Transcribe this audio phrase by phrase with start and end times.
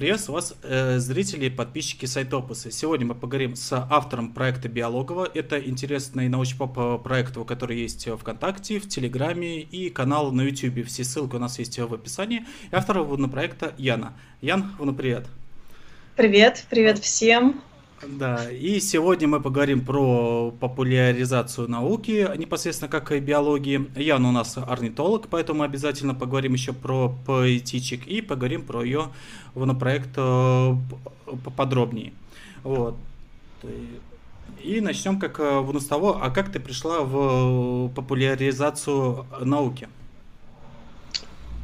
[0.00, 2.70] Приветствую вас, э, зрители и подписчики сайта Опуса.
[2.70, 5.28] Сегодня мы поговорим с автором проекта Биологова.
[5.34, 10.86] Это интересный научно-поп проект, который есть ВКонтакте, в Телеграме и канал на YouTube.
[10.86, 12.46] Все ссылки у нас есть в описании.
[12.72, 14.14] И автор проекта Яна.
[14.40, 15.26] Ян, ну привет.
[16.16, 17.60] Привет, привет всем.
[18.06, 23.90] Да, и сегодня мы поговорим про популяризацию науки, непосредственно как и биологии.
[23.94, 29.10] Ян у нас орнитолог, поэтому обязательно поговорим еще про птичек и поговорим про ее
[29.78, 30.74] проект э,
[31.44, 32.14] поподробнее.
[32.62, 32.96] Вот.
[34.62, 39.88] И начнем как э, с того, а как ты пришла в популяризацию науки?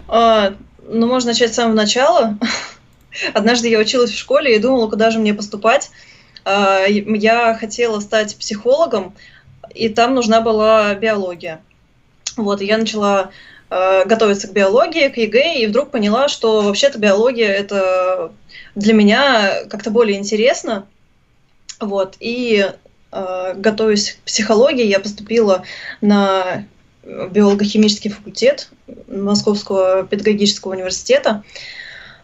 [0.07, 0.55] А,
[0.87, 2.39] ну, можно начать с самого начала.
[3.35, 5.91] Однажды я училась в школе и думала, куда же мне поступать.
[6.47, 9.15] А, я хотела стать психологом,
[9.75, 11.61] и там нужна была биология.
[12.37, 13.33] Вот, я начала
[13.69, 18.31] а, готовиться к биологии, к ЕГЭ, и вдруг поняла, что вообще-то биология это
[18.77, 20.87] для меня как-то более интересно.
[21.81, 22.71] Вот, и
[23.13, 25.65] э, готовясь к психологии, я поступила
[26.01, 26.65] на
[27.03, 28.71] биолого-химический факультет
[29.09, 31.43] Московского педагогического университета.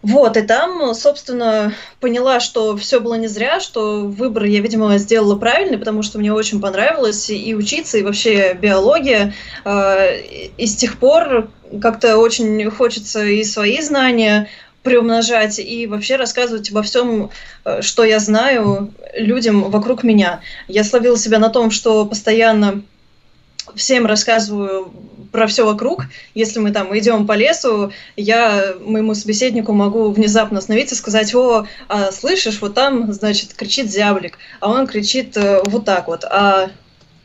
[0.02, 5.36] Вот, и там, собственно, поняла, что все было не зря, что выбор я, видимо, сделала
[5.36, 9.32] правильный, потому что мне очень понравилось и учиться, и вообще биология.
[9.64, 11.48] А, и с тех пор
[11.80, 14.48] как-то очень хочется и свои знания
[14.82, 17.30] приумножать и вообще рассказывать обо всем,
[17.64, 20.40] э, что я знаю людям вокруг меня.
[20.66, 22.82] Я словила себя на том, что постоянно
[23.76, 24.92] всем рассказываю
[25.32, 26.04] про все вокруг.
[26.34, 31.66] Если мы там идем по лесу, я моему собеседнику могу внезапно остановиться и сказать, о,
[31.88, 36.70] а, слышишь, вот там, значит, кричит зяблик, а он кричит э, вот так вот, а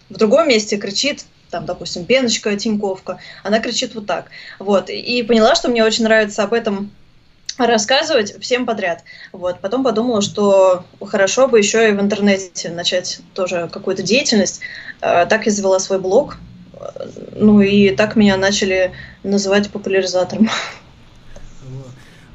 [0.10, 4.26] в другом месте кричит там, допустим, Пеночка, Тиньковка, она кричит вот так.
[4.60, 4.90] Вот.
[4.90, 6.92] И поняла, что мне очень нравится об этом
[7.58, 9.04] рассказывать всем подряд.
[9.32, 9.60] Вот.
[9.62, 14.60] Потом подумала, что хорошо бы еще и в интернете начать тоже какую-то деятельность.
[15.02, 16.38] Э, так и завела свой блог.
[17.36, 18.92] Ну и так меня начали
[19.24, 20.50] называть популяризатором.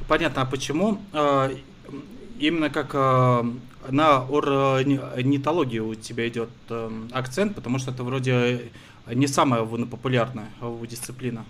[0.09, 1.57] Понятно, а почему э,
[2.39, 3.45] именно как э,
[3.89, 6.51] на орнитологию у тебя идет
[7.13, 8.71] акцент, потому что это вроде
[9.07, 10.51] не самая популярная
[10.89, 11.45] дисциплина.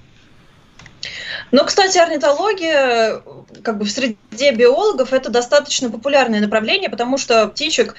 [1.50, 3.22] Ну, кстати, орнитология,
[3.62, 7.94] как бы в среде биологов, это достаточно популярное направление, потому что птичек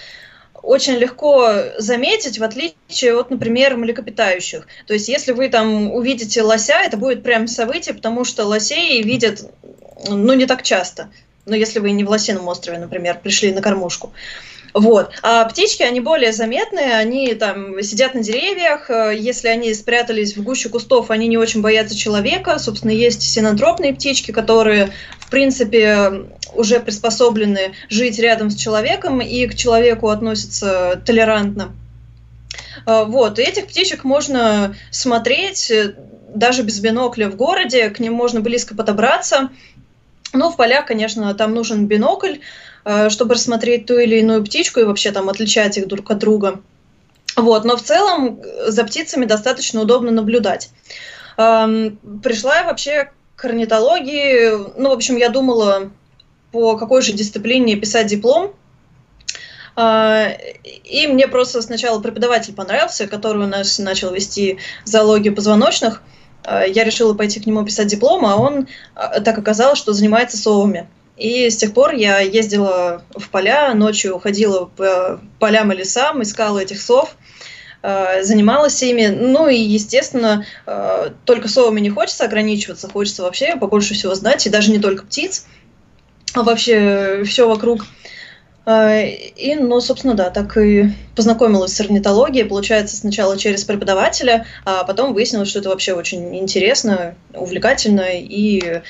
[0.63, 4.66] очень легко заметить, в отличие от, например, млекопитающих.
[4.88, 9.52] То есть, если вы там увидите лося, это будет прям событие, потому что лосей видят,
[10.07, 11.09] ну, не так часто.
[11.46, 14.13] Ну, если вы не в Лосином острове, например, пришли на кормушку.
[14.73, 15.11] Вот.
[15.22, 20.44] А птички, они более заметные, они там сидят на деревьях, э, если они спрятались в
[20.44, 22.57] гуще кустов, они не очень боятся человека.
[22.57, 26.25] Собственно, есть синантропные птички, которые, в принципе,
[26.56, 31.72] уже приспособлены жить рядом с человеком и к человеку относятся толерантно.
[32.88, 35.94] Э, вот, и этих птичек можно смотреть э,
[36.34, 39.50] даже без бинокля в городе, к ним можно близко подобраться.
[40.34, 42.38] Но в полях, конечно, там нужен бинокль,
[43.09, 46.61] чтобы рассмотреть ту или иную птичку и вообще там отличать их друг от друга.
[47.35, 50.69] Вот, но в целом э, за птицами достаточно удобно наблюдать.
[51.38, 55.91] Эм, пришла я вообще к орнитологии, ну, в общем, я думала,
[56.51, 58.53] по какой же дисциплине писать диплом,
[59.75, 60.38] э,
[60.83, 66.03] и мне просто сначала преподаватель понравился, который у нас начал вести зоологию позвоночных.
[66.45, 70.89] Я решила пойти к нему писать диплом, а он так оказалось, что занимается совами.
[71.18, 76.59] И с тех пор я ездила в поля, ночью ходила по полям и лесам, искала
[76.59, 77.16] этих сов,
[77.84, 79.07] э, занималась ими.
[79.07, 84.50] Ну и, естественно, э, только совами не хочется ограничиваться, хочется вообще побольше всего знать, и
[84.50, 85.46] даже не только птиц,
[86.34, 87.85] а вообще все вокруг.
[88.66, 94.85] А, и, ну, собственно, да, так и познакомилась с орнитологией, получается, сначала через преподавателя, а
[94.85, 98.81] потом выяснилось, что это вообще очень интересно, увлекательно, и э,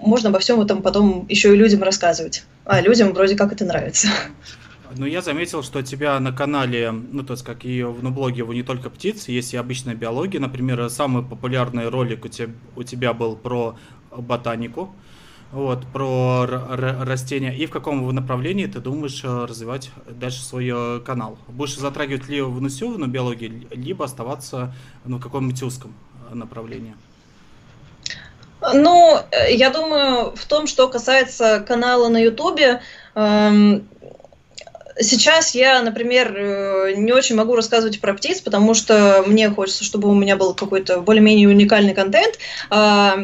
[0.00, 2.42] можно обо всем этом потом еще и людям рассказывать.
[2.64, 4.08] А людям вроде как это нравится.
[4.96, 8.38] Ну, я заметил, что у тебя на канале, ну, то есть, как и на блоге
[8.38, 10.40] его не только птицы, есть и обычная биология.
[10.40, 13.76] Например, самый популярный ролик у тебя, у тебя был про
[14.16, 14.94] ботанику
[15.54, 21.38] вот, про растения, и в каком направлении ты думаешь э, развивать дальше свой э, канал?
[21.46, 24.74] Будешь затрагивать либо внусевную биологию, либо оставаться
[25.04, 25.94] ну, в каком-нибудь узком
[26.28, 26.96] э, направлении?
[28.72, 32.80] Ну, я думаю, в том, что касается канала на Ютубе,
[33.14, 33.86] эм,
[34.98, 36.32] сейчас я, например,
[36.96, 41.00] не очень могу рассказывать про птиц, потому что мне хочется, чтобы у меня был какой-то
[41.00, 42.38] более-менее уникальный контент.
[42.70, 43.18] А,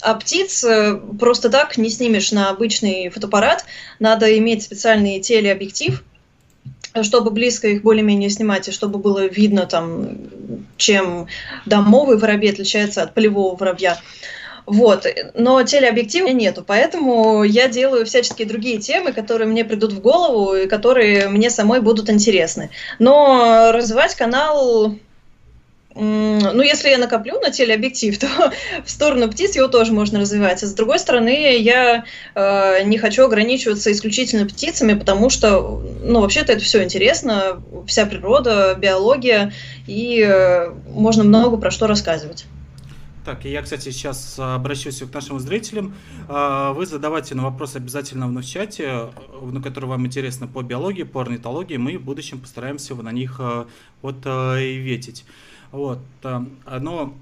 [0.00, 3.64] а птиц э, просто так не снимешь на обычный фотоаппарат.
[3.98, 6.02] Надо иметь специальный телеобъектив,
[7.02, 10.18] чтобы близко их более-менее снимать, и чтобы было видно, там,
[10.76, 11.26] чем
[11.64, 13.98] домовый воробей отличается от полевого воробья.
[14.66, 15.06] Вот.
[15.34, 20.66] Но телеобъектива нету, поэтому я делаю всяческие другие темы, которые мне придут в голову и
[20.66, 22.70] которые мне самой будут интересны.
[22.98, 24.96] Но развивать канал
[25.98, 28.26] ну, если я накоплю на телеобъектив, то
[28.84, 30.62] в сторону птиц его тоже можно развивать.
[30.62, 32.04] А с другой стороны, я
[32.34, 38.76] э, не хочу ограничиваться исключительно птицами, потому что, ну, вообще-то это все интересно, вся природа,
[38.78, 39.52] биология,
[39.86, 42.44] и э, можно много про что рассказывать.
[43.24, 45.96] Так, и я, кстати, сейчас обращусь к нашим зрителям.
[46.28, 49.08] А, вы задавайте на вопрос обязательно в чате,
[49.42, 51.76] на который вам интересно по биологии, по орнитологии.
[51.76, 53.64] Мы в будущем постараемся на них э,
[54.00, 55.24] вот и ветить.
[55.76, 57.14] Вот, но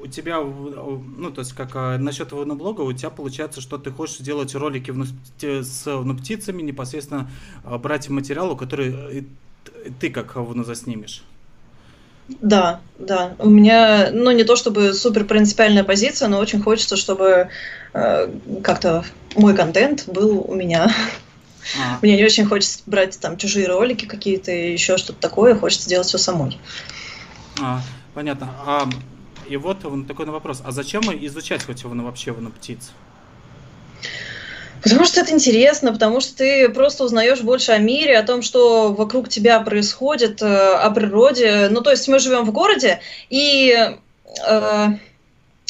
[0.00, 4.18] у тебя, ну, то есть, как а, насчет блога, у тебя получается, что ты хочешь
[4.18, 4.92] делать ролики
[5.40, 5.88] с
[6.18, 7.30] птицами, непосредственно
[7.64, 9.28] а, брать материал, который
[10.00, 11.22] ты как вну заснимешь.
[12.40, 13.36] Да, да.
[13.38, 17.50] У меня, ну, не то чтобы супер принципиальная позиция, но очень хочется, чтобы
[17.94, 18.28] э,
[18.64, 19.04] как-то
[19.36, 20.92] мой контент был у меня.
[21.80, 21.98] А.
[22.02, 26.18] Мне не очень хочется брать там чужие ролики какие-то, еще что-то такое, хочется делать все
[26.18, 26.58] самой.
[27.60, 27.80] А,
[28.14, 28.50] понятно.
[28.64, 28.88] А,
[29.48, 30.62] и вот такой вопрос.
[30.64, 32.90] А зачем изучать хоть его вообще его птиц?
[34.82, 38.92] Потому что это интересно, потому что ты просто узнаешь больше о мире, о том, что
[38.92, 41.68] вокруг тебя происходит, э, о природе.
[41.70, 43.74] Ну, то есть мы живем в городе, и
[44.46, 44.88] э,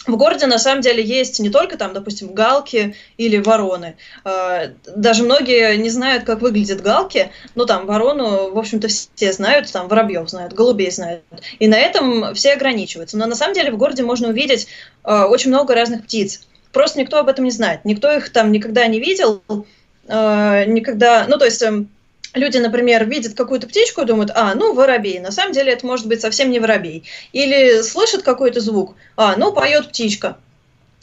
[0.07, 3.97] в городе на самом деле есть не только там, допустим, галки или вороны.
[4.25, 9.71] А, даже многие не знают, как выглядят галки, но там ворону, в общем-то, все знают,
[9.71, 11.23] там воробьев знают, голубей знают.
[11.59, 13.17] И на этом все ограничиваются.
[13.17, 14.69] Но на самом деле в городе можно увидеть
[15.03, 16.47] а, очень много разных птиц.
[16.73, 17.85] Просто никто об этом не знает.
[17.85, 19.43] Никто их там никогда не видел,
[20.09, 21.89] а, никогда, ну то есть эм,
[22.37, 25.19] люди, например, видят какую-то птичку и думают, а, ну, воробей.
[25.21, 27.05] На самом деле это может быть совсем не воробей.
[27.33, 30.37] Или слышат какой-то звук, а, ну, поет птичка.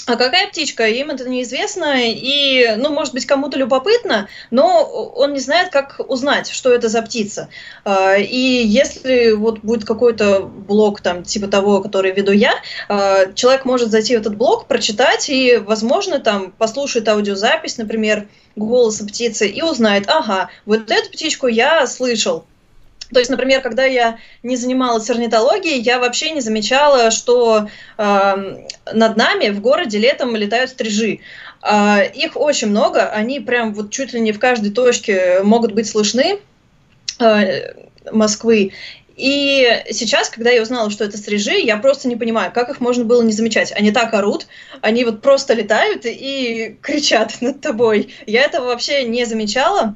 [0.05, 5.39] А какая птичка, им это неизвестно, и, ну, может быть, кому-то любопытно, но он не
[5.39, 7.47] знает, как узнать, что это за птица.
[7.85, 12.53] А, и если вот будет какой-то блог, там, типа того, который веду я,
[12.89, 18.27] а, человек может зайти в этот блог, прочитать, и, возможно, там, послушает аудиозапись, например,
[18.57, 22.44] голоса птицы, и узнает, ага, вот эту птичку я слышал,
[23.13, 27.68] то есть, например, когда я не занималась орнитологией, я вообще не замечала, что
[27.98, 28.57] э,
[28.92, 31.19] над нами в городе летом летают стрижи.
[31.62, 35.88] Э, их очень много, они прям вот чуть ли не в каждой точке могут быть
[35.88, 36.39] слышны
[37.19, 37.74] э,
[38.12, 38.74] Москвы.
[39.16, 43.06] И сейчас, когда я узнала, что это стрижи, я просто не понимаю, как их можно
[43.06, 43.71] было не замечать.
[43.71, 44.48] Они так орут,
[44.81, 48.13] они вот просто летают и кричат над тобой.
[48.25, 49.95] Я этого вообще не замечала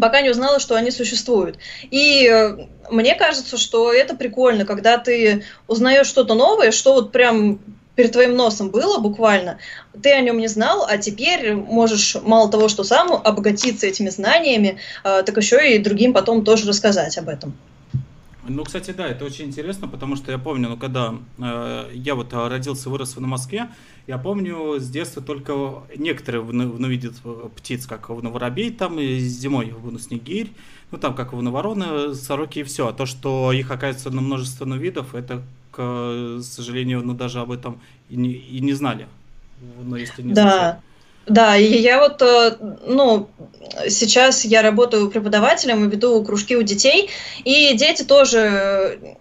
[0.00, 1.58] пока не узнала, что они существуют.
[1.90, 7.58] И э, мне кажется, что это прикольно, когда ты узнаешь что-то новое, что вот прям
[7.94, 9.58] перед твоим носом было буквально,
[10.02, 14.78] ты о нем не знал, а теперь можешь мало того, что сам обогатиться этими знаниями,
[15.04, 17.54] э, так еще и другим потом тоже рассказать об этом.
[18.48, 22.32] Ну, кстати, да, это очень интересно, потому что я помню, ну, когда э, я вот
[22.32, 23.70] родился, вырос на Москве,
[24.08, 29.18] я помню с детства только некоторые ну, видят э, птиц, как в воробей, там и
[29.18, 30.50] зимой в снегирь,
[30.90, 32.88] ну там как в вороны, сороки и все.
[32.88, 37.80] А то, что их оказывается на множество видов, это, к сожалению, ну даже об этом
[38.10, 39.06] и не, и не знали.
[39.84, 40.42] Ну, если не да.
[40.42, 40.76] Знали.
[41.26, 43.28] Да, и я вот, э, ну,
[43.88, 47.10] сейчас я работаю преподавателем и веду кружки у детей,
[47.44, 49.16] и дети тоже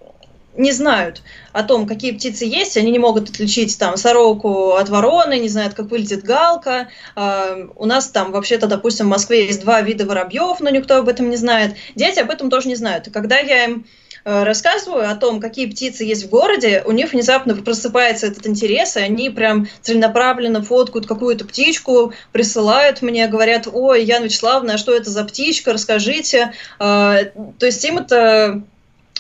[0.56, 1.22] не знают
[1.54, 5.74] о том, какие птицы есть, они не могут отличить там сороку от вороны, не знают,
[5.74, 6.90] как выглядит галка.
[7.16, 11.08] Uh, у нас там вообще-то, допустим, в Москве есть два вида воробьев, но никто об
[11.08, 11.76] этом не знает.
[11.96, 13.08] Дети об этом тоже не знают.
[13.08, 13.86] И когда я им
[14.24, 19.02] рассказываю о том, какие птицы есть в городе, у них внезапно просыпается этот интерес, и
[19.02, 25.10] они прям целенаправленно фоткают какую-то птичку, присылают мне, говорят, ой, Яна Вячеславовна, а что это
[25.10, 26.54] за птичка, расскажите.
[26.80, 28.64] Uh, то есть им это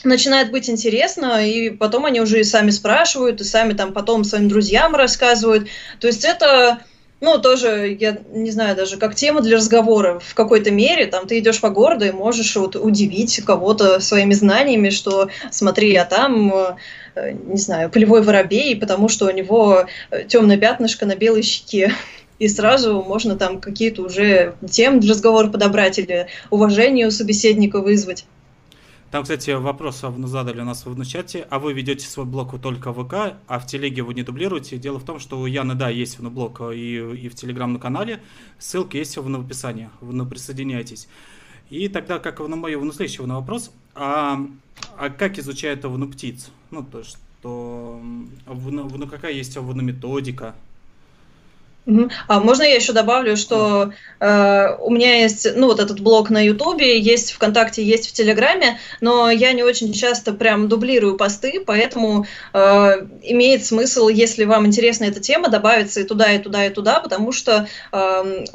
[0.03, 4.49] начинает быть интересно, и потом они уже и сами спрашивают, и сами там потом своим
[4.49, 5.67] друзьям рассказывают.
[5.99, 6.79] То есть это,
[7.21, 11.37] ну, тоже, я не знаю, даже как тема для разговора в какой-то мере, там ты
[11.37, 16.51] идешь по городу и можешь вот удивить кого-то своими знаниями, что смотри, а там,
[17.15, 21.93] э, не знаю, полевой воробей, потому что у него э, темное пятнышко на белой щеке
[22.39, 28.25] и сразу можно там какие-то уже темы для разговора подобрать или уважение у собеседника вызвать.
[29.11, 31.45] Там, кстати, вопрос задали у нас в чате.
[31.49, 34.77] А вы ведете свой блог только в ВК, а в телеге вы не дублируете?
[34.77, 38.21] Дело в том, что у Яны, да, есть блог и, и в телеграм-канале.
[38.57, 39.89] Ссылка есть в описании.
[39.99, 41.09] Вы присоединяйтесь.
[41.69, 44.45] И тогда, как на мой на следующий на вопрос, а,
[44.97, 46.49] а как изучают вну птиц?
[46.69, 48.01] Ну, то, что
[48.47, 50.55] ну, какая есть вну методика?
[52.27, 56.39] А можно я еще добавлю, что э, у меня есть, ну, вот этот блог на
[56.45, 62.27] Ютубе, есть ВКонтакте, есть в Телеграме, но я не очень часто прям дублирую посты, поэтому
[62.53, 66.99] э, имеет смысл, если вам интересна эта тема, добавиться и туда, и туда, и туда,
[66.99, 68.45] потому что э,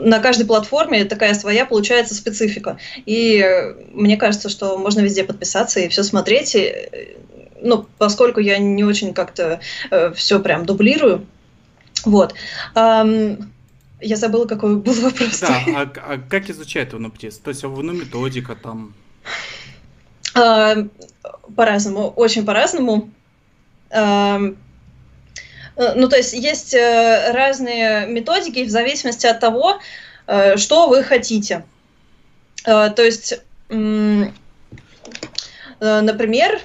[0.00, 2.78] на каждой платформе такая своя получается специфика.
[3.04, 3.44] И
[3.92, 6.54] мне кажется, что можно везде подписаться и все смотреть.
[6.54, 6.88] И,
[7.60, 11.26] ну, поскольку я не очень как-то э, все прям дублирую,
[12.04, 12.34] вот.
[12.74, 15.40] Я забыла, какой был вопрос.
[15.40, 17.38] Да, а, а как изучать ОНУПТИС?
[17.38, 18.94] То есть ну, методика там?
[21.56, 23.10] По-разному, очень по-разному.
[25.76, 29.80] Э, ну, то есть есть э, разные методики в зависимости от того,
[30.26, 31.64] э, что вы хотите.
[32.64, 33.34] То есть,
[35.80, 36.60] например,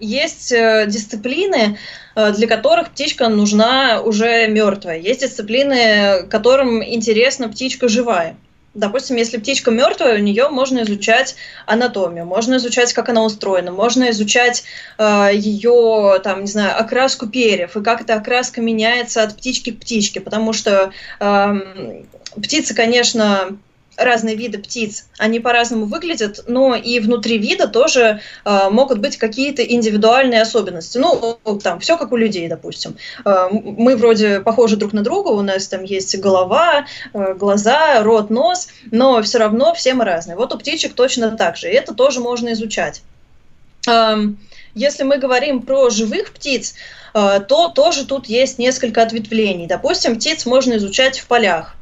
[0.00, 1.78] есть дисциплины,
[2.18, 4.98] Э, для которых птичка нужна уже мертвая.
[4.98, 8.36] Есть дисциплины, которым интересна птичка живая.
[8.74, 14.10] Допустим, если птичка мертвая, у нее можно изучать анатомию, можно изучать, как она устроена, можно
[14.10, 14.64] изучать
[14.98, 19.78] э, ее, там, не знаю, окраску перьев и как эта окраска меняется от птички к
[19.78, 20.90] птичке, потому что
[21.20, 21.54] э,
[22.34, 23.58] птицы, конечно,
[23.98, 29.62] разные виды птиц, они по-разному выглядят, но и внутри вида тоже э, могут быть какие-то
[29.62, 30.98] индивидуальные особенности.
[30.98, 32.96] Ну, там, все как у людей, допустим.
[33.24, 38.30] Э, мы вроде похожи друг на друга, у нас там есть голова, э, глаза, рот,
[38.30, 40.36] нос, но все равно все мы разные.
[40.36, 43.02] Вот у птичек точно так же, и это тоже можно изучать.
[43.88, 44.16] Э,
[44.74, 46.74] если мы говорим про живых птиц,
[47.12, 49.66] то тоже тут есть несколько ответвлений.
[49.66, 51.77] Допустим, птиц можно изучать в полях.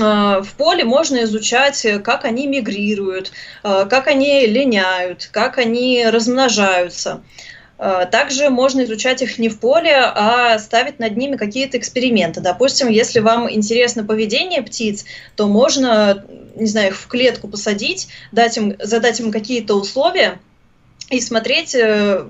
[0.00, 7.22] А, в поле можно изучать, как они мигрируют, а, как они линяют, как они размножаются.
[8.10, 12.40] Также можно изучать их не в поле, а ставить над ними какие-то эксперименты.
[12.40, 15.04] Допустим, если вам интересно поведение птиц,
[15.36, 16.24] то можно,
[16.56, 20.40] не знаю, их в клетку посадить, дать им, задать им какие-то условия
[21.08, 22.26] и смотреть, э,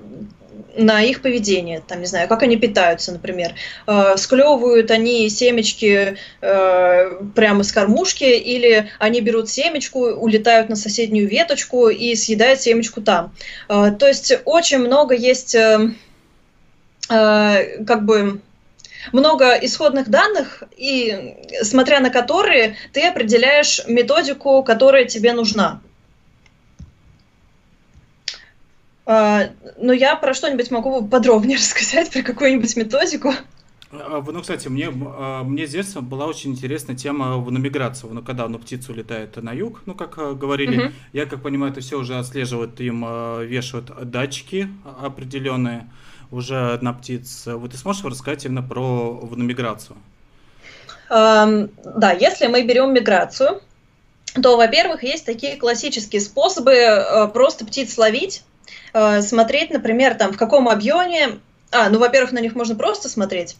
[0.75, 3.53] на их поведение, там, не знаю, как они питаются, например.
[3.87, 11.27] Э, склевывают они семечки э, прямо с кормушки, или они берут семечку, улетают на соседнюю
[11.27, 13.33] веточку и съедают семечку там.
[13.67, 15.91] Э, то есть очень много есть э,
[17.09, 18.41] э, как бы
[19.13, 25.81] много исходных данных, и смотря на которые ты определяешь методику, которая тебе нужна.
[28.98, 33.33] А, но я про что-нибудь могу подробнее рассказать, про какую-нибудь методику.
[33.91, 38.13] А, ну, кстати, мне, а, мне с детства была очень интересная тема на миграцию.
[38.13, 40.93] Ну, когда ну, птица улетает на юг, ну, как говорили, угу.
[41.13, 43.01] я, как понимаю, это все уже отслеживают, им
[43.47, 44.69] вешают датчики
[45.01, 45.89] определенные
[46.29, 47.47] уже на птиц.
[47.47, 49.97] Вот ты сможешь рассказать именно про миграцию?
[51.09, 53.61] Um, да, если мы берем миграцию,
[54.39, 58.43] то, во-первых, есть такие классические способы э, просто птиц ловить
[58.93, 61.39] Э, смотреть, например, там в каком объеме.
[61.71, 63.55] А, ну, во-первых, на них можно просто смотреть.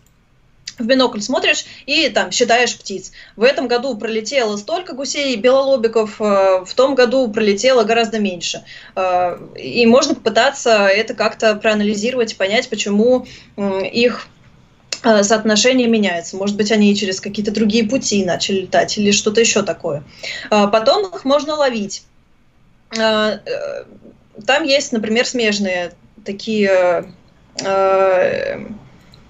[0.77, 3.12] В бинокль смотришь и там считаешь птиц.
[3.36, 8.63] В этом году пролетело столько гусей белолобиков, э, в том году пролетело гораздо меньше.
[8.95, 13.25] Э, и можно попытаться это как-то проанализировать, понять, почему
[13.57, 14.27] их
[15.01, 16.36] соотношение меняется.
[16.36, 20.03] Может быть, они через какие-то другие пути начали летать или что-то еще такое.
[20.50, 22.03] Потом их можно ловить
[24.46, 25.93] там есть, например, смежные
[26.25, 27.13] такие...
[27.63, 28.60] Э,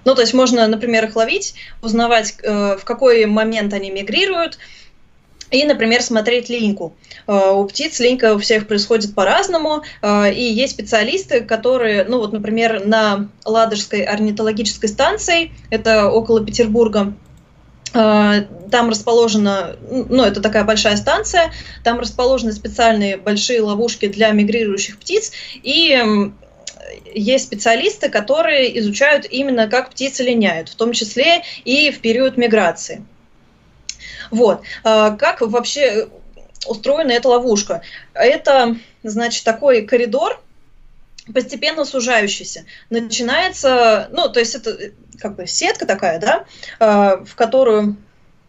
[0.06, 4.58] ну, то есть можно, например, их ловить, узнавать, э, в какой момент они мигрируют,
[5.52, 6.96] и, например, смотреть линьку.
[7.28, 12.34] Э, у птиц линька у всех происходит по-разному, э, и есть специалисты, которые, ну вот,
[12.34, 17.14] например, на Ладожской орнитологической станции, это около Петербурга,
[17.92, 21.52] там расположена, ну, это такая большая станция,
[21.84, 25.32] там расположены специальные большие ловушки для мигрирующих птиц,
[25.64, 26.32] и
[27.14, 33.04] есть специалисты, которые изучают именно, как птицы линяют, в том числе и в период миграции.
[34.32, 34.62] Вот.
[34.84, 36.08] Э, как вообще
[36.68, 37.82] устроена эта ловушка?
[38.14, 40.42] Это, значит, такой коридор,
[41.34, 42.66] постепенно сужающийся.
[42.90, 46.46] Начинается, ну, то есть это э, как бы сетка такая, да,
[46.80, 47.98] э, в которую,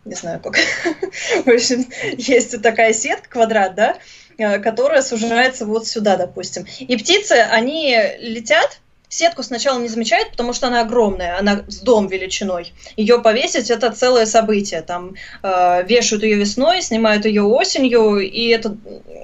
[0.04, 0.56] не знаю как,
[1.44, 3.98] в общем, есть такая сетка, квадрат, да,
[4.58, 6.64] которая сужается вот сюда, допустим.
[6.78, 8.80] И птицы, они летят,
[9.12, 12.72] Сетку сначала не замечают, потому что она огромная, она с дом величиной.
[12.96, 14.82] Ее повесить это целое событие.
[14.82, 18.76] Там э, вешают ее весной, снимают ее осенью, и это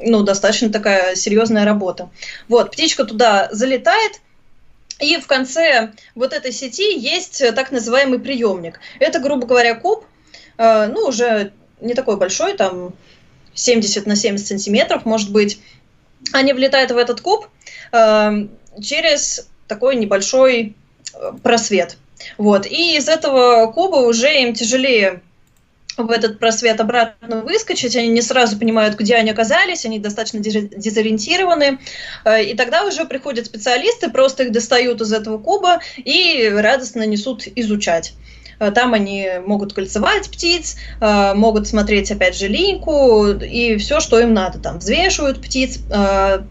[0.02, 2.10] ну, достаточно такая серьезная работа.
[2.48, 4.20] Вот, птичка туда залетает,
[4.98, 8.80] и в конце вот этой сети есть так называемый приемник.
[8.98, 10.04] Это, грубо говоря, куб,
[10.58, 12.92] э, ну, уже не такой большой, там
[13.54, 15.60] 70 на 70 сантиметров, может быть.
[16.32, 17.46] Они влетают в этот куб
[17.92, 18.48] э,
[18.82, 20.74] через такой небольшой
[21.14, 21.96] э, просвет.
[22.38, 22.66] Вот.
[22.66, 25.20] И из этого куба уже им тяжелее
[25.96, 31.78] в этот просвет обратно выскочить, они не сразу понимают, где они оказались, они достаточно дезориентированы,
[32.24, 37.44] э, и тогда уже приходят специалисты, просто их достают из этого куба и радостно несут
[37.46, 38.12] изучать.
[38.58, 44.34] Э, там они могут кольцевать птиц, могут смотреть опять же линьку и все, что им
[44.34, 44.58] надо.
[44.58, 45.78] Там взвешивают птиц,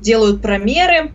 [0.01, 1.13] делают промеры,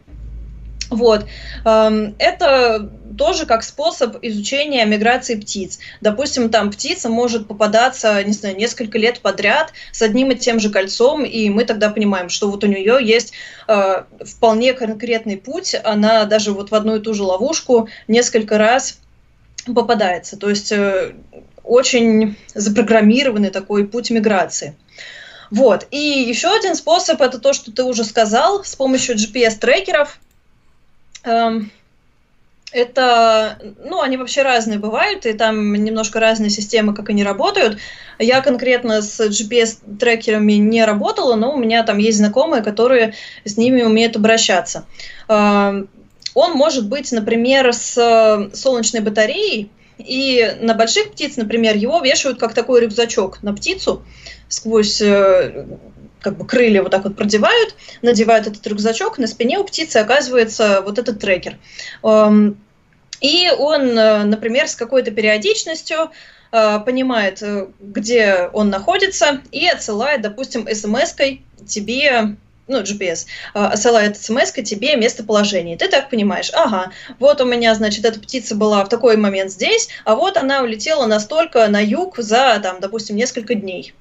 [0.90, 1.24] вот.
[1.64, 5.78] Эм, это тоже как способ изучения миграции птиц.
[6.00, 10.70] Допустим, там птица может попадаться, не знаю, несколько лет подряд с одним и тем же
[10.70, 13.32] кольцом, и мы тогда понимаем, что вот у нее есть
[13.68, 18.98] э, вполне конкретный путь, она даже вот в одну и ту же ловушку несколько раз
[19.66, 20.36] попадается.
[20.36, 21.12] То есть э,
[21.62, 24.74] очень запрограммированный такой путь миграции.
[25.52, 25.86] Вот.
[25.90, 30.18] И еще один способ это то, что ты уже сказал, с помощью GPS-трекеров–
[32.72, 37.78] это, ну, они вообще разные бывают, и там немножко разные системы, как они работают.
[38.18, 43.82] Я конкретно с GPS-трекерами не работала, но у меня там есть знакомые, которые с ними
[43.82, 44.86] умеют обращаться.
[45.28, 45.88] Эм,
[46.34, 52.54] он может быть, например, с солнечной батареей, и на больших птиц, например, его вешают как
[52.54, 54.02] такой рюкзачок на птицу
[54.48, 55.66] сквозь э,
[56.20, 60.82] как бы крылья вот так вот продевают, надевают этот рюкзачок, на спине у птицы оказывается
[60.82, 61.58] вот этот трекер.
[62.02, 62.58] Эм,
[63.20, 66.10] и он, э, например, с какой-то периодичностью
[66.52, 72.36] э, понимает, э, где он находится, и отсылает, допустим, смс-кой тебе
[72.66, 75.76] ну, GPS, отсылает смс тебе местоположение.
[75.76, 79.88] Ты так понимаешь, ага, вот у меня, значит, эта птица была в такой момент здесь,
[80.04, 83.92] а вот она улетела настолько на юг за, там, допустим, несколько дней.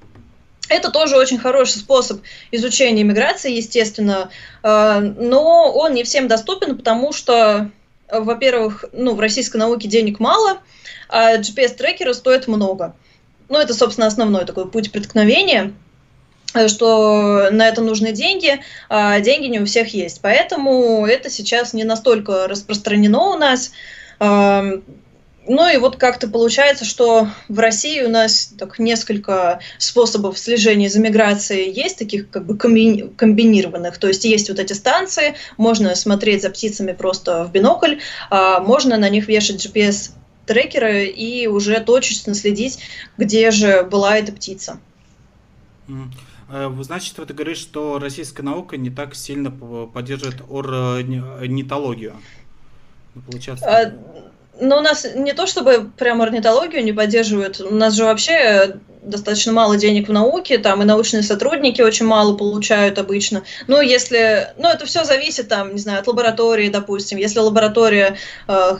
[0.70, 2.20] Это тоже очень хороший способ
[2.52, 4.30] изучения миграции, естественно,
[4.62, 7.70] э, но он не всем доступен, потому что,
[8.08, 10.58] во-первых, ну, в российской науке денег мало,
[11.08, 12.94] а GPS-трекеры стоят много.
[13.48, 15.74] Ну, это, собственно, основной такой путь преткновения,
[16.54, 20.20] э, что на это нужны деньги, а деньги не у всех есть.
[20.22, 23.72] Поэтому это сейчас не настолько распространено у нас.
[25.52, 31.00] Ну и вот как-то получается, что в России у нас так несколько способов слежения за
[31.00, 33.98] миграцией есть, таких как бы комби- комбинированных.
[33.98, 37.96] То есть есть вот эти станции, можно смотреть за птицами просто в бинокль,
[38.30, 40.12] а можно на них вешать GPS
[40.46, 42.78] трекеры и уже точечно следить,
[43.18, 44.78] где же была эта птица.
[46.48, 52.14] Э, значит, ты говоришь, что российская наука не так сильно поддерживает орнитологию.
[53.16, 53.66] Ну, получается.
[54.60, 59.52] Но у нас не то чтобы прям орнитологию не поддерживают, у нас же вообще достаточно
[59.52, 63.42] мало денег в науке, там и научные сотрудники очень мало получают обычно.
[63.66, 67.18] Ну, если, ну, это все зависит, там, не знаю, от лаборатории, допустим.
[67.18, 68.76] Если лаборатория э,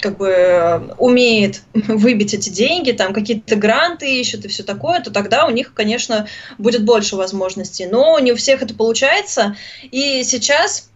[0.00, 5.46] как бы умеет выбить эти деньги, там какие-то гранты ищут и все такое, то тогда
[5.46, 6.26] у них, конечно,
[6.58, 7.86] будет больше возможностей.
[7.86, 9.56] Но не у всех это получается.
[9.82, 10.90] И сейчас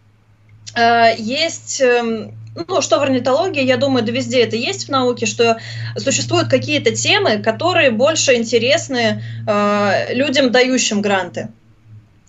[0.75, 5.25] э, есть э, ну, что в орнитологии, я думаю, да везде это есть в науке,
[5.25, 5.59] что
[5.97, 11.49] существуют какие-то темы, которые больше интересны э, людям, дающим гранты.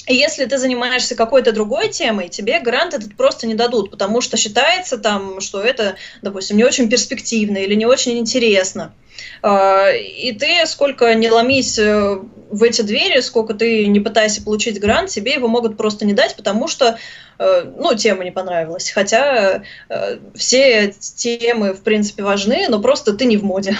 [0.07, 4.99] Если ты занимаешься какой-то другой темой, тебе грант этот просто не дадут, потому что считается
[4.99, 8.95] там, что это, допустим, не очень перспективно или не очень интересно.
[9.43, 12.19] А, и ты сколько не ломись э,
[12.51, 16.37] в эти двери, сколько ты не пытайся получить грант, тебе его могут просто не дать,
[16.37, 16.99] потому что
[17.39, 18.91] э, ну, тема не понравилась.
[18.91, 23.77] Хотя э, все темы, в принципе, важны, но просто ты не в моде.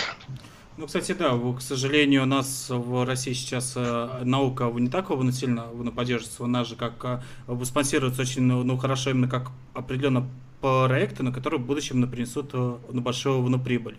[0.79, 3.77] Ну, кстати, да, к сожалению, у нас в России сейчас
[4.23, 5.63] наука не так сильно
[5.95, 7.23] поддерживается, у нас же как
[7.65, 10.29] спонсируется очень ну, хорошо именно как определенно
[10.61, 13.97] проекты, на которые в будущем принесут на большую на прибыль.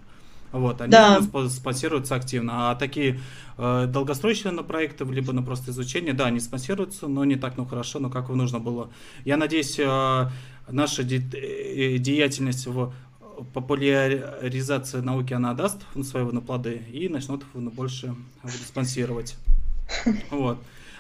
[0.52, 1.22] Вот, они да.
[1.50, 2.72] спонсируются активно.
[2.72, 3.20] А такие
[3.58, 8.00] э, долгосрочные проекты, либо на просто изучение, да, они спонсируются, но не так, ну хорошо,
[8.00, 8.90] но как нужно было.
[9.26, 10.30] Я надеюсь, э,
[10.70, 12.94] наша де- э, деятельность в
[13.54, 18.16] популяризации науки, она даст свои на плоды и начнут больше
[18.66, 19.36] спонсировать.
[20.32, 20.58] Вот.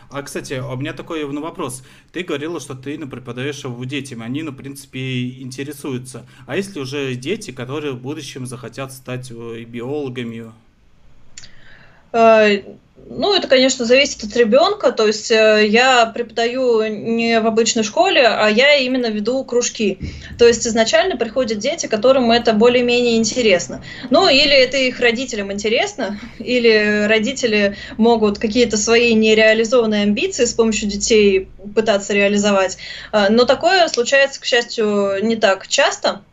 [0.10, 1.84] А, кстати, у меня такой ну, вопрос.
[2.14, 6.26] Ты говорила, что ты ну, преподаешь его детям, они, ну, в принципе, интересуются.
[6.46, 10.52] А если уже дети, которые в будущем захотят стать э, биологами?
[13.10, 14.92] Ну, это, конечно, зависит от ребенка.
[14.92, 19.98] То есть э, я преподаю не в обычной школе, а я именно веду кружки.
[20.38, 23.82] То есть изначально приходят дети, которым это более-менее интересно.
[24.10, 30.90] Ну, или это их родителям интересно, или родители могут какие-то свои нереализованные амбиции с помощью
[30.90, 32.78] детей пытаться реализовать.
[33.14, 36.24] Э, но такое случается, к счастью, не так часто.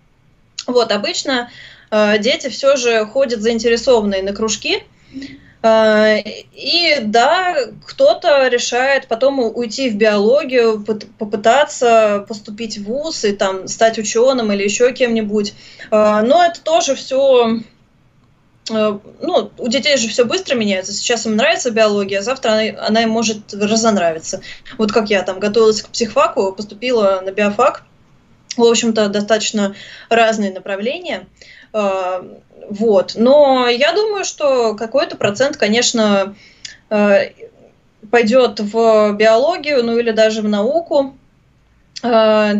[0.66, 1.50] Вот, обычно
[1.92, 4.82] э, дети все же ходят заинтересованные на кружки,
[5.12, 10.84] а, и да, кто-то решает потом уйти в биологию,
[11.18, 15.54] попытаться поступить в ВУЗ и там стать ученым или еще кем-нибудь.
[15.90, 17.60] А, но это тоже все
[18.70, 20.92] а, ну, у детей же все быстро меняется.
[20.92, 24.42] Сейчас им нравится биология, а завтра она, она им может разонравиться.
[24.76, 27.84] Вот как я там готовилась к психфаку, поступила на биофак.
[28.56, 29.74] В общем-то, достаточно
[30.08, 31.26] разные направления.
[31.74, 33.12] Вот.
[33.16, 36.34] Но я думаю, что какой-то процент, конечно,
[36.88, 37.30] э,
[38.10, 41.16] пойдет в биологию, ну или даже в науку.
[42.02, 42.54] Э,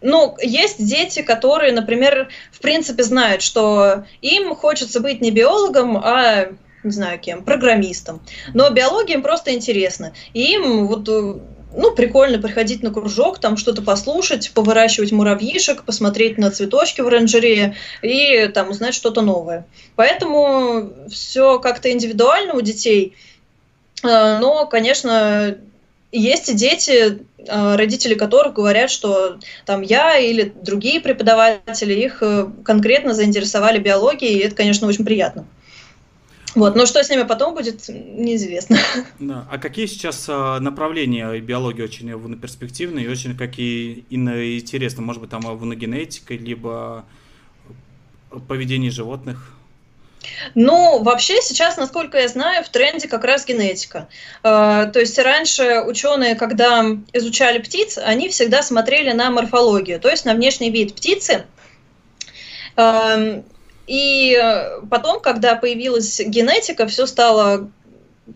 [0.00, 6.48] ну, есть дети, которые, например, в принципе знают, что им хочется быть не биологом, а
[6.84, 8.20] не знаю кем, программистом.
[8.54, 10.12] Но биология им просто интересна.
[10.32, 11.08] И им вот
[11.78, 17.76] ну, прикольно приходить на кружок, там что-то послушать, повыращивать муравьишек, посмотреть на цветочки в оранжерее
[18.02, 19.64] и там узнать что-то новое.
[19.94, 23.14] Поэтому все как-то индивидуально у детей.
[24.02, 25.56] Э, но, конечно,
[26.10, 32.48] есть и дети, э, родители которых говорят, что там я или другие преподаватели их э,
[32.64, 35.46] конкретно заинтересовали биологией, и это, конечно, очень приятно.
[36.54, 38.78] Вот, но что с ними потом будет, неизвестно.
[39.18, 39.46] Да.
[39.50, 45.02] А какие сейчас а, направления биологии очень перспективные и очень какие интересны?
[45.02, 47.04] Может быть, там вуногенетика, либо
[48.46, 49.52] поведение животных?
[50.54, 54.08] Ну, вообще сейчас, насколько я знаю, в тренде как раз генетика.
[54.42, 60.24] Э, то есть раньше ученые, когда изучали птиц, они всегда смотрели на морфологию, то есть
[60.24, 61.44] на внешний вид птицы.
[63.88, 67.70] И э, потом, когда появилась генетика, все стало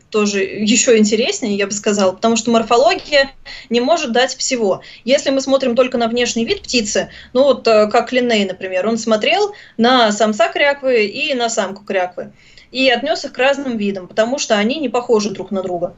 [0.08, 3.30] тоже еще интереснее, я бы сказала, потому что морфология
[3.68, 4.80] не может дать всего.
[5.04, 8.96] Если мы смотрим только на внешний вид птицы, ну вот э, как Линней, например, он
[8.96, 12.32] смотрел на самца кряквы и на самку кряквы
[12.70, 15.94] и отнес их к разным видам, потому что они не похожи друг на друга.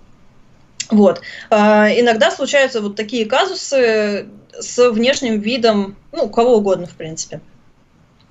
[0.90, 1.22] Вот.
[1.50, 4.26] А, иногда случаются вот такие казусы
[4.58, 7.40] с внешним видом, ну, кого угодно, в принципе.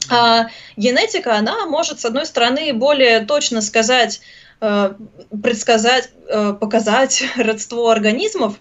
[0.09, 4.21] А генетика, она может, с одной стороны, более точно сказать,
[4.61, 4.93] э,
[5.41, 8.55] предсказать, э, показать родство организмов,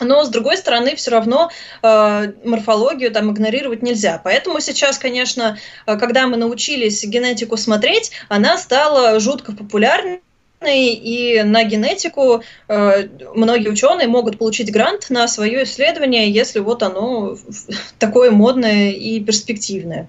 [0.00, 1.50] но, с другой стороны, все равно
[1.82, 4.20] э, морфологию там игнорировать нельзя.
[4.22, 10.20] Поэтому сейчас, конечно, когда мы научились генетику смотреть, она стала жутко популярной.
[10.64, 17.36] И на генетику э, многие ученые могут получить грант на свое исследование, если вот оно
[17.98, 20.08] такое модное и перспективное.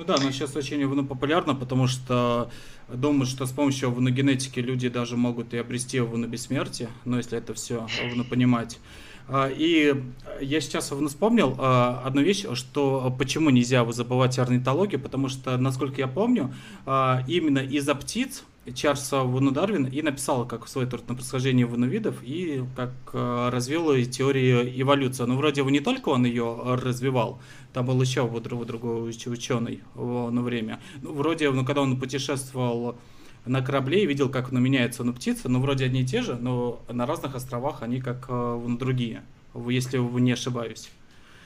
[0.00, 2.50] Ну да, но сейчас очень ну, популярно, потому что
[2.88, 7.86] думают, что с помощью генетики люди даже могут и обрести бессмертие, но если это все
[8.14, 8.78] ну, понимать.
[9.28, 9.94] А, и
[10.40, 16.08] я сейчас вспомнил а, одну вещь, что почему нельзя забывать орнитологию, потому что, насколько я
[16.08, 16.54] помню,
[16.86, 22.22] а, именно из-за птиц Чарльз Вуну Дарвин и написал как свой труд на происхождение вуновидов
[22.22, 25.24] и как развил теорию эволюции.
[25.24, 27.40] Но вроде бы не только он ее развивал,
[27.72, 30.80] там был еще вот другой, ученый на время.
[31.02, 32.96] Ну, вроде, ну, когда он путешествовал
[33.46, 36.36] на корабле и видел, как ну, меняется ну, птица, ну, вроде одни и те же,
[36.36, 39.22] но на разных островах они как ну, другие,
[39.54, 40.90] если не ошибаюсь.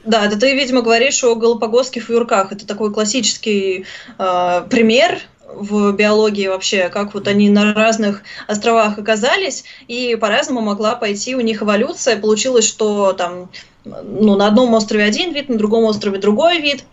[0.05, 2.53] Да, это ты, видимо, говоришь о галапагосских вьюрках.
[2.53, 3.87] Это такой классический
[4.19, 10.95] э, пример в биологии вообще, как вот они на разных островах оказались, и по-разному могла
[10.95, 12.17] пойти у них эволюция.
[12.17, 13.51] Получилось, что там
[13.85, 16.85] ну, на одном острове один вид, на другом острове другой вид.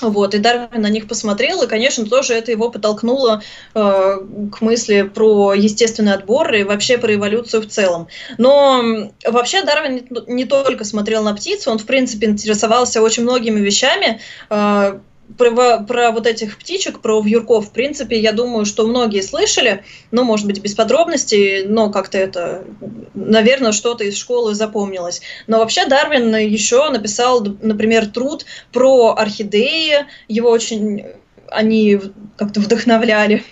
[0.00, 3.42] Вот, и Дарвин на них посмотрел, и, конечно, тоже это его подтолкнуло
[3.74, 4.18] э,
[4.50, 8.08] к мысли про естественный отбор и вообще про эволюцию в целом.
[8.38, 14.20] Но вообще Дарвин не, только смотрел на птиц, он, в принципе, интересовался очень многими вещами.
[14.48, 15.00] Э,
[15.38, 20.24] про, про вот этих птичек, про вьюрков, в принципе, я думаю, что многие слышали, ну,
[20.24, 22.64] может быть, без подробностей, но как-то это,
[23.14, 25.20] наверное, что-то из школы запомнилось.
[25.46, 31.06] Но вообще Дарвин еще написал, например, труд про орхидеи, его очень,
[31.48, 32.00] они
[32.36, 33.44] как-то вдохновляли.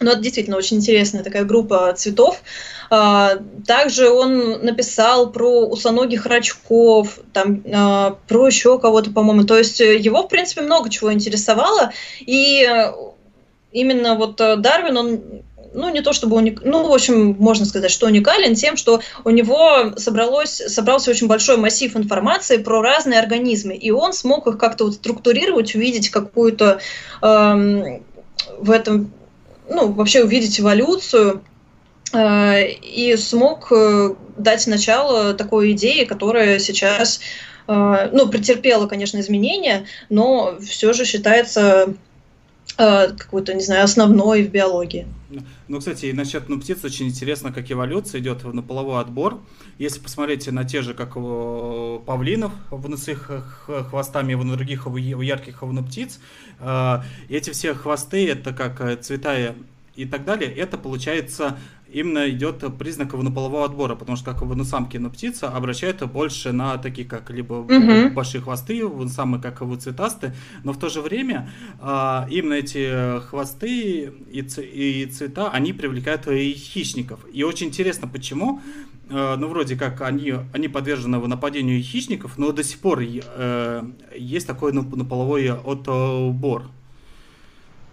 [0.00, 2.42] Но это действительно очень интересная такая группа цветов.
[2.90, 9.44] А, также он написал про усоногих рачков, там, а, про еще кого-то, по-моему.
[9.44, 11.92] То есть его, в принципе, много чего интересовало.
[12.20, 12.68] И
[13.72, 15.20] именно вот Дарвин, он
[15.72, 16.62] ну, не то чтобы уник...
[16.64, 21.56] ну, в общем, можно сказать, что уникален тем, что у него собралось, собрался очень большой
[21.58, 26.80] массив информации про разные организмы, и он смог их как-то вот структурировать, увидеть какую-то
[27.22, 28.02] эм,
[28.58, 29.12] в этом
[29.68, 31.49] ну, вообще увидеть эволюцию э,
[32.82, 37.20] и смог э, дать начало такой идее, которая сейчас,
[37.68, 41.94] э, ну, претерпела, конечно, изменения, но все же считается
[42.76, 45.06] какой-то, не знаю, основной в биологии.
[45.68, 49.40] Ну, кстати, и насчет ну, птиц очень интересно, как эволюция идет на половой отбор.
[49.76, 52.52] Если посмотреть на те же, как павлинов,
[52.96, 53.30] с их
[53.90, 56.20] хвостами, у других у ярких у птиц,
[57.28, 59.54] эти все хвосты, это как цвета
[59.94, 61.58] и так далее, это получается
[61.92, 67.06] именно идет признак полового отбора, потому что как самки на птица обращают больше на такие,
[67.06, 68.10] как либо угу.
[68.14, 71.50] большие хвосты, самые как цветастые, но в то же время
[71.80, 77.20] а, именно эти хвосты и, и цвета, они привлекают и хищников.
[77.32, 78.60] И очень интересно, почему,
[79.10, 83.82] а, ну, вроде как они, они подвержены нападению хищников, но до сих пор э,
[84.16, 86.70] есть такой половой отбор.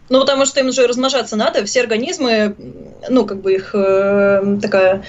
[0.09, 2.55] Ну, потому что им уже размножаться надо, все организмы,
[3.09, 5.03] ну, как бы их э, такая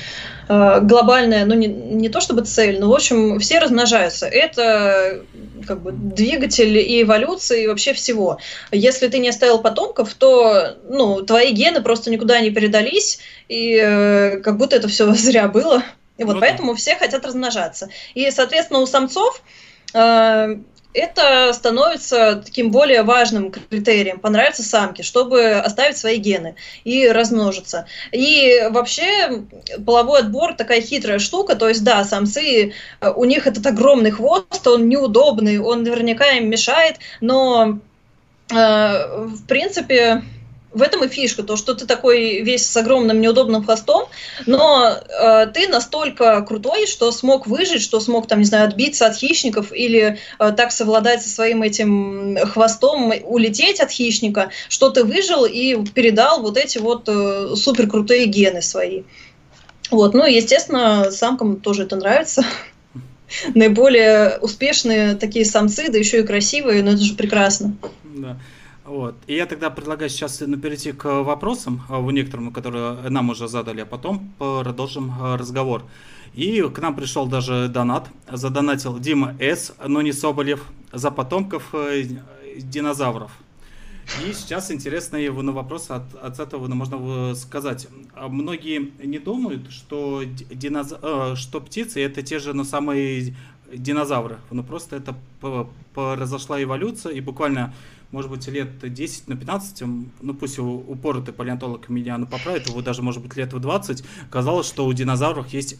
[0.48, 4.26] э, глобальная, ну, не, не то чтобы цель, но, в общем, все размножаются.
[4.26, 5.22] Это
[5.66, 8.38] как бы двигатель и эволюции, и вообще всего.
[8.72, 14.38] Если ты не оставил потомков, то, ну, твои гены просто никуда не передались, и э,
[14.38, 15.82] как будто это все зря было.
[16.16, 17.88] И вот ну, поэтому все хотят размножаться.
[18.14, 19.40] И, соответственно, у самцов
[19.94, 20.56] э,
[20.94, 27.86] это становится таким более важным критерием, понравится самке, чтобы оставить свои гены и размножиться.
[28.12, 29.42] И вообще
[29.84, 32.72] половой отбор такая хитрая штука, то есть да, самцы,
[33.16, 37.78] у них этот огромный хвост, он неудобный, он наверняка им мешает, но
[38.50, 40.22] э, в принципе
[40.72, 44.08] в этом и фишка, то, что ты такой весь с огромным неудобным хвостом,
[44.46, 49.16] но э, ты настолько крутой, что смог выжить, что смог, там, не знаю, отбиться от
[49.16, 55.46] хищников или э, так совладать со своим этим хвостом, улететь от хищника, что ты выжил
[55.46, 59.04] и передал вот эти вот э, супер крутые гены свои.
[59.90, 62.44] Вот, ну, естественно, самкам тоже это нравится.
[63.54, 67.74] Наиболее успешные такие самцы, да еще и красивые, но это же прекрасно.
[68.04, 68.36] Да.
[68.88, 69.16] Вот.
[69.26, 73.46] И я тогда предлагаю сейчас ну, перейти к вопросам, а, в некоторым, которые нам уже
[73.46, 75.82] задали, а потом продолжим а, разговор.
[76.32, 78.08] И к нам пришел даже донат.
[78.30, 82.04] Задонатил Дима С., но не Соболев, за потомков э,
[82.56, 83.30] динозавров.
[84.24, 87.88] И сейчас интересный ну, вопрос от, от этого ну, можно сказать.
[88.16, 90.94] Многие не думают, что, диноз...
[91.02, 93.34] Э, что птицы это те же ну, самые
[93.72, 94.38] динозавры.
[94.50, 95.14] Ну просто это
[95.94, 97.74] произошла эволюция, и буквально
[98.10, 99.82] может быть, лет 10 на 15,
[100.22, 104.66] ну пусть упоротый палеонтолог меня ну, поправит, его даже, может быть, лет в 20, казалось,
[104.66, 105.76] что у динозавров есть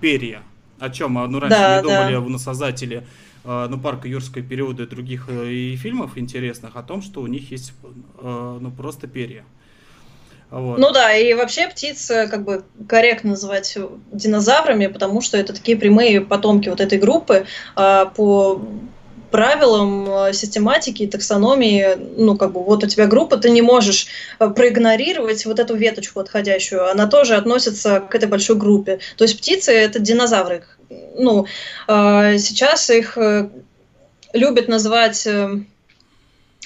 [0.00, 0.42] перья.
[0.78, 2.20] О чем, ну, раньше да, не думали да.
[2.20, 3.06] ну, создатели
[3.44, 7.26] э, ну, парка юрского периода и других э, и фильмов интересных о том, что у
[7.26, 9.44] них есть э, ну, просто перья.
[10.50, 10.78] Вот.
[10.78, 13.76] Ну да, и вообще птиц как бы корректно называть
[14.10, 17.44] динозаврами, потому что это такие прямые потомки вот этой группы.
[17.76, 18.60] А по
[19.30, 24.06] правилам э, систематики и таксономии, ну, как бы, вот у тебя группа, ты не можешь
[24.38, 29.00] э, проигнорировать вот эту веточку отходящую, она тоже относится к этой большой группе.
[29.16, 30.64] То есть птицы— это динозавры.
[31.16, 31.46] Ну,
[31.88, 33.16] э, сейчас их
[34.32, 35.26] любят называть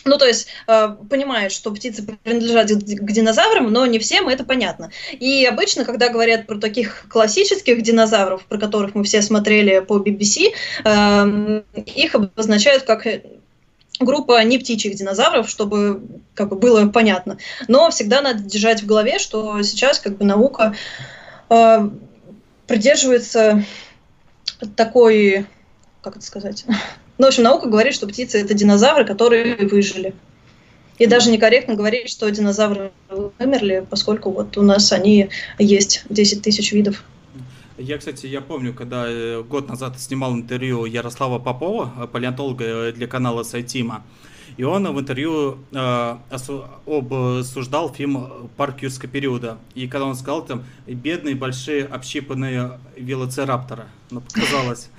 [0.04, 4.90] ну, то есть э, понимают, что птицы принадлежат к динозаврам, но не всем это понятно.
[5.12, 10.52] И обычно, когда говорят про таких классических динозавров, про которых мы все смотрели по BBC,
[10.84, 13.06] э, их обозначают как
[14.00, 16.02] группа не птичьих динозавров, чтобы
[16.34, 17.38] как бы было понятно.
[17.68, 20.74] Но всегда надо держать в голове, что сейчас как бы наука
[21.48, 21.88] э,
[22.66, 23.64] придерживается
[24.76, 25.46] такой,
[26.02, 26.64] как это сказать,
[27.18, 30.14] ну, в общем, наука говорит, что птицы это динозавры, которые выжили.
[30.98, 32.92] И даже некорректно говорить, что динозавры
[33.38, 37.02] вымерли, поскольку вот у нас они есть 10 тысяч видов.
[37.76, 42.92] Я, кстати, я помню, когда э, год назад снимал интервью Ярослава Попова, э, палеонтолога э,
[42.92, 44.04] для канала Сайтима,
[44.56, 49.58] и он в интервью э, обсуждал фильм «Парк юрского периода».
[49.74, 54.90] И когда он сказал там «бедные, большие, общипанные велоцираптора», ну, показалось,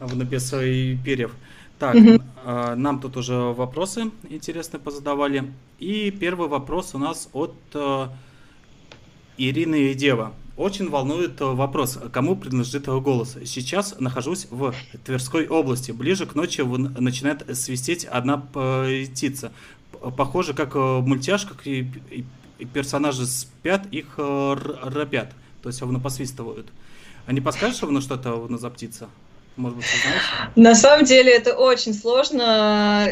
[0.00, 1.32] в написании перьев.
[1.78, 2.22] Так, угу.
[2.44, 5.52] нам тут уже вопросы интересные позадавали.
[5.78, 8.08] И первый вопрос у нас от э,
[9.36, 10.32] Ирины Дева.
[10.56, 13.36] Очень волнует вопрос, кому принадлежит его голос.
[13.44, 14.72] Сейчас нахожусь в
[15.04, 15.90] Тверской области.
[15.90, 19.52] Ближе к ночи начинает свистеть одна птица.
[20.16, 21.90] Похоже, как в мультяшках и
[22.72, 25.32] персонажи спят, их ропят.
[25.60, 26.68] То есть его посвистывают.
[27.26, 29.08] А не подскажешь, что что-то за птица?
[29.56, 30.50] Может быть, знаешь?
[30.56, 33.08] На самом деле это очень сложно,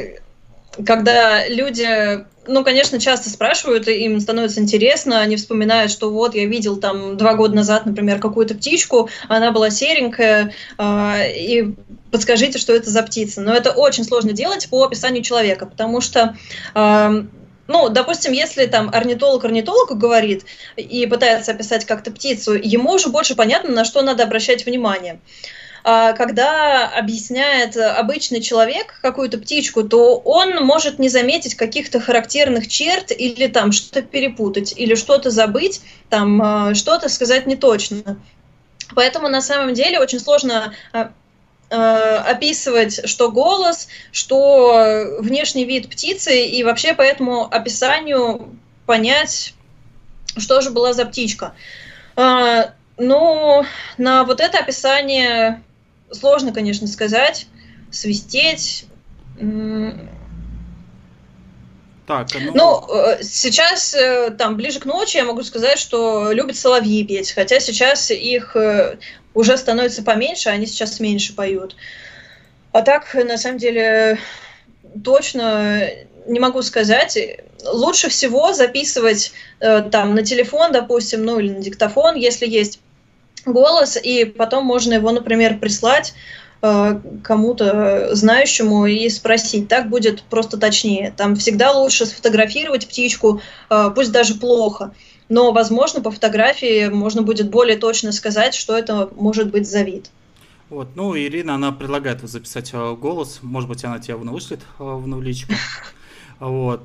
[0.85, 6.46] когда люди, ну, конечно, часто спрашивают, и им становится интересно, они вспоминают, что вот я
[6.46, 11.74] видел там два года назад, например, какую-то птичку, она была серенькая, э, и
[12.11, 13.40] подскажите, что это за птица.
[13.40, 16.37] Но это очень сложно делать по описанию человека, потому что
[16.74, 17.24] э,
[17.68, 20.44] ну, допустим, если там орнитолог орнитологу говорит
[20.76, 25.14] и пытается описать как-то птицу, ему уже больше понятно, на что надо обращать внимание.
[25.14, 33.11] А, когда объясняет обычный человек какую-то птичку, то он может не заметить каких-то характерных черт
[33.11, 38.16] или там что-то перепутать, или что-то забыть, там а, что-то сказать не точно.
[38.95, 41.11] Поэтому на самом деле очень сложно а,
[42.29, 49.55] описывать, что голос, что внешний вид птицы, и вообще по этому описанию понять,
[50.37, 51.55] что же была за птичка.
[52.99, 53.64] Ну,
[53.97, 55.62] на вот это описание
[56.12, 57.46] сложно, конечно, сказать,
[57.90, 58.87] свистеть.
[62.07, 62.53] Так, ну...
[62.55, 67.33] ну, э, сейчас, э, там, ближе к ночи я могу сказать, что любят соловьи петь,
[67.33, 68.96] хотя сейчас их э,
[69.35, 71.77] уже становится поменьше, они сейчас меньше поют.
[72.72, 74.18] А так, на самом деле,
[75.05, 75.88] точно
[76.27, 77.16] не могу сказать.
[77.64, 82.81] Лучше всего записывать там на телефон, допустим, ну или на диктофон, если есть
[83.46, 86.14] голос, и потом можно его, например, прислать
[86.62, 89.68] э, кому-то знающему и спросить.
[89.68, 91.12] Так будет просто точнее.
[91.16, 94.92] Там всегда лучше сфотографировать птичку, э, пусть даже плохо,
[95.28, 100.11] но, возможно, по фотографии можно будет более точно сказать, что это может быть за вид.
[100.68, 105.52] Вот, ну, Ирина, она предлагает записать э, голос, может быть, она тебя вышлет в навличку.
[106.40, 106.83] Вот.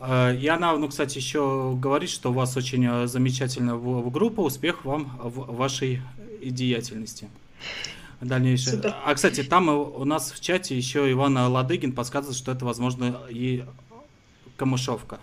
[0.00, 4.40] Э, и она, ну, кстати, еще говорит, что у вас очень э, замечательная группа.
[4.40, 6.02] Успех вам в вашей
[6.42, 7.28] деятельности.
[8.20, 8.76] Дальнейшее.
[8.76, 8.94] Супер.
[9.04, 13.64] А, кстати, там у нас в чате еще Иван Ладыгин подсказывает, что это, возможно, и
[14.56, 15.18] камышовка.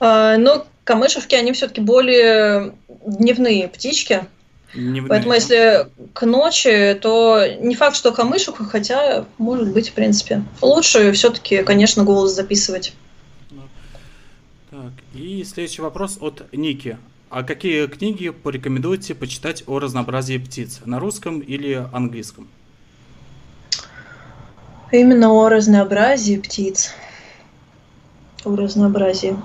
[0.00, 2.74] А, ну, камышевки, они все-таки более
[3.04, 4.26] дневные птички.
[4.74, 5.34] Дневные, Поэтому, да?
[5.36, 10.44] если к ночи, то не факт, что камышевка, хотя, может быть, в принципе.
[10.60, 12.92] Лучше все-таки, конечно, голос записывать.
[14.70, 16.98] Так, и следующий вопрос от Ники.
[17.30, 20.80] А какие книги порекомендуете почитать о разнообразии птиц?
[20.84, 22.48] На русском или английском?
[24.92, 26.92] Именно о разнообразии птиц.
[28.44, 29.38] О разнообразии.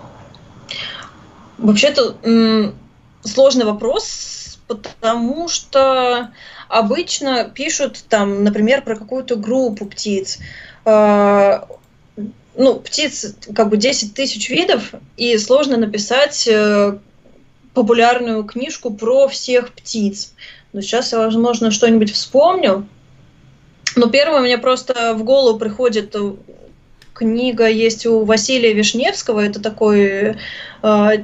[1.57, 2.73] Вообще-то
[3.21, 6.31] сложный вопрос, потому что
[6.67, 10.39] обычно пишут там, например, про какую-то группу птиц.
[12.55, 16.97] Ну, птиц как бы 10 тысяч видов, и сложно написать э,
[17.73, 20.33] популярную книжку про всех птиц.
[20.71, 22.87] Но сейчас я, возможно, что-нибудь вспомню.
[23.95, 26.33] Но первое мне просто в голову приходит э,
[27.13, 29.39] книга есть у Василия Вишневского.
[29.39, 30.35] Это такой
[30.81, 31.23] э,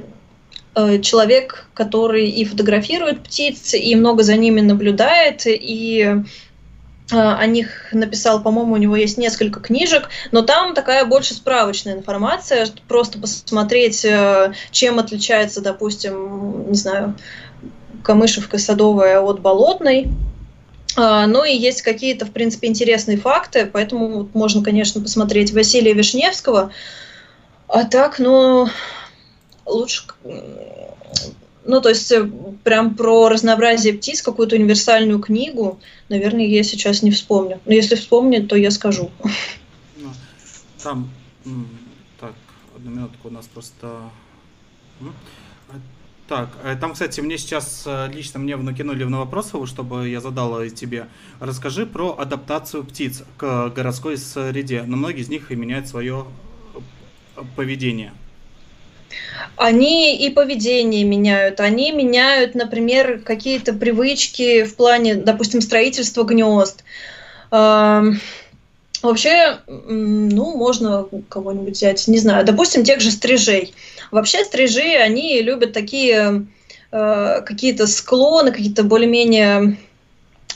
[0.74, 6.22] э, человек, который и фотографирует птиц, и много за ними наблюдает, и
[7.12, 12.66] о них написал, по-моему, у него есть несколько книжек, но там такая больше справочная информация,
[12.88, 17.16] просто посмотреть, э, чем отличается, допустим, не знаю,
[18.02, 20.08] камышевка садовая от болотной.
[20.96, 26.72] А, ну и есть какие-то, в принципе, интересные факты, поэтому можно, конечно, посмотреть Василия Вишневского.
[27.68, 28.68] А так, ну,
[29.64, 30.02] лучше
[31.64, 32.28] ну, то есть э,
[32.64, 37.60] прям про разнообразие птиц, какую-то универсальную книгу, наверное, я сейчас не вспомню.
[37.66, 39.10] Но если вспомню, то я скажу.
[39.96, 40.08] Ну,
[40.82, 41.10] там,
[42.18, 42.34] так,
[42.74, 44.00] одну минутку, у нас просто...
[46.28, 50.64] Так, э, там, кстати, мне сейчас э, лично мне накинули на вопрос, чтобы я задал
[50.68, 51.08] тебе.
[51.40, 54.84] Расскажи про адаптацию птиц к городской среде.
[54.86, 56.26] Но многие из них и меняют свое
[57.56, 58.12] поведение
[59.56, 66.84] они и поведение меняют, они меняют, например, какие-то привычки в плане, допустим, строительства гнезд.
[69.02, 73.74] Вообще, ну, можно кого-нибудь взять, не знаю, допустим, тех же стрижей.
[74.10, 76.46] Вообще стрижи, они любят такие
[76.92, 79.78] э, какие-то склоны, какие-то более-менее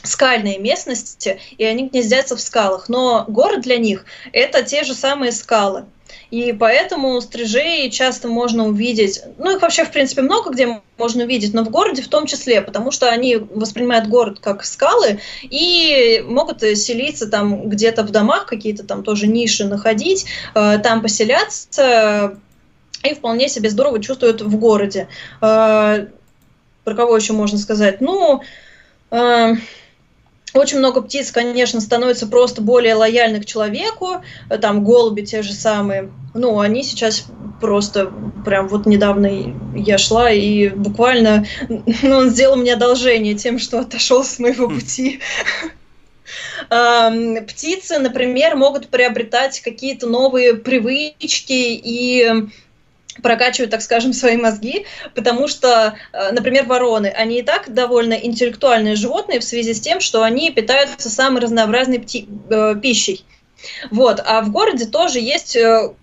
[0.03, 2.87] скальные местности, и они гнездятся в скалах.
[2.87, 5.85] Но город для них– это те же самые скалы.
[6.31, 11.53] И поэтому стрижей часто можно увидеть, ну их вообще в принципе много где можно увидеть,
[11.53, 16.61] но в городе в том числе, потому что они воспринимают город как скалы и могут
[16.61, 22.37] селиться там где-то в домах, какие-то там тоже ниши находить, э, там поселяться
[23.03, 25.07] и вполне себе здорово чувствуют в городе.
[25.41, 26.07] Э,
[26.83, 27.99] про кого еще можно сказать?
[28.01, 28.41] Ну,
[30.55, 34.21] э, очень много птиц, конечно, становятся просто более лояльны к человеку.
[34.61, 36.11] Там голуби те же самые.
[36.33, 37.27] Ну, они сейчас
[37.61, 38.11] просто
[38.43, 39.29] прям вот недавно
[39.75, 45.19] я шла и буквально ну, он сделал мне одолжение тем, что отошел с моего пути.
[46.69, 52.49] Птицы, например, могут приобретать какие-то новые привычки и
[53.21, 58.95] прокачивают, так скажем, свои мозги, потому что, э, например, вороны, они и так довольно интеллектуальные
[58.95, 63.25] животные в связи с тем, что они питаются самой разнообразной пти- э, пищей.
[63.91, 64.21] Вот.
[64.25, 65.93] А в городе тоже есть э,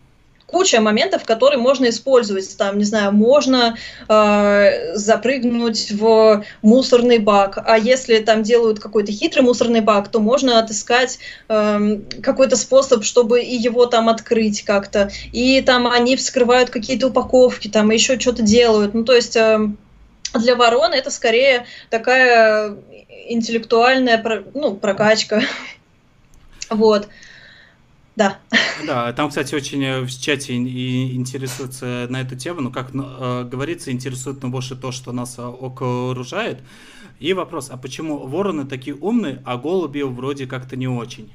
[0.52, 2.56] куча моментов, которые можно использовать.
[2.56, 3.76] Там, не знаю, можно
[4.08, 10.58] э, запрыгнуть в мусорный бак, а если там делают какой-то хитрый мусорный бак, то можно
[10.58, 15.10] отыскать э, какой-то способ, чтобы и его там открыть как-то.
[15.32, 18.94] И там они вскрывают какие-то упаковки, там еще что-то делают.
[18.94, 19.36] Ну, то есть...
[19.36, 19.68] Э,
[20.34, 22.74] для ворон это скорее такая
[23.28, 24.22] интеллектуальная
[24.54, 25.42] ну, прокачка.
[26.70, 27.08] Вот.
[28.16, 28.38] Да.
[28.86, 32.60] Да, там, кстати, очень э, в чате и интересуются на эту тему.
[32.60, 36.60] Ну, как ну, э, говорится, интересует ну, больше то, что нас э, окружает.
[37.20, 41.32] И вопрос, а почему вороны такие умные, а голуби вроде как-то не очень?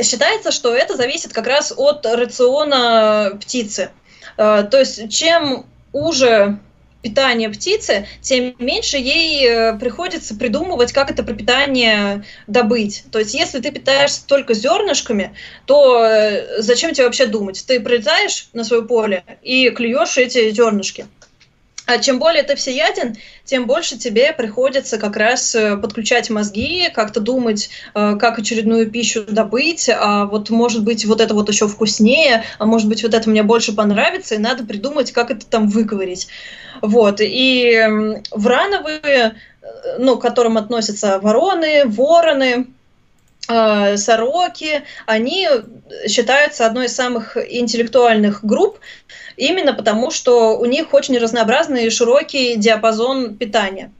[0.00, 3.90] Считается, что это зависит как раз от рациона птицы.
[4.36, 6.58] То есть, чем уже
[7.02, 13.04] питание птицы, тем меньше ей э, приходится придумывать, как это пропитание добыть.
[13.10, 15.34] То есть, если ты питаешься только зернышками,
[15.66, 17.64] то э, зачем тебе вообще думать?
[17.66, 21.06] Ты прилетаешь на свое поле и клюешь эти зернышки.
[21.86, 27.18] А чем более ты всеяден, тем больше тебе приходится как раз э, подключать мозги, как-то
[27.18, 32.44] думать, э, как очередную пищу добыть, а вот может быть вот это вот еще вкуснее,
[32.58, 36.28] а может быть вот это мне больше понравится, и надо придумать, как это там выковырить.
[36.82, 37.84] Вот, и
[38.30, 42.68] врановые, э, ну, к которым относятся вороны, вороны,
[43.46, 45.48] сороки, они
[46.08, 48.78] считаются одной из самых интеллектуальных групп,
[49.36, 53.90] именно потому, что у них очень разнообразный и широкий диапазон питания.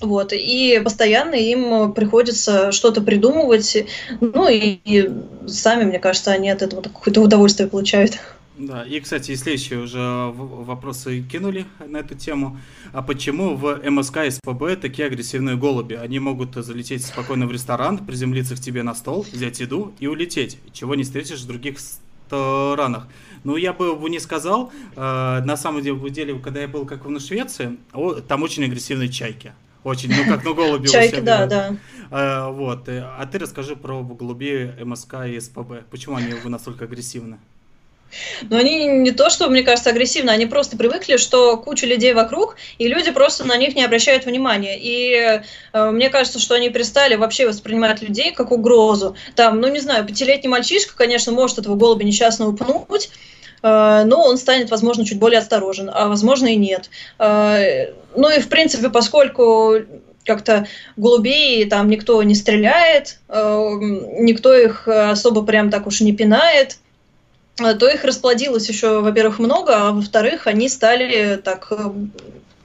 [0.00, 3.86] Вот, и постоянно им приходится что-то придумывать,
[4.20, 5.10] ну и, и
[5.48, 8.18] сами, мне кажется, они от этого какое-то удовольствие получают.
[8.58, 10.00] Да, и, кстати, следующие уже
[10.34, 12.58] вопросы кинули на эту тему.
[12.92, 15.94] А почему в МСК и СПБ такие агрессивные голуби?
[15.94, 20.58] Они могут залететь спокойно в ресторан, приземлиться к тебе на стол, взять еду и улететь,
[20.72, 21.78] чего не встретишь в других
[22.26, 23.08] странах.
[23.44, 24.72] Ну, я бы не сказал.
[24.96, 27.76] Э, на самом деле, когда я был как в Швеции,
[28.26, 29.52] там очень агрессивные чайки.
[29.84, 31.76] Очень, ну как, ну голуби Чайки, да, да.
[32.10, 32.88] Э, вот.
[32.88, 35.84] Э, а ты расскажи про голубей МСК и СПБ.
[35.90, 37.38] Почему они настолько агрессивны?
[38.48, 42.56] Но они не то, что, мне кажется, агрессивно, они просто привыкли, что куча людей вокруг,
[42.78, 44.78] и люди просто на них не обращают внимания.
[44.78, 45.40] И
[45.72, 49.16] э, мне кажется, что они перестали вообще воспринимать людей как угрозу.
[49.34, 53.10] Там, ну не знаю, пятилетний мальчишка, конечно, может этого голубя несчастного пнуть,
[53.62, 56.90] э, но он станет, возможно, чуть более осторожен, а возможно и нет.
[57.18, 59.74] Э, ну и, в принципе, поскольку
[60.24, 63.68] как-то голубей там никто не стреляет, э,
[64.18, 66.78] никто их особо прям так уж не пинает,
[67.56, 71.90] то их расплодилось еще, во-первых, много, а во-вторых, они стали так э,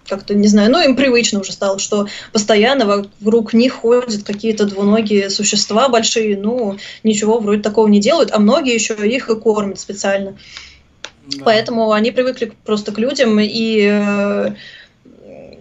[0.08, 5.30] как-то, не знаю, ну, им привычно уже стало, что постоянно вокруг них ходят какие-то двуногие
[5.30, 10.38] существа большие, ну, ничего вроде такого не делают, а многие еще их и кормят специально.
[11.28, 11.44] Да.
[11.46, 14.56] Поэтому они привыкли просто к людям, и, э,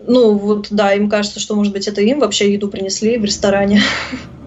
[0.08, 3.82] ну, вот, да, им кажется, что, может быть, это им вообще еду принесли в ресторане.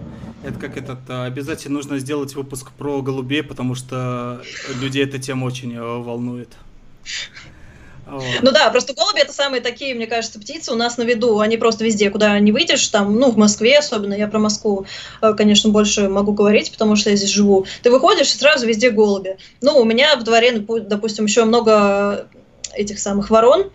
[0.44, 4.42] Это как этот, а, обязательно нужно сделать выпуск про голубей, потому что
[4.82, 6.50] людей эта тема очень э, волнует.
[8.06, 8.24] Вот.
[8.42, 11.40] Ну да, просто голуби это самые такие, мне кажется, птицы у нас на виду.
[11.40, 14.86] Они просто везде, куда не выйдешь, там, ну, в Москве особенно, я про Москву,
[15.22, 17.66] э, конечно, больше могу говорить, потому что я здесь живу.
[17.82, 19.38] Ты выходишь, и сразу везде голуби.
[19.62, 22.28] Ну, у меня в дворе, допустим, еще много
[22.74, 23.72] этих самых ворон,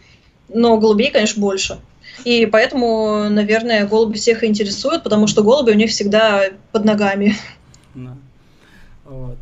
[0.48, 1.78] но голубей, конечно, больше.
[2.24, 7.36] И поэтому, наверное, голуби всех интересуют, потому что голуби у них всегда под ногами.
[7.94, 8.16] Да.
[9.04, 9.36] Вот.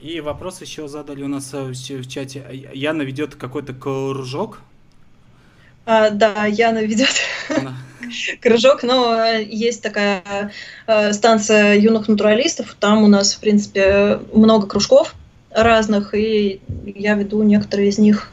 [0.00, 1.74] И вопрос еще задали у нас в
[2.08, 2.44] чате.
[2.72, 4.60] Яна ведет какой-то кружок.
[5.86, 7.14] А, да, Яна ведет
[8.42, 10.52] кружок, но есть такая
[10.86, 15.14] э, станция юных натуралистов, там у нас, в принципе, много кружков
[15.50, 18.30] разных, и я веду некоторые из них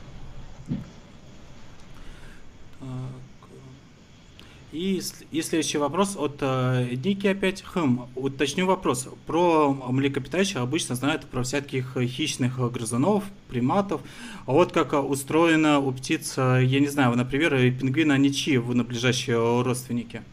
[4.75, 5.01] И,
[5.31, 7.63] и следующий вопрос от э, Ники опять.
[7.63, 9.07] Хм, уточню вопрос.
[9.25, 14.01] Про млекопитающих обычно знают про всяких хищных грызунов, приматов.
[14.45, 19.37] А вот как устроена у птиц, э, я не знаю, например, пингвины, они чьи наближающие
[19.63, 20.23] родственники?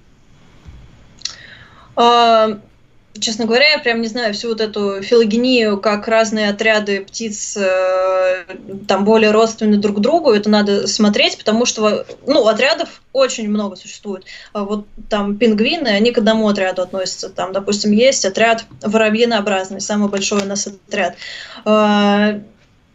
[3.14, 7.56] А, Честно говоря, я прям не знаю всю вот эту филогению, как разные отряды птиц
[7.56, 8.44] э,
[8.88, 10.32] там более родственны друг другу.
[10.32, 14.24] Это надо смотреть, потому что ну, отрядов очень много существует.
[14.52, 17.28] А вот там пингвины, они к одному отряду относятся.
[17.28, 21.16] Там, допустим, есть отряд воробьинообразный, самый большой у нас отряд.
[21.64, 22.40] Э,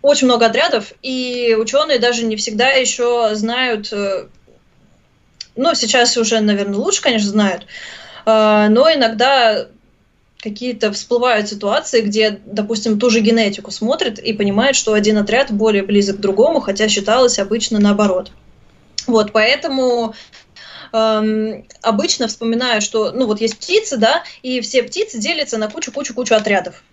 [0.02, 4.28] очень много отрядов, и ученые даже не всегда еще знают, э,
[5.56, 7.66] ну, сейчас уже, наверное, лучше, конечно, знают,
[8.26, 9.68] э, но иногда
[10.40, 15.84] какие-то всплывают ситуации, где, допустим, ту же генетику смотрят и понимают, что один отряд более
[15.84, 18.32] близок к другому, хотя считалось обычно наоборот.
[19.08, 20.14] Вот, поэтому
[20.94, 26.36] эм, обычно вспоминаю, что, ну, вот есть птицы, да, и все птицы делятся на кучу-кучу-кучу
[26.36, 26.84] отрядов.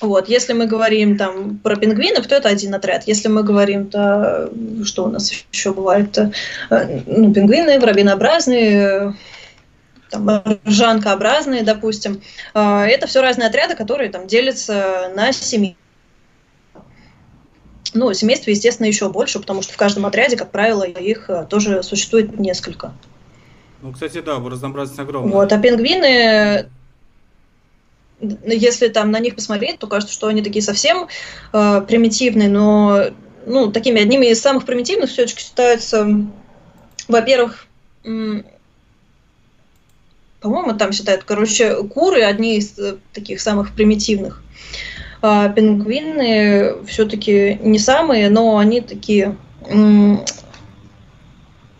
[0.00, 3.06] Вот, если мы говорим там про пингвинов, то это один отряд.
[3.06, 4.50] Если мы говорим, то
[4.84, 9.14] что у нас еще бывает, э, ну, пингвины, воробьинообразные,
[10.10, 12.20] там, ржанкообразные, допустим.
[12.54, 15.76] А, это все разные отряды, которые там делятся на семьи.
[17.92, 21.82] Ну, семейств, естественно, еще больше, потому что в каждом отряде, как правило, их э, тоже
[21.82, 22.92] существует несколько.
[23.82, 25.32] Ну, кстати, да, разнообразность огромная.
[25.32, 26.68] Вот, а пингвины,
[28.20, 31.08] если там на них посмотреть, то кажется, что они такие совсем
[31.52, 33.06] э, примитивные, но
[33.46, 36.06] ну, такими одними из самых примитивных все-таки считаются,
[37.08, 37.66] во-первых,
[40.40, 44.42] по-моему, там считают, короче, куры одни из э, таких самых примитивных.
[45.22, 49.36] А пингвины все-таки не самые, но они такие,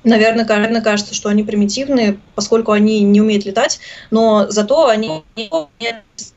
[0.04, 3.80] наверное, наверное, кажется, что они примитивные, поскольку они не умеют летать,
[4.10, 5.24] но зато они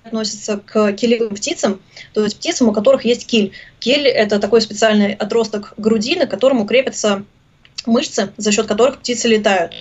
[0.06, 1.82] относятся к килевым птицам,
[2.14, 3.52] то есть птицам, у которых есть киль.
[3.80, 7.26] Киль– это такой специальный отросток грудины, к которому крепятся
[7.86, 9.74] мышцы, за счет которых птицы летают.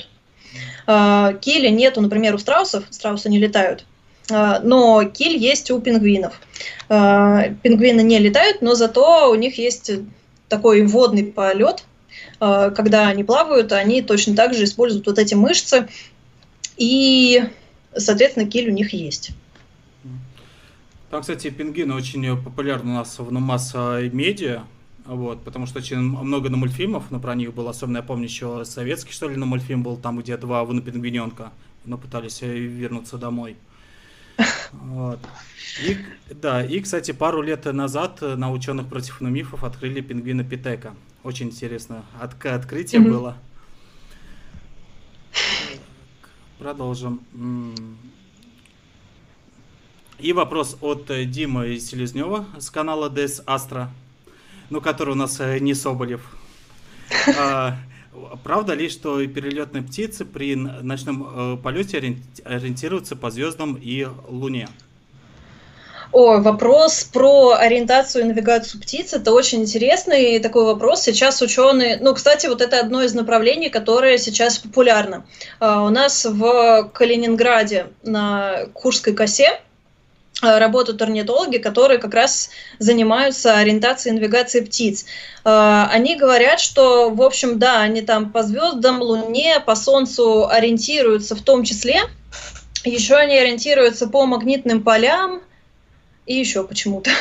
[0.86, 3.86] А, киля нету, например, у страусов, страусы не летают,
[4.30, 6.40] а, но киль есть у пингвинов.
[6.88, 9.90] А, пингвины не летают, но зато у них есть
[10.48, 11.84] такой водный полет,
[12.38, 15.88] когда они плавают, они точно так же используют вот эти мышцы,
[16.76, 17.42] и,
[17.96, 19.30] соответственно, киль у них есть.
[21.10, 24.64] Там, кстати, пингвины очень популярны у нас в масса медиа,
[25.04, 28.64] вот, потому что очень много на мультфильмов, но про них было, особенно я помню еще
[28.64, 31.52] советский, что ли, на мультфильм был, там где два пингвиненка,
[31.84, 33.56] но пытались э, вернуться домой.
[34.72, 35.18] Вот.
[35.84, 35.98] И,
[36.30, 40.94] да, и, кстати, пару лет назад на ученых против мифов открыли пингвина Питека.
[41.22, 42.04] Очень интересно.
[42.18, 43.10] От, открытие mm-hmm.
[43.10, 43.36] было.
[46.58, 47.20] Продолжим.
[50.18, 53.88] И вопрос от э, Димы Селезнева с канала DS Astra
[54.72, 56.22] ну, который у нас э, не Соболев.
[57.38, 57.76] А,
[58.42, 61.98] правда ли, что перелетные птицы при ночном э, полете
[62.44, 64.68] ориентируются по звездам и Луне?
[66.10, 71.02] О, вопрос про ориентацию и навигацию птиц– это очень интересный такой вопрос.
[71.02, 71.98] Сейчас ученые…
[72.00, 75.26] Ну, кстати, вот это одно из направлений, которое сейчас популярно.
[75.60, 79.60] А, у нас в Калининграде на Курской косе
[80.42, 85.06] работают орнитологи, которые как раз занимаются ориентацией и навигацией птиц.
[85.44, 91.36] Э, они говорят, что, в общем, да, они там по звездам, Луне, по Солнцу ориентируются
[91.36, 92.02] в том числе.
[92.84, 95.42] Еще они ориентируются по магнитным полям
[96.26, 97.10] и еще почему-то.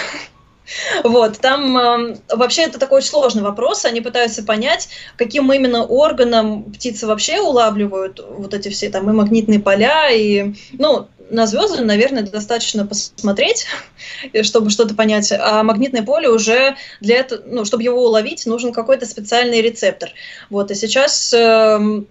[1.04, 3.84] Вот, там э, вообще это такой очень сложный вопрос.
[3.84, 9.60] Они пытаются понять, каким именно органом птицы вообще улавливают вот эти все там и магнитные
[9.60, 13.66] поля, и, ну, на звезды, наверное, достаточно посмотреть,
[14.44, 19.06] чтобы что-то понять, а магнитное поле уже для этого, ну, чтобы его уловить, нужен какой-то
[19.06, 20.10] специальный рецептор.
[20.50, 22.04] Вот, и сейчас э,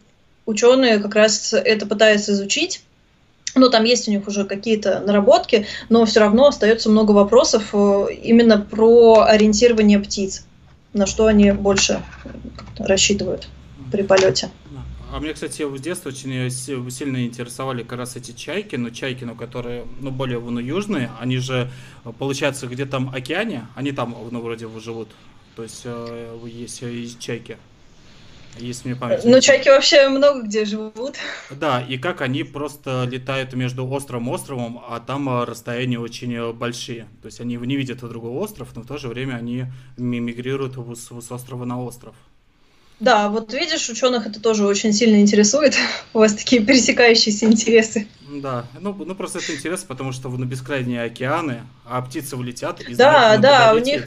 [0.47, 2.83] ученые как раз это пытаются изучить.
[3.55, 8.07] Ну, там есть у них уже какие-то наработки, но все равно остается много вопросов э,
[8.23, 10.45] именно про ориентирование птиц,
[10.93, 12.03] на что они больше
[12.79, 13.49] рассчитывают
[13.91, 14.51] при полете.
[15.13, 19.25] А мне, кстати, в детстве очень э, сильно интересовали как раз эти чайки, но чайки,
[19.25, 21.69] ну, которые, ну, более, ну, южные, они же,
[22.05, 25.09] э, получается, где там океане, они там, ну, вроде живут,
[25.57, 27.57] то есть э, есть чайки.
[28.59, 29.25] если мне память.
[29.25, 31.17] Ну, чайки вообще много где живут.
[31.51, 37.09] Да, и как они просто летают между островом и островом, а там расстояния очень большие.
[37.21, 41.33] То есть они не видят другой остров, но в то же время они мигрируют с
[41.33, 42.15] острова на остров.
[43.01, 45.75] Да, вот видишь, ученых это тоже очень сильно интересует.
[46.13, 48.07] У вас такие пересекающиеся интересы.
[48.29, 52.95] Да, ну, ну просто это интересно, потому что на бескрайние океаны, а птицы улетят и
[52.95, 54.05] Да, да, у них...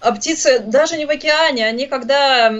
[0.00, 2.52] А птицы даже не в океане, они когда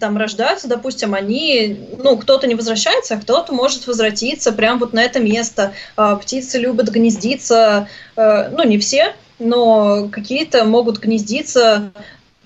[0.00, 5.02] там рождаются, допустим, они, ну, кто-то не возвращается, а кто-то может возвратиться прямо вот на
[5.02, 5.74] это место.
[5.96, 11.92] А, птицы любят гнездиться, э, ну, не все, но какие-то могут гнездиться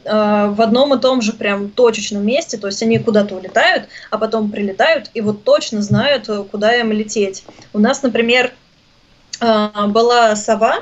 [0.06, 4.18] э, в одном и том же прям точечном месте, то есть они куда-то улетают, а
[4.18, 7.44] потом прилетают и вот точно знают, куда им лететь.
[7.72, 8.52] У нас, например,
[9.40, 10.80] э, была сова,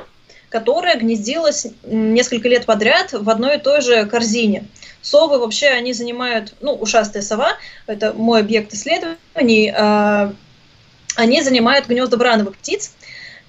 [0.48, 4.68] которая гнездилась несколько лет подряд в одной и той же корзине.
[5.02, 7.54] Совы вообще, они занимают, ну, ушастая сова,
[7.86, 10.32] это мой объект исследований, э,
[11.16, 12.92] они занимают гнезда брановых птиц,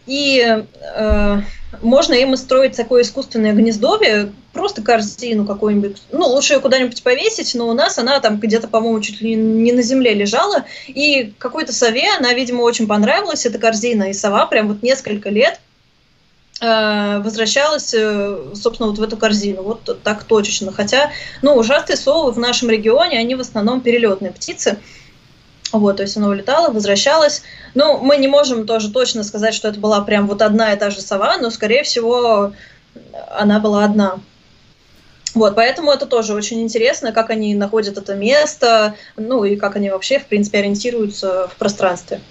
[0.06, 0.64] и
[0.98, 1.42] э,
[1.82, 7.68] можно им устроить такое искусственное гнездовье, просто корзину какую-нибудь, ну, лучше ее куда-нибудь повесить, но
[7.68, 12.08] у нас она там где-то, по-моему, чуть ли не на земле лежала, и какой-то сове
[12.18, 15.60] она, видимо, очень понравилась, эта корзина, и сова прям вот несколько лет
[16.62, 20.72] Э, возвращалась, э, собственно, вот в эту корзину, вот так точечно.
[20.72, 24.78] Хотя, ну, ужастые совы в нашем регионе, они в основном перелетные птицы.
[25.72, 27.42] Вот, то есть она улетала, возвращалась.
[27.74, 30.90] Ну, мы не можем тоже точно сказать, что это была прям вот одна и та
[30.90, 32.54] же сова, но, скорее всего,
[33.32, 34.20] она была одна.
[35.34, 39.90] Вот, поэтому это тоже очень интересно, как они находят это место, ну и как они
[39.90, 42.22] вообще, в принципе, ориентируются в пространстве.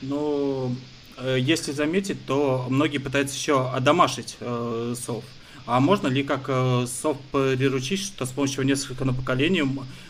[0.00, 0.70] Ну,
[1.16, 5.24] Э, если заметить, то многие пытаются еще одомашить э, сов.
[5.66, 9.64] А можно ли как э, сов приручить, что с помощью нескольких на поколений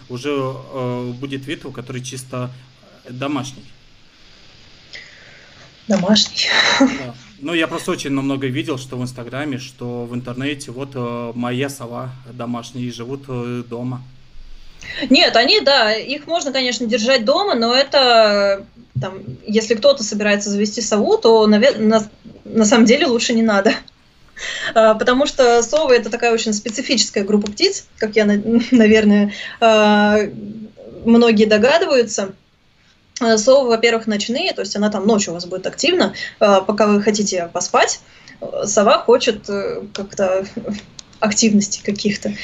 [0.08, 2.50] уже э, будет вид, который чисто
[3.08, 3.64] домашний?
[5.86, 6.48] Домашний.
[6.80, 7.14] Да.
[7.40, 11.68] Ну, я просто очень много видел, что в Инстаграме, что в интернете, вот э, моя
[11.68, 14.02] сова домашняя, и живут э, дома.
[15.10, 18.66] Нет, они, да, их можно, конечно, держать дома, но это,
[19.00, 22.10] там, если кто-то собирается завести сову, то, наверное, на,
[22.44, 23.74] на самом деле лучше не надо.
[24.74, 28.24] А, потому что совы это такая очень специфическая группа птиц, как я,
[28.70, 30.18] наверное, а,
[31.04, 32.32] многие догадываются.
[33.20, 37.02] А, совы, во-первых, ночные, то есть она там ночью у вас будет активна, пока вы
[37.02, 38.00] хотите поспать.
[38.64, 40.44] Сова хочет э, как-то
[41.20, 42.34] активности каких-то.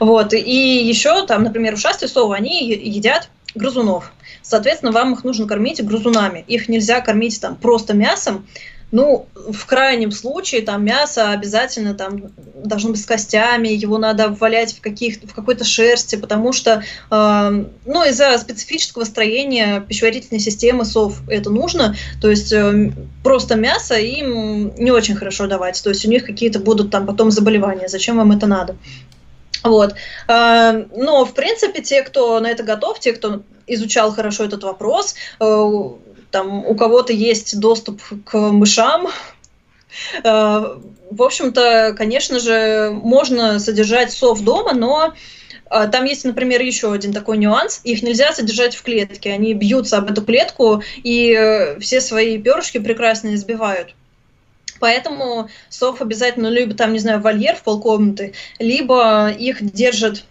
[0.00, 0.34] Вот.
[0.34, 4.12] И еще там, например, ушастые совы, они едят грызунов.
[4.42, 6.44] Соответственно, вам их нужно кормить грызунами.
[6.46, 8.46] Их нельзя кормить там просто мясом.
[8.92, 14.74] Ну, в крайнем случае, там мясо обязательно там должно быть с костями, его надо валять
[14.74, 21.22] в, каких, в какой-то шерсти, потому что, э, ну, из-за специфического строения пищеварительной системы сов
[21.26, 22.92] это нужно, то есть э,
[23.24, 27.30] просто мясо им не очень хорошо давать, то есть у них какие-то будут там потом
[27.30, 28.76] заболевания, зачем вам это надо?
[29.62, 29.94] Вот.
[30.28, 35.14] А, но, в принципе, те, кто на это готов, те, кто изучал хорошо этот вопрос,
[35.40, 35.80] э,
[36.32, 39.08] там, у кого-то есть доступ к мышам,
[40.24, 40.76] э,
[41.10, 45.14] в общем-то, конечно же, можно содержать сов дома, но
[45.70, 47.80] э, там есть, например, еще один такой нюанс.
[47.84, 49.30] Их нельзя содержать в клетке.
[49.32, 53.94] Они бьются об эту клетку и все свои перышки прекрасно избивают.
[54.80, 60.24] Поэтому сов обязательно либо там, не знаю, вольер в полкомнаты, либо их держат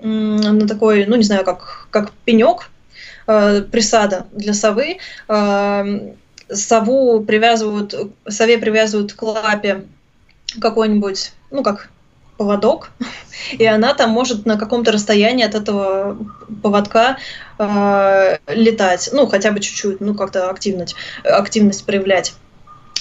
[0.00, 2.70] на такой, ну не знаю, как, как пенек,
[3.28, 4.98] э, присада для совы.
[5.28, 6.12] Э,
[6.50, 7.94] сову привязывают,
[8.28, 9.84] сове привязывают к лапе
[10.60, 11.90] какой-нибудь, ну как
[12.36, 12.90] поводок,
[13.52, 16.16] и она там может на каком-то расстоянии от этого
[16.62, 17.18] поводка
[17.58, 22.34] э, летать, ну хотя бы чуть-чуть, ну как-то активность, активность проявлять.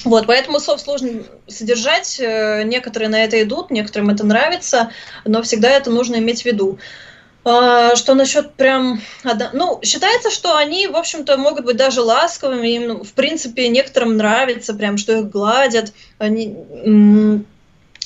[0.04, 2.20] Вот, поэтому сов сложно содержать.
[2.20, 4.92] Э, некоторые на это идут, некоторым это нравится,
[5.26, 6.78] но всегда это нужно иметь в виду.
[6.78, 6.82] А,
[7.96, 9.02] что насчет прям...
[9.54, 12.68] Ну, считается, что они, в общем-то, могут быть даже ласковыми.
[12.68, 15.94] Им, ну, в принципе, некоторым нравится прям, что их гладят.
[16.18, 16.56] Они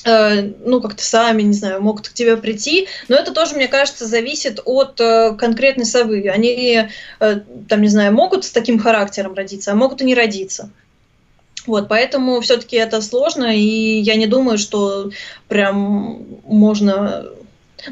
[0.04, 4.06] э, ну, как-то сами, не знаю, могут к тебе прийти, но это тоже, мне кажется,
[4.06, 6.28] зависит от э, конкретной совы.
[6.28, 6.88] Они,
[7.18, 10.70] там, не знаю, могут с таким характером родиться, а могут и не родиться.
[11.66, 15.10] Вот, поэтому все-таки это сложно, и я не думаю, что
[15.46, 17.26] прям можно,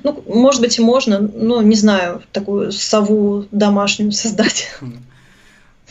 [0.03, 4.68] ну, может быть, и можно, но не знаю, такую сову домашнюю создать.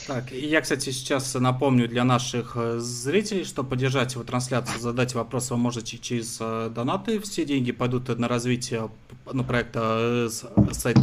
[0.07, 5.13] Так, и я, кстати, сейчас напомню для наших э, зрителей, что поддержать его трансляцию, задать
[5.13, 7.19] вопрос вы можете через э, донаты.
[7.19, 8.89] Все деньги пойдут на развитие
[9.31, 10.29] ну, проекта э,
[10.71, 10.97] сайт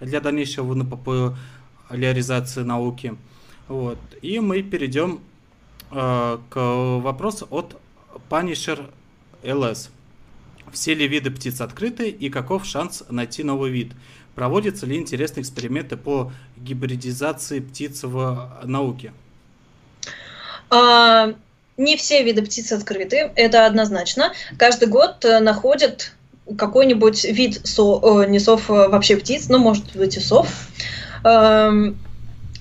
[0.00, 3.16] для дальнейшего ну, популяризации науки.
[3.66, 3.98] Вот.
[4.22, 5.20] И мы перейдем
[5.90, 6.56] э, к
[7.00, 7.76] вопросу от
[8.28, 8.90] Punisher
[9.42, 9.88] LS.
[10.72, 13.92] Все ли виды птиц открыты и каков шанс найти новый вид?
[14.34, 19.12] Проводятся ли интересные эксперименты по гибридизации птиц в науке?
[20.70, 21.34] А,
[21.76, 24.32] не все виды птиц открыты, это однозначно.
[24.56, 26.12] Каждый год э, находят
[26.56, 30.48] какой-нибудь вид со, не сов, вообще птиц, ну, может быть, и сов.
[31.24, 31.98] Эм,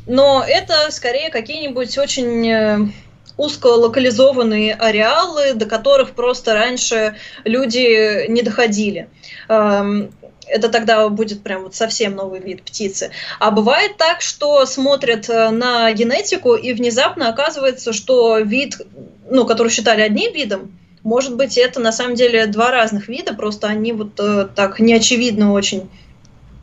[0.05, 2.93] но это скорее какие-нибудь очень
[3.39, 7.15] э, узколокализованные ареалы, до которых просто раньше
[7.45, 9.09] люди не доходили.
[9.47, 10.11] Эм,
[10.47, 13.11] это тогда будет прям вот совсем новый вид птицы.
[13.39, 18.81] А бывает так, что смотрят э, на генетику, и внезапно оказывается, что вид,
[19.29, 23.67] ну, который считали одним видом, может быть, это на самом деле два разных вида, просто
[23.67, 25.89] они вот э, так неочевидно очень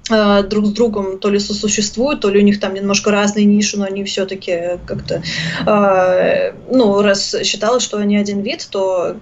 [0.09, 3.85] друг с другом то ли сосуществуют, то ли у них там немножко разные ниши, но
[3.85, 5.23] они все-таки как-то,
[5.67, 9.17] э, ну, раз считалось, что они один вид, то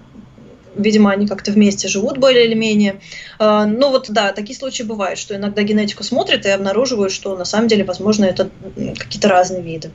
[0.75, 2.99] видимо, они как-то вместе живут более или менее.
[3.39, 7.45] А, ну вот да, такие случаи бывают, что иногда генетику смотрят и обнаруживают, что на
[7.45, 8.49] самом деле, возможно, это
[8.97, 9.91] какие-то разные виды.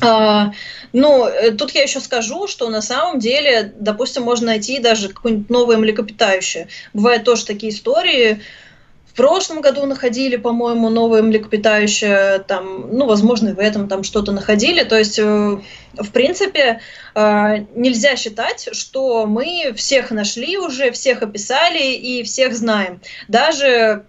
[0.00, 5.50] Ну, э, тут я еще скажу, что на самом деле, допустим, можно найти даже какое-нибудь
[5.50, 6.68] новое млекопитающее.
[6.94, 8.40] Бывают тоже такие истории,
[9.18, 14.84] прошлом году находили, по-моему, новое млекопитающее, там, ну, возможно, и в этом там что-то находили.
[14.84, 16.80] То есть, э, в принципе,
[17.16, 23.00] э, нельзя считать, что мы всех нашли уже, всех описали и всех знаем.
[23.26, 24.04] Даже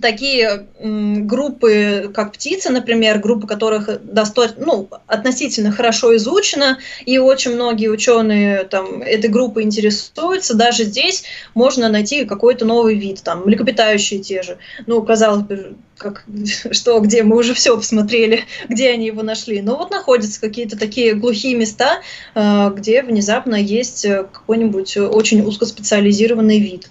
[0.00, 7.88] такие группы, как птицы, например, группы, которых достаточно, ну, относительно хорошо изучено, и очень многие
[7.88, 11.24] ученые там, этой группы интересуются, даже здесь
[11.54, 14.58] можно найти какой-то новый вид, там, млекопитающие те же.
[14.86, 16.24] Ну, казалось бы, как,
[16.72, 19.62] что, где, мы уже все посмотрели, где они его нашли.
[19.62, 22.00] Но вот находятся какие-то такие глухие места,
[22.34, 26.90] э, где внезапно есть какой-нибудь очень узкоспециализированный вид.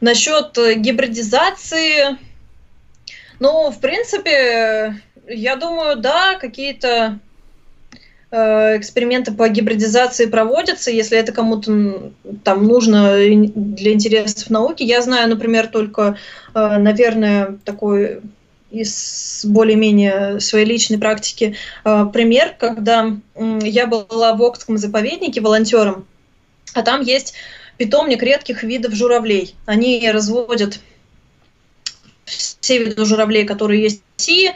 [0.00, 2.18] Насчет э, гибридизации,
[3.38, 7.18] ну, в принципе, я думаю, да, какие-то
[8.30, 12.12] э, эксперименты по гибридизации проводятся, если это кому-то
[12.44, 14.82] там нужно для интересов науки.
[14.82, 16.16] Я знаю, например, только,
[16.54, 18.20] э, наверное, такой
[18.70, 23.16] из более-менее своей личной практики пример, когда
[23.62, 26.04] я была в Окском заповеднике волонтером,
[26.74, 27.34] а там есть
[27.76, 29.54] питомник редких видов журавлей.
[29.66, 30.80] Они разводят
[32.24, 34.52] все виды журавлей, которые есть в России.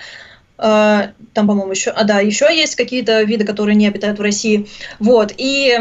[0.59, 4.69] А, там, по-моему, еще, а да, еще есть какие-то виды, которые не обитают в России.
[4.99, 5.79] Вот, и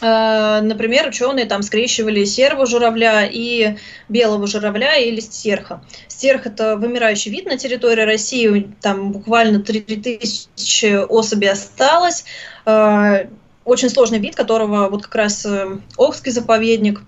[0.00, 3.76] а, Например, ученые там скрещивали серого журавля и
[4.08, 5.82] белого журавля или стерха.
[6.08, 12.24] Стерх– это вымирающий вид на территории России, там буквально 3000 особей осталось.
[12.64, 13.26] А,
[13.68, 17.02] очень сложный вид, которого вот как раз э, Охский заповедник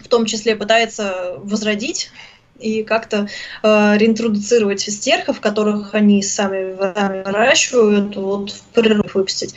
[0.00, 2.10] в том числе пытается возродить
[2.58, 3.28] и как-то
[3.62, 9.54] э, реинтродуцировать стерхов, которых они сами выращивают, вот, в природу выпустить.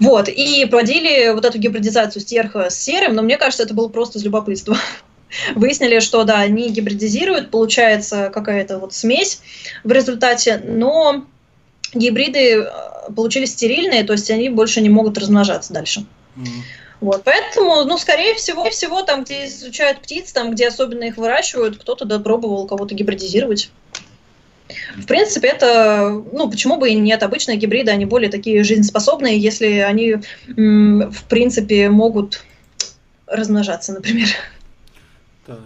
[0.00, 4.18] Вот, и проводили вот эту гибридизацию стерха с серым, но мне кажется, это было просто
[4.18, 4.76] из любопытства.
[5.54, 9.40] Выяснили, что да, они гибридизируют, получается какая-то вот смесь
[9.84, 11.24] в результате, но
[11.94, 16.04] гибриды э, получились стерильные, то есть они больше не могут размножаться дальше.
[16.36, 16.46] Mm.
[17.00, 21.78] Вот, поэтому, ну, скорее всего, всего там, где изучают птиц, там, где особенно их выращивают,
[21.78, 23.70] кто-то допробовал кого-то гибридизировать.
[24.96, 29.78] В принципе, это, ну, почему бы и нет, обычные гибриды, они более такие жизнеспособные, если
[29.78, 30.16] они,
[30.46, 32.44] в принципе, могут
[33.26, 34.28] размножаться, например.
[35.46, 35.58] Так,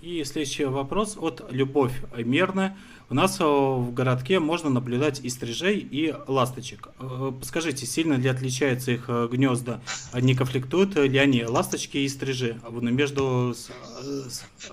[0.00, 2.76] и следующий вопрос от Любовь Мерна.
[3.14, 6.88] У нас э, в городке можно наблюдать и стрижей, и ласточек.
[6.98, 9.78] Э, скажите, сильно ли отличаются их э, гнезда?
[10.12, 13.70] Не конфликтуют ли они, ласточки и стрижи, между с,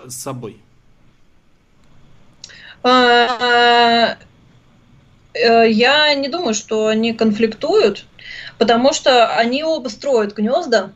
[0.08, 0.56] с собой?
[2.82, 4.16] А,
[5.32, 8.06] я не думаю, что они конфликтуют,
[8.58, 10.90] потому что они оба строят гнезда,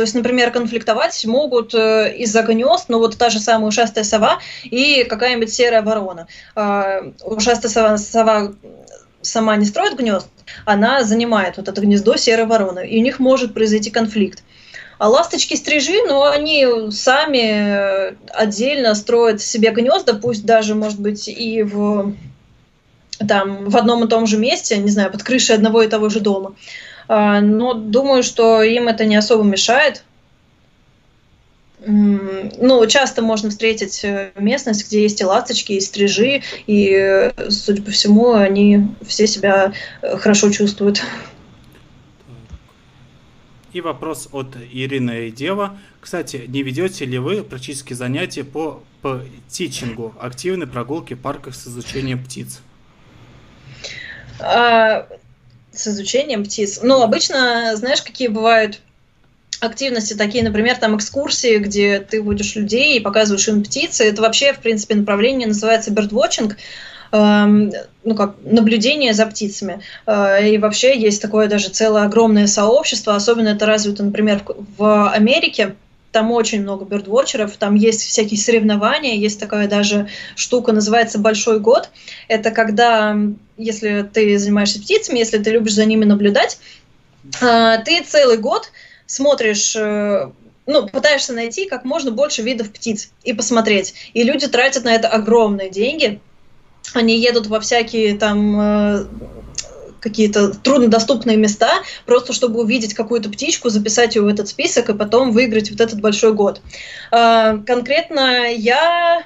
[0.00, 4.38] то есть, например, конфликтовать могут э, из-за гнезд, ну вот та же самая ушастая сова
[4.64, 6.26] и какая-нибудь серая ворона.
[6.56, 8.54] А, ушастая сова, сова
[9.20, 10.26] сама не строит гнезд,
[10.64, 14.42] она занимает вот это гнездо серой вороны, и у них может произойти конфликт.
[14.96, 22.14] А ласточки-стрижи, ну, они сами отдельно строят себе гнезда, пусть даже, может быть, и в
[23.28, 26.20] там в одном и том же месте, не знаю, под крышей одного и того же
[26.20, 26.54] дома.
[27.10, 30.04] Но думаю, что им это не особо мешает.
[31.84, 37.90] Ну, часто можно встретить э, местность, где есть и ласточки, и стрижи, и, судя по
[37.90, 41.02] всему, они все себя э, хорошо чувствуют.
[43.72, 45.78] И вопрос от Ирины Дева.
[46.00, 51.66] Кстати, не ведете ли вы практические занятия по, по тичингу, активной прогулки в парках с
[51.66, 52.60] изучением птиц?
[55.80, 56.80] С изучением птиц.
[56.82, 58.80] Ну, обычно, знаешь, какие бывают
[59.60, 64.04] активности такие, например, там экскурсии, где ты водишь людей и показываешь им птицы.
[64.04, 66.54] Это вообще, в принципе, направление называется birdwatching,
[67.12, 67.72] эм,
[68.04, 69.80] ну как наблюдение за птицами.
[70.04, 74.44] Э, и вообще есть такое даже целое огромное сообщество, особенно это развито, например,
[74.76, 75.76] в Америке.
[76.12, 81.90] Там очень много бердвотчеров, там есть всякие соревнования, есть такая даже штука, называется «Большой год».
[82.26, 83.16] Это когда,
[83.56, 86.58] если ты занимаешься птицами, если ты любишь за ними наблюдать,
[87.40, 88.72] э, ты целый год
[89.06, 90.30] смотришь э,
[90.66, 93.94] ну, пытаешься найти как можно больше видов птиц и посмотреть.
[94.14, 96.20] И люди тратят на это огромные деньги.
[96.94, 99.06] Они едут во всякие там э,
[100.00, 101.70] какие-то труднодоступные места,
[102.06, 106.00] просто чтобы увидеть какую-то птичку, записать ее в этот список и потом выиграть вот этот
[106.00, 106.60] большой год.
[107.12, 109.24] Э, конкретно я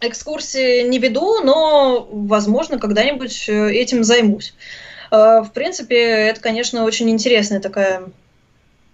[0.00, 4.52] экскурсии не веду, но, возможно, когда-нибудь этим займусь.
[5.10, 8.02] В принципе, это, конечно, очень интересная такая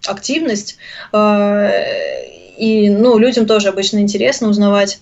[0.05, 0.77] активность.
[1.11, 2.25] Э,
[2.57, 4.99] и ну, людям тоже обычно интересно узнавать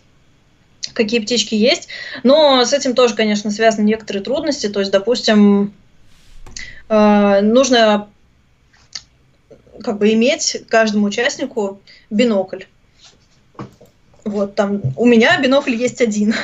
[0.93, 1.87] какие птички есть.
[2.23, 4.67] Но с этим тоже, конечно, связаны некоторые трудности.
[4.67, 5.73] То есть, допустим,
[6.89, 8.09] э, нужно
[9.83, 12.63] как бы иметь каждому участнику бинокль.
[14.23, 16.33] Вот там у меня бинокль есть один.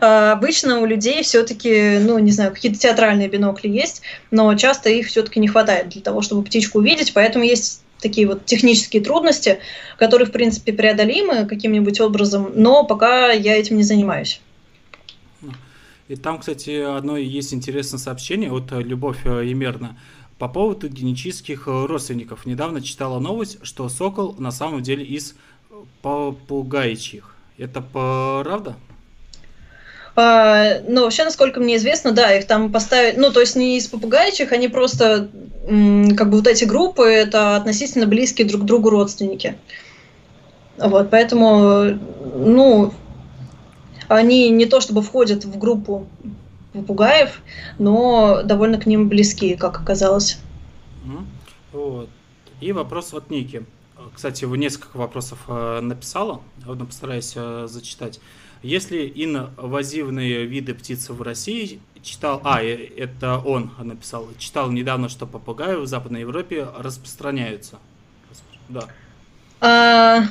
[0.00, 4.02] А обычно у людей все-таки, ну, не знаю, какие-то театральные бинокли есть,
[4.32, 8.44] но часто их все-таки не хватает для того, чтобы птичку увидеть, поэтому есть такие вот
[8.44, 9.60] технические трудности,
[9.98, 14.40] которые, в принципе, преодолимы каким-нибудь образом, но пока я этим не занимаюсь.
[16.08, 19.96] И там, кстати, одно есть интересное сообщение от Любовь Емерна
[20.38, 22.46] по поводу генетических родственников.
[22.46, 25.36] Недавно читала новость, что сокол на самом деле из
[26.02, 27.36] попугайчих.
[27.58, 28.76] Это правда?
[30.16, 33.86] А, но вообще, насколько мне известно, да, их там поставили, ну, то есть не из
[33.86, 35.28] попугайчих, они просто,
[35.66, 39.56] как бы вот эти группы, это относительно близкие друг к другу родственники.
[40.76, 41.98] Вот, поэтому,
[42.34, 42.92] ну,
[44.08, 46.08] они не то чтобы входят в группу
[46.72, 47.42] попугаев,
[47.78, 50.38] но довольно к ним близки, как оказалось.
[51.72, 52.08] Вот.
[52.60, 53.64] И вопрос от Ники.
[54.14, 58.18] Кстати, вы несколько вопросов э, написала, вот постараюсь э, зачитать.
[58.62, 65.26] Если инвазивные виды птиц в России читал, а, э, это он написал, читал недавно, что
[65.26, 67.78] попугаи в Западной Европе распространяются.
[68.68, 68.84] Да.
[69.60, 70.24] А,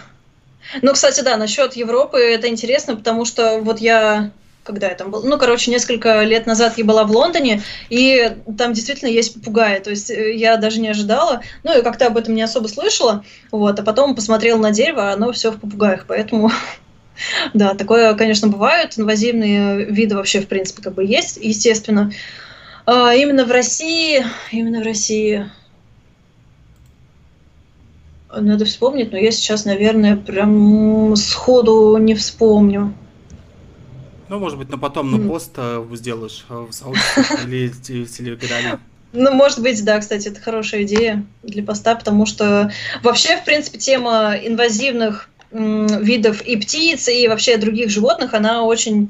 [0.82, 4.32] ну, кстати, да, насчет Европы это интересно, потому что вот я
[4.64, 8.74] когда я там был, ну, короче, несколько лет назад я была в Лондоне, и там
[8.74, 12.36] действительно есть попугаи, то есть э, я даже не ожидала, ну, и как-то об этом
[12.36, 16.52] не особо слышала, вот, а потом посмотрела на дерево, а оно все в попугаях, поэтому
[17.54, 18.98] Да, такое, конечно, бывает.
[18.98, 22.12] Инвазивные виды вообще, в принципе, как бы есть, естественно.
[22.86, 25.50] А именно в России, именно в России
[28.36, 32.94] надо вспомнить, но я сейчас, наверное, прям сходу не вспомню.
[34.30, 38.80] Ну, может быть, но потом на пост э, сделаешь э, в сообществе или в телеграме.
[39.12, 43.80] Ну, может быть, да, кстати, это хорошая идея для поста, потому что вообще, в принципе,
[43.80, 49.10] тема инвазивных видов и птиц, и вообще других животных, она очень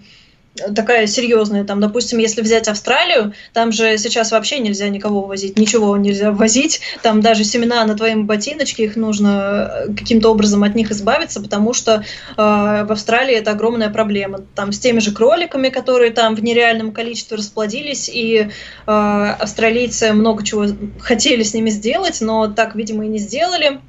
[0.76, 1.64] такая серьезная.
[1.64, 6.82] Там, допустим, если взять Австралию, там же сейчас вообще нельзя никого возить, ничего нельзя возить.
[7.02, 11.74] Там даже семена на твоем ботиночке, их нужно э, каким-то образом от них избавиться, потому
[11.74, 12.02] что э,
[12.36, 14.42] в Австралии это огромная проблема.
[14.56, 18.50] Там с теми же кроликами, которые там в нереальном количестве расплодились, и
[18.88, 20.66] э, австралийцы много чего
[21.00, 23.80] хотели с ними сделать, но так, видимо, и не сделали.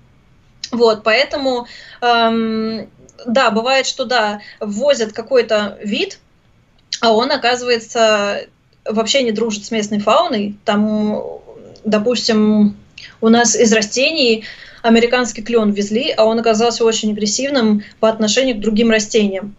[0.71, 1.67] Вот, поэтому,
[2.01, 2.89] эм,
[3.27, 6.19] да, бывает, что да, ввозят какой-то вид,
[7.01, 8.47] а он, оказывается,
[8.85, 10.57] вообще не дружит с местной фауной.
[10.65, 11.23] Там,
[11.85, 12.77] допустим,
[13.21, 14.45] у нас из растений
[14.83, 19.55] американский клен везли, а он оказался очень агрессивным по отношению к другим растениям.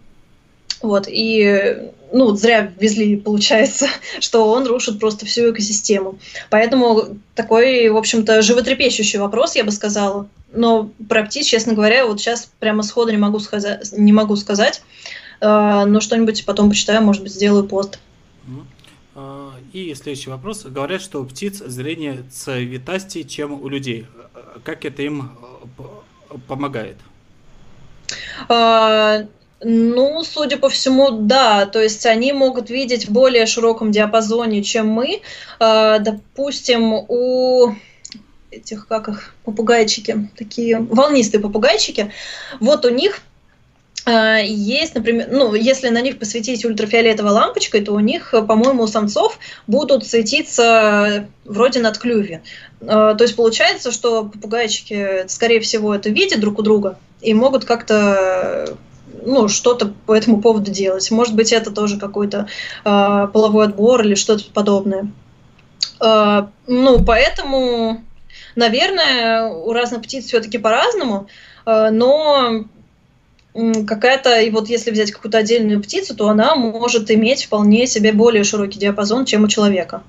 [0.81, 3.87] Вот, и ну, зря везли, получается,
[4.19, 6.19] что он рушит просто всю экосистему.
[6.49, 10.27] Поэтому такой, в общем-то, животрепещущий вопрос, я бы сказала.
[10.53, 14.81] Но про птиц, честно говоря, вот сейчас прямо сходу не могу сказать, не могу сказать.
[15.39, 17.99] Э, но что-нибудь потом почитаю, может быть, сделаю пост.
[19.15, 20.65] А, и следующий вопрос.
[20.65, 24.07] Говорят, что у птиц зрение цветастее, чем у людей.
[24.63, 25.31] Как это им
[26.47, 26.97] помогает?
[29.63, 31.65] Ну, судя по всему, да.
[31.67, 35.21] То есть они могут видеть в более широком диапазоне, чем мы.
[35.59, 37.75] А, допустим, у
[38.49, 42.11] этих, как их, попугайчики, такие волнистые попугайчики,
[42.59, 43.21] вот у них
[44.05, 48.87] а, есть, например, ну, если на них посветить ультрафиолетовой лампочкой, то у них, по-моему, у
[48.87, 49.37] самцов
[49.67, 52.41] будут светиться вроде над клюви.
[52.81, 57.65] А, то есть получается, что попугайчики, скорее всего, это видят друг у друга и могут
[57.65, 58.75] как-то
[59.25, 61.09] ну, что-то по этому поводу делать.
[61.11, 62.47] Может быть, это тоже какой-то
[62.83, 65.11] э, половой отбор или что-то подобное.
[65.99, 68.03] Э, ну, поэтому,
[68.55, 71.27] наверное, у разных птиц все-таки по-разному,
[71.65, 72.65] э, но
[73.53, 78.43] какая-то, и вот если взять какую-то отдельную птицу, то она может иметь вполне себе более
[78.43, 80.03] широкий диапазон, чем у человека.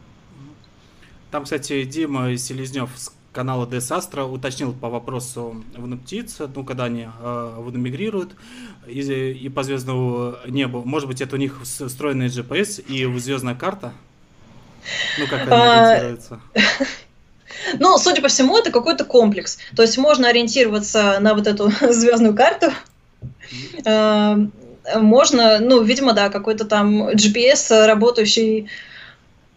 [1.31, 2.91] Там, кстати, Дима Селезнев
[3.33, 5.65] канала Десастра уточнил по вопросу
[6.05, 8.33] птиц, ну, когда они э, мигрируют
[8.87, 10.83] и, и по звездному небу.
[10.85, 13.93] Может быть, это у них встроенный GPS и звездная карта?
[15.19, 16.41] Ну, как они а, ориентируются?
[17.79, 19.59] Ну, судя по всему, это какой-то комплекс.
[19.77, 22.73] То есть можно ориентироваться на вот эту звездную карту,
[23.85, 24.37] Э,
[25.01, 28.69] можно, ну, видимо, да, какой-то там GPS, работающий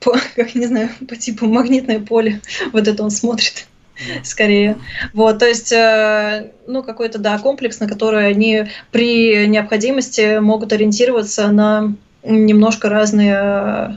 [0.05, 2.41] по, как не знаю, по типу магнитное поле,
[2.71, 3.67] вот это он смотрит
[4.23, 4.77] скорее.
[5.13, 11.47] Вот, то есть, э, ну, какой-то, да, комплекс, на который они при необходимости могут ориентироваться
[11.47, 13.89] на немножко разные э,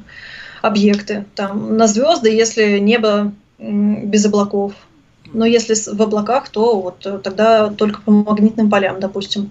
[0.62, 1.24] объекты.
[1.34, 4.72] Там, на звезды, если небо без облаков.
[5.32, 9.50] Но если в облаках, то вот тогда только по магнитным полям, допустим.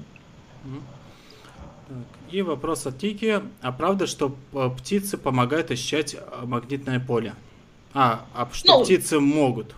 [2.31, 3.41] И вопрос от Тики.
[3.61, 7.33] А правда, что э, птицы помогают ощущать э, магнитное поле?
[7.93, 9.73] А, а что ну, птицы могут?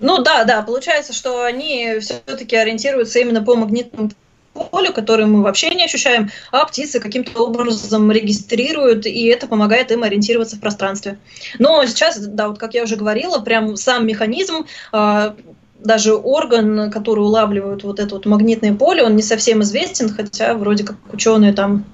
[0.00, 4.10] Ну да, да, получается, что они все-таки ориентируются именно по магнитному
[4.52, 10.02] полю, которое мы вообще не ощущаем, а птицы каким-то образом регистрируют, и это помогает им
[10.02, 11.18] ориентироваться в пространстве.
[11.58, 15.36] Но сейчас, да, вот как я уже говорила, прям сам механизм а,
[15.78, 20.84] даже орган, который улавливает вот это вот магнитное поле, он не совсем известен, хотя вроде
[20.84, 21.84] как ученые там...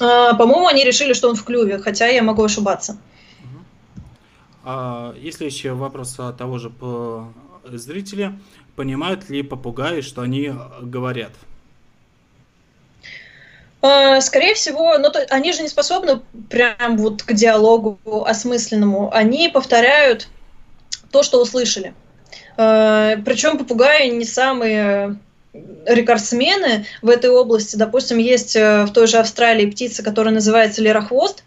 [0.00, 2.96] А, по-моему, они решили, что он в клюве, хотя я могу ошибаться.
[4.64, 6.72] А, есть еще вопрос от того же
[7.64, 8.38] зрителя.
[8.76, 11.32] Понимают ли попугаи, что они говорят?
[13.82, 19.12] А, скорее всего, но то, они же не способны прям вот к диалогу осмысленному.
[19.12, 20.28] Они повторяют
[21.10, 21.94] то, что услышали.
[22.60, 25.16] Э, Причем попугаи не самые
[25.86, 27.76] рекордсмены в этой области.
[27.76, 31.42] Допустим, есть э, в той же Австралии птица, которая называется лерохвост,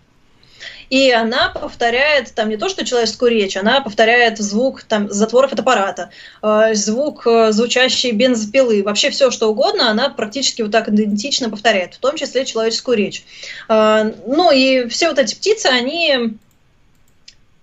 [0.89, 6.09] и она повторяет там не то, что человеческую речь, она повторяет звук там затвора фотоаппарата,
[6.41, 11.99] э, звук звучащей бензопилы, вообще все, что угодно, она практически вот так идентично повторяет, в
[11.99, 13.23] том числе человеческую речь.
[13.69, 16.37] Ну и все вот эти птицы, они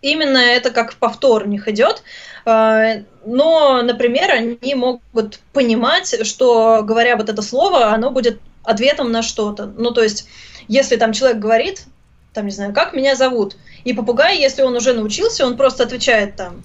[0.03, 2.03] именно это как повтор у них идет.
[2.51, 9.23] А, но, например, они могут понимать, что, говоря вот это слово, оно будет ответом на
[9.23, 9.67] что-то.
[9.67, 10.29] Ну, то есть,
[10.67, 11.85] если там человек говорит,
[12.33, 16.35] там, не знаю, как меня зовут, и попугай, если он уже научился, он просто отвечает
[16.35, 16.65] там,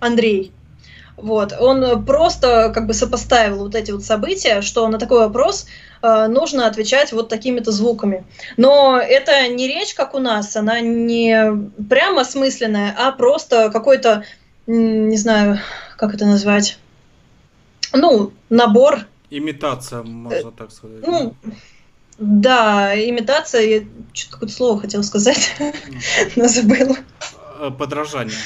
[0.00, 0.52] Андрей.
[1.16, 5.66] Вот, он просто как бы сопоставил вот эти вот события, что на такой вопрос
[6.02, 8.24] нужно отвечать вот такими-то звуками.
[8.56, 14.24] Но это не речь, как у нас, она не прямо осмысленная, а просто какой-то,
[14.66, 15.58] не знаю,
[15.96, 16.78] как это назвать,
[17.92, 19.06] ну, набор.
[19.30, 21.06] Имитация, можно так сказать.
[21.06, 21.34] Ну,
[22.18, 23.82] да, имитация, я
[24.12, 25.54] что-то какое-то слово хотела сказать,
[26.36, 26.96] но забыла.
[27.58, 28.36] Э, подражание.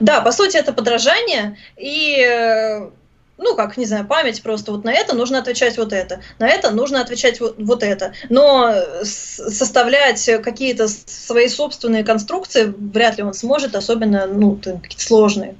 [0.00, 2.90] Да, по сути, это подражание, и э,
[3.36, 6.70] ну, как, не знаю, память просто вот на это нужно отвечать вот это, на это
[6.70, 8.12] нужно отвечать вот, вот это.
[8.28, 15.56] Но составлять какие-то свои собственные конструкции вряд ли он сможет, особенно, ну, какие-то сложные.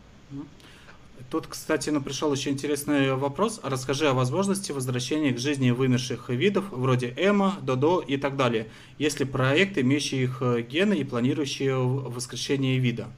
[1.34, 3.58] Тут, кстати, ну, пришел еще интересный вопрос.
[3.64, 8.68] Расскажи о возможности возвращения к жизни вымерших видов, вроде Эма, Додо и так далее.
[8.98, 13.08] Есть ли проекты, имеющие их э, гены и планирующие воскрешение вида?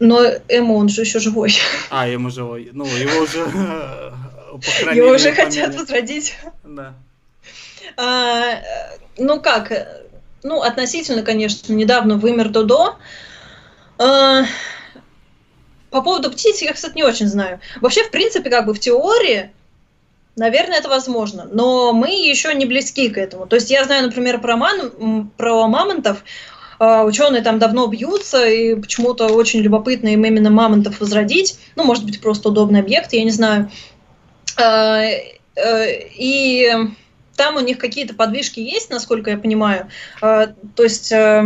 [0.00, 1.54] Но Эмо, он же еще живой.
[1.90, 2.70] А, Эмо живой.
[2.72, 4.96] Ну, его уже похоронили.
[4.96, 6.36] Его уже хотят возродить.
[6.64, 6.94] Да.
[7.96, 8.60] А,
[9.18, 9.72] ну как,
[10.42, 12.96] ну относительно, конечно, недавно вымер Додо.
[13.98, 14.44] А,
[15.90, 17.60] по поводу птиц я, кстати, не очень знаю.
[17.80, 19.50] Вообще, в принципе, как бы в теории
[20.36, 23.46] Наверное, это возможно, но мы еще не близки к этому.
[23.46, 25.28] То есть я знаю, например, про, ман...
[25.36, 26.24] про мамонтов,
[26.80, 31.58] ученые там давно бьются, и почему-то очень любопытно им именно мамонтов возродить.
[31.76, 33.70] Ну, может быть, просто удобный объект, я не знаю.
[34.56, 35.28] А, э,
[36.16, 36.72] и
[37.36, 39.88] там у них какие-то подвижки есть, насколько я понимаю.
[40.22, 41.44] А, то есть э,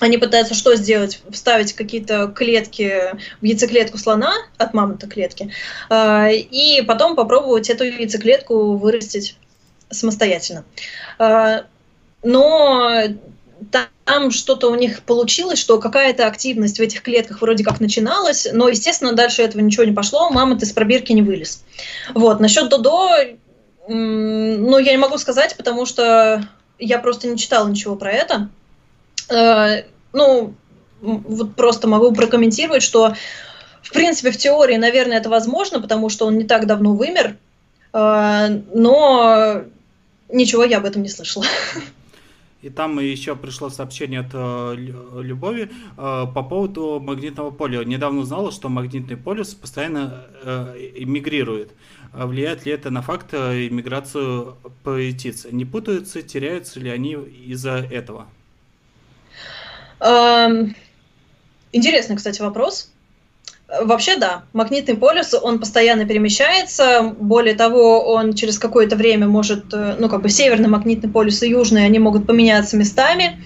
[0.00, 1.22] они пытаются что сделать?
[1.30, 5.52] Вставить какие-то клетки в яйцеклетку слона от мамонта клетки,
[5.90, 9.38] и потом попробовать эту яйцеклетку вырастить
[9.90, 10.64] самостоятельно.
[12.24, 13.02] Но
[13.70, 18.68] там что-то у них получилось, что какая-то активность в этих клетках вроде как начиналась, но,
[18.68, 21.64] естественно, дальше этого ничего не пошло, мамонт из пробирки не вылез.
[22.14, 23.10] Вот, насчет Додо,
[23.86, 26.46] ну, я не могу сказать, потому что
[26.78, 28.48] я просто не читала ничего про это.
[29.30, 30.54] Э, ну,
[31.00, 33.14] вот просто могу прокомментировать, что,
[33.82, 37.36] в принципе, в теории, наверное, это возможно, потому что он не так давно вымер,
[37.92, 39.62] э, но
[40.30, 41.44] ничего я об этом не слышала.
[42.64, 44.74] И там еще пришло сообщение от э,
[45.20, 47.84] Любови э, по поводу магнитного поля.
[47.84, 51.72] Недавно узнала, что магнитный полюс постоянно э, эмигрирует.
[52.14, 55.46] А влияет ли это на факт иммиграцию птиц?
[55.50, 58.28] Не путаются, теряются ли они из-за этого?
[60.00, 60.74] Эм,
[61.72, 62.93] интересный, кстати, вопрос.
[63.82, 69.96] Вообще, да, магнитный полюс, он постоянно перемещается, более того, он через какое-то время может, э,
[69.98, 73.42] ну, как бы северный магнитный полюс и южный, они могут поменяться местами.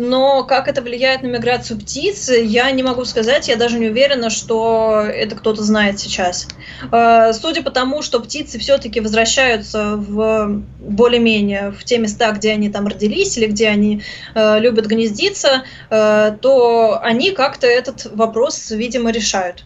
[0.00, 3.48] Но как это влияет на миграцию птиц, я не могу сказать.
[3.48, 6.46] Я даже не уверена, что это кто-то знает сейчас.
[6.92, 12.70] А, судя по тому, что птицы все-таки возвращаются в более-менее в те места, где они
[12.70, 14.02] там родились или где они
[14.36, 19.64] э, любят гнездиться, э, то они как-то этот вопрос, видимо, решают.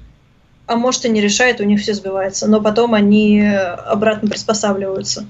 [0.66, 5.26] А может и не решают, у них все сбивается, но потом они обратно приспосабливаются.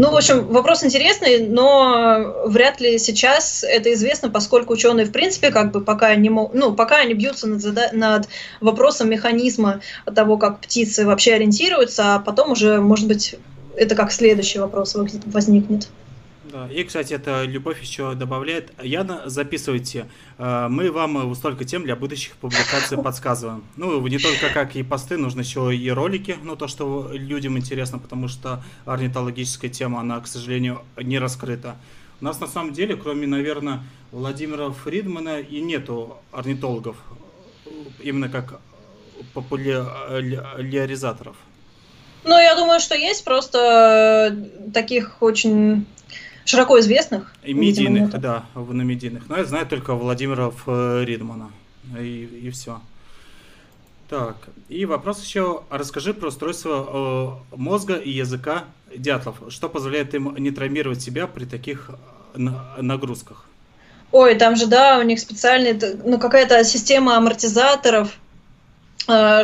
[0.00, 5.50] Ну, в общем, вопрос интересный, но вряд ли сейчас это известно, поскольку ученые, в принципе,
[5.50, 7.90] как бы пока не мог, ну, пока они бьются над, зада...
[7.92, 8.26] над
[8.62, 13.34] вопросом механизма того, как птицы вообще ориентируются, а потом уже, может быть,
[13.76, 14.96] это как следующий вопрос
[15.26, 15.88] возникнет.
[16.52, 16.66] Да.
[16.66, 18.72] И, кстати, это Любовь еще добавляет.
[18.82, 20.06] Яна, записывайте.
[20.38, 23.64] Э, мы вам столько тем для будущих публикаций подсказываем.
[23.76, 27.98] Ну, не только как и посты, нужно еще и ролики, ну, то, что людям интересно,
[27.98, 31.76] потому что орнитологическая тема, она, к сожалению, не раскрыта.
[32.20, 36.96] У нас на самом деле, кроме, наверное, Владимира Фридмана, и нету орнитологов,
[38.00, 38.60] именно как
[39.32, 41.36] популяризаторов.
[42.24, 44.36] Ну, я думаю, что есть просто
[44.74, 45.86] таких очень
[46.44, 47.32] широко известных.
[47.42, 49.28] И медийных, видимо, да, на медийных.
[49.28, 50.52] Но я знаю только Владимира
[51.04, 51.50] Ридмана.
[51.98, 52.80] И, и все.
[54.08, 54.36] Так,
[54.68, 55.62] и вопрос еще.
[55.70, 58.64] Расскажи про устройство э, мозга и языка
[58.94, 59.36] дятлов.
[59.50, 61.90] Что позволяет им не травмировать себя при таких
[62.34, 63.46] э, нагрузках?
[64.12, 68.12] Ой, там же, да, у них специальная, ну, какая-то система амортизаторов,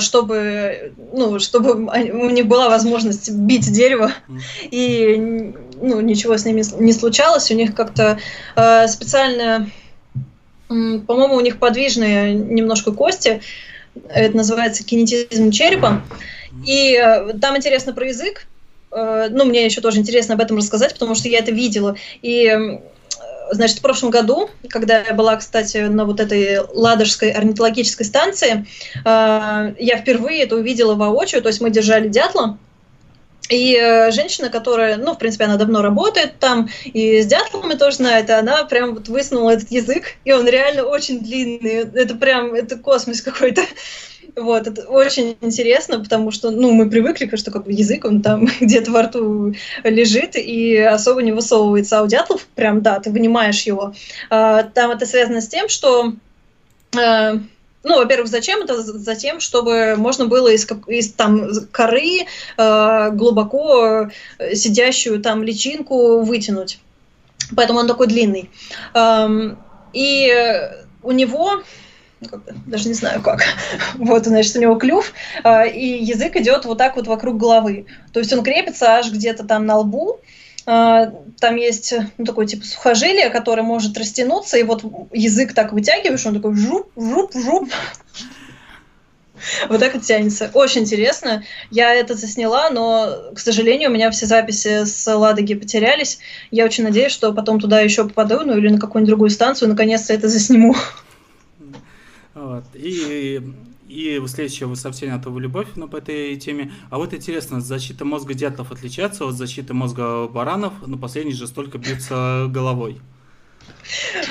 [0.01, 4.13] чтобы, ну, чтобы у них была возможность бить дерево
[4.71, 7.51] и ну, ничего с ними не случалось.
[7.51, 8.19] У них как-то
[8.55, 9.71] э, специально,
[10.15, 13.41] э, по-моему, у них подвижные немножко кости.
[14.09, 16.03] Это называется кинетизм черепа.
[16.67, 18.47] И э, там интересно про язык.
[18.91, 21.97] Э, ну, мне еще тоже интересно об этом рассказать, потому что я это видела.
[22.23, 22.81] И э,
[23.51, 28.67] Значит, в прошлом году, когда я была, кстати, на вот этой Ладожской орнитологической станции,
[29.05, 32.59] э, я впервые это увидела воочию, то есть мы держали дятла,
[33.49, 37.97] и э, женщина, которая, ну, в принципе, она давно работает там, и с дятлами тоже
[37.97, 41.89] знает, и она прям вот высунула этот язык, и он реально очень длинный.
[41.95, 43.63] Это прям, это космос какой-то.
[44.37, 48.47] Вот, это очень интересно, потому что, ну, мы привыкли, что как бы язык, он там
[48.61, 51.99] где-то во рту лежит и особо не высовывается.
[51.99, 53.95] А у дятлов прям, да, ты вынимаешь его.
[54.29, 56.13] А, там это связано с тем, что
[56.95, 57.39] э,
[57.83, 58.83] ну, во-первых, зачем это?
[58.83, 62.27] Затем, чтобы можно было из, из там коры
[62.59, 66.79] э, глубоко э, сидящую там личинку вытянуть.
[67.57, 68.51] Поэтому он такой длинный.
[68.93, 69.59] Эм,
[69.93, 70.31] и
[71.03, 71.63] у него
[72.21, 72.29] ну,
[72.67, 73.43] даже не знаю как.
[73.95, 75.13] Вот, значит, у него клюв,
[75.45, 77.87] э, и язык идет вот так вот вокруг головы.
[78.13, 80.21] То есть он крепится аж где-то там на лбу,
[80.69, 84.83] а, там есть ну, такой типа сухожилие, которое может растянуться, и вот
[85.13, 87.71] язык так вытягиваешь, он такой жуп, жуп, жуп.
[89.69, 90.51] Вот так это тянется.
[90.55, 91.45] Очень интересно.
[91.71, 96.19] Я это засняла, но, к сожалению, у меня все записи с Ладоги потерялись.
[96.51, 100.15] Я очень надеюсь, что потом туда еще попаду, ну или на какую-нибудь другую станцию, наконец-то
[100.15, 100.75] это засниму.
[102.37, 102.65] Вот.
[102.75, 103.41] И
[103.89, 106.71] И следующее сообщение от Любовь ну, по этой теме.
[106.91, 111.79] А вот интересно, защита мозга дятлов отличается от защиты мозга баранов, но последние же столько
[111.79, 113.01] бьются головой.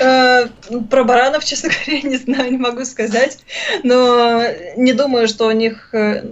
[0.00, 0.46] Э,
[0.88, 3.40] про баранов, честно говоря, не знаю, не могу сказать.
[3.82, 4.40] Но
[4.76, 6.30] не думаю, что у них э,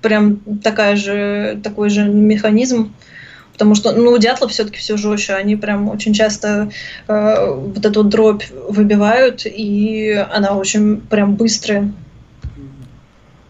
[0.00, 2.94] прям такая же, такой же механизм.
[3.58, 5.34] Потому что, ну, у дятлов все-таки все жестче.
[5.34, 6.70] Они прям очень часто
[7.08, 11.92] э, вот эту дробь выбивают, и она очень прям быстрая.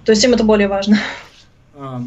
[0.07, 0.99] То есть им это более важно.
[1.75, 2.03] А,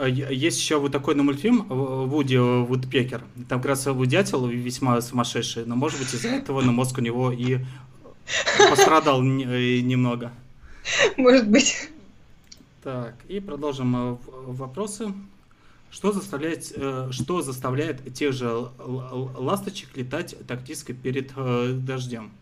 [0.00, 3.20] а есть еще вот такой на мультфильм Вуди Вудпекер.
[3.50, 7.30] Там как раз дятел весьма сумасшедший, но может быть из-за этого на мозг у него
[7.30, 7.58] и
[8.70, 10.32] пострадал немного.
[11.18, 11.90] Может быть.
[12.82, 14.16] Так, и продолжим э,
[14.46, 15.12] вопросы.
[15.90, 22.32] Что заставляет, э, что заставляет тех же ласточек летать тактически перед э, дождем?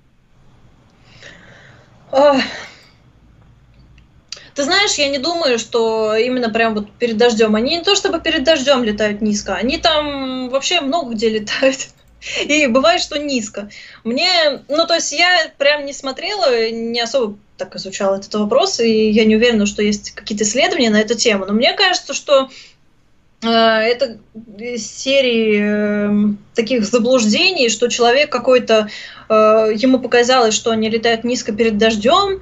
[4.57, 7.55] Ты знаешь, я не думаю, что именно прям вот перед дождем.
[7.55, 11.89] Они не то чтобы перед дождем летают низко, они там вообще много где летают.
[12.49, 13.69] И бывает, что низко.
[14.03, 19.11] Мне, ну, то есть я прям не смотрела, не особо так изучала этот вопрос, и
[19.11, 21.47] я не уверена, что есть какие-то исследования на эту тему.
[21.47, 22.51] Но мне кажется, что
[23.43, 24.19] это
[24.79, 28.89] серии э, таких заблуждений, что человек какой-то,
[29.29, 32.41] э, ему показалось, что они летают низко перед дождем,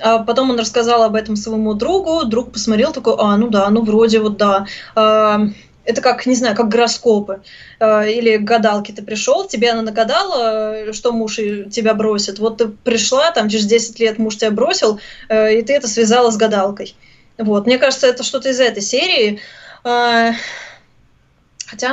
[0.00, 3.82] а потом он рассказал об этом своему другу, друг посмотрел такой, а, ну да, ну
[3.82, 4.66] вроде вот да.
[4.94, 5.40] А,
[5.86, 7.42] это как, не знаю, как гороскопы.
[7.78, 12.38] Или гадалки ты пришел, тебе она нагадала, что муж тебя бросит.
[12.38, 14.98] Вот ты пришла, там через 10 лет муж тебя бросил,
[15.28, 16.96] и ты это связала с гадалкой.
[17.36, 19.40] Вот, мне кажется, это что-то из этой серии.
[19.84, 20.34] Хотя,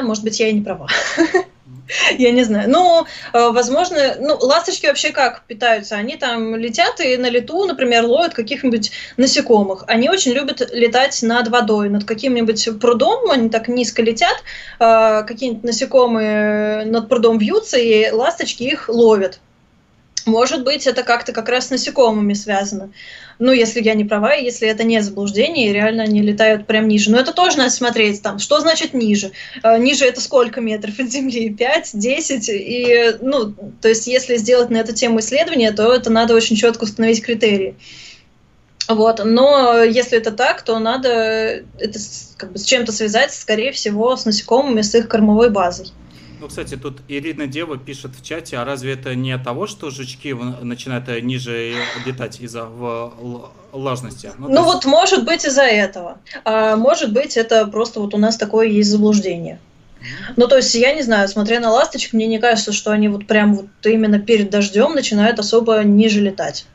[0.01, 0.87] может быть, я и не права.
[2.17, 2.69] Я не знаю.
[2.69, 5.95] Ну, э, возможно, ну, ласточки вообще как питаются?
[5.95, 9.83] Они там летят и на лету, например, ловят каких-нибудь насекомых.
[9.87, 14.43] Они очень любят летать над водой, над каким-нибудь прудом, они так низко летят,
[14.79, 19.39] э, какие-нибудь насекомые над прудом вьются, и ласточки их ловят.
[20.25, 22.91] Может быть, это как-то как раз с насекомыми связано.
[23.39, 27.11] Ну, если я не права, если это не заблуждение, и реально они летают прям ниже.
[27.11, 29.31] Но это тоже надо смотреть там, что значит ниже.
[29.63, 31.49] Э, ниже это сколько метров от Земли?
[31.49, 32.49] 5, 10?
[32.49, 36.83] И, ну, то есть, если сделать на эту тему исследование, то это надо очень четко
[36.83, 37.75] установить критерии.
[38.87, 39.21] Вот.
[39.23, 41.99] Но если это так, то надо это
[42.37, 45.91] как бы с чем-то связать, скорее всего, с насекомыми, с их кормовой базой.
[46.41, 49.91] Ну, кстати, тут Ирина Дева пишет в чате, а разве это не от того, что
[49.91, 54.31] жучки начинают ниже летать из-за влажности?
[54.39, 54.65] Ну, ну есть...
[54.65, 56.17] вот может быть из-за этого.
[56.43, 59.59] А может быть это просто вот у нас такое есть заблуждение.
[60.35, 63.27] Ну, то есть, я не знаю, смотря на ласточек, мне не кажется, что они вот
[63.27, 66.65] прям вот именно перед дождем начинают особо ниже летать.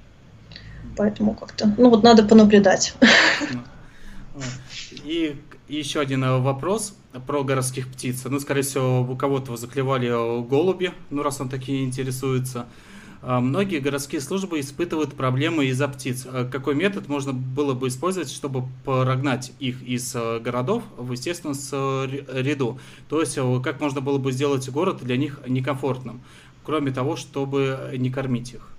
[0.96, 2.94] Поэтому как-то, ну вот надо понаблюдать.
[5.04, 5.34] И
[5.68, 8.24] еще один э, вопрос про городских птиц.
[8.24, 12.66] Ну, скорее всего, у кого-то заклевали э, голуби, ну, раз он такие интересуется.
[13.22, 16.26] А, многие городские службы испытывают проблемы из-за птиц.
[16.30, 21.56] А какой метод можно было бы использовать, чтобы прогнать их из э, городов в естественном
[22.32, 22.78] ряду?
[23.08, 26.22] То есть, как можно было бы сделать город для них некомфортным,
[26.64, 28.75] кроме того, чтобы не кормить их?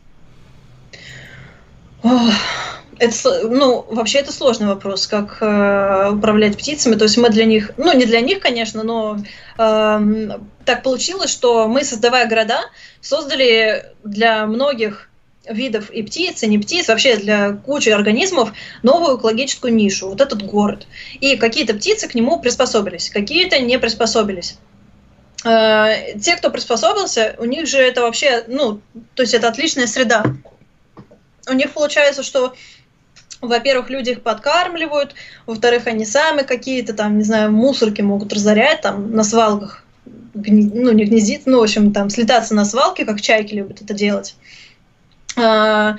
[2.99, 6.95] Это, ну, вообще это сложный вопрос, как э, управлять птицами.
[6.95, 9.19] То есть мы для них, ну, не для них, конечно, но
[9.57, 10.29] э,
[10.65, 12.59] так получилось, что мы, создавая города,
[13.01, 15.09] создали для многих
[15.49, 18.53] видов и птиц, и не птиц, вообще для кучи организмов
[18.83, 20.87] новую экологическую нишу, вот этот город.
[21.19, 24.57] И какие-то птицы к нему приспособились, какие-то не приспособились.
[25.45, 28.81] Э, те, кто приспособился, у них же это вообще, ну,
[29.13, 30.23] то есть это отличная среда.
[31.49, 32.53] У них получается, что
[33.41, 35.13] во-первых, люди их подкармливают,
[35.45, 39.83] во-вторых, они сами какие-то там, не знаю, мусорки могут разорять там на свалках,
[40.33, 40.71] гни...
[40.73, 44.35] ну, не гнездить, ну, в общем, там, слетаться на свалке, как чайки любят это делать.
[45.35, 45.97] А,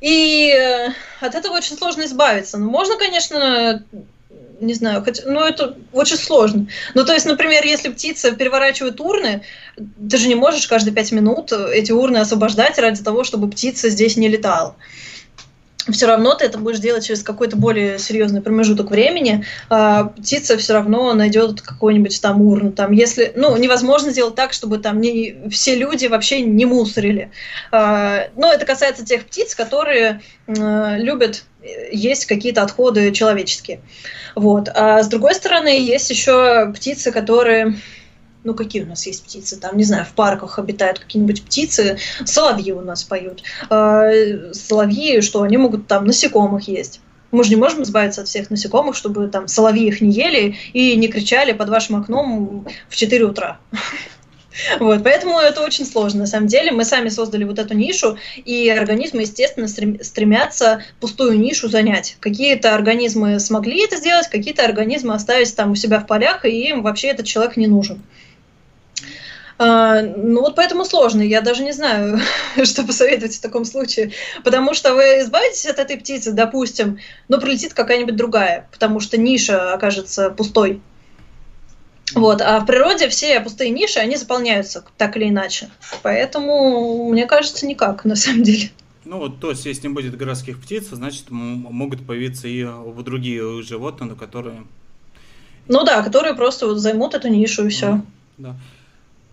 [0.00, 0.88] и э,
[1.20, 2.58] от этого очень сложно избавиться.
[2.58, 3.82] Ну, можно, конечно,
[4.60, 6.66] не знаю, хоть, ну это очень сложно.
[6.94, 9.42] Ну, то есть, например, если птица переворачивает урны,
[9.76, 14.16] ты же не можешь каждые пять минут эти урны освобождать ради того, чтобы птица здесь
[14.16, 14.76] не летала
[15.90, 20.74] все равно ты это будешь делать через какой-то более серьезный промежуток времени, а птица все
[20.74, 22.72] равно найдет какой-нибудь там урну.
[22.72, 27.30] Там, если, ну, невозможно сделать так, чтобы там не, все люди вообще не мусорили.
[27.70, 31.44] А, но это касается тех птиц, которые а, любят
[31.92, 33.80] есть какие-то отходы человеческие.
[34.34, 34.68] Вот.
[34.74, 37.76] А с другой стороны, есть еще птицы, которые
[38.42, 39.58] Ну, какие у нас есть птицы?
[39.58, 43.42] Там, не знаю, в парках обитают какие-нибудь птицы, соловьи у нас поют.
[43.70, 47.00] Э, соловьи, что они могут там насекомых есть.
[47.30, 50.94] Мы же не можем избавиться от всех насекомых, чтобы там соловьи их не ели и
[50.94, 53.58] не кричали под вашим окном в 4 утра.
[54.80, 56.70] Вот, поэтому это очень сложно, на самом деле.
[56.72, 62.16] Мы сами создали вот эту нишу, и организмы, естественно, стремятся пустую нишу занять.
[62.20, 66.82] Какие-то организмы смогли это сделать, какие-то организмы оставить там у себя в полях, и им
[66.82, 68.02] вообще этот человек не нужен.
[69.56, 71.22] А, ну вот поэтому сложно.
[71.22, 72.18] Я даже не знаю,
[72.64, 74.12] что посоветовать в таком случае.
[74.42, 76.98] Потому что вы избавитесь от этой птицы, допустим,
[77.28, 80.80] но прилетит какая-нибудь другая, потому что ниша окажется пустой.
[82.14, 85.68] Вот, а в природе все пустые ниши, они заполняются так или иначе.
[86.02, 88.70] Поэтому, мне кажется, никак, на самом деле.
[89.04, 92.66] Ну вот, то есть, если не будет городских птиц, значит, могут появиться и
[93.02, 94.64] другие животные, которые...
[95.68, 98.00] Ну да, которые просто вот займут эту нишу и все.
[98.38, 98.56] Да.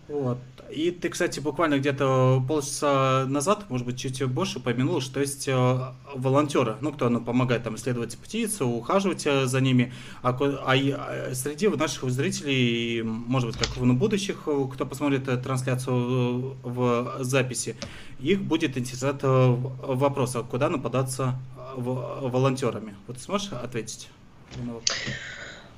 [0.08, 0.38] Вот.
[0.72, 5.80] И ты, кстати, буквально где-то полчаса назад, может быть, чуть больше упомянул, что есть э,
[6.14, 9.92] волонтеры, ну, кто ну, помогает там исследовать птицы, ухаживать э, за ними.
[10.22, 15.24] А, а, а среди наших зрителей, может быть, как в ну, будущих, э, кто посмотрит
[15.42, 17.76] трансляцию в записи,
[18.18, 21.38] их будет интересовать вопрос, а куда нападаться
[21.76, 22.94] волонтерами.
[23.06, 24.08] Вот сможешь ответить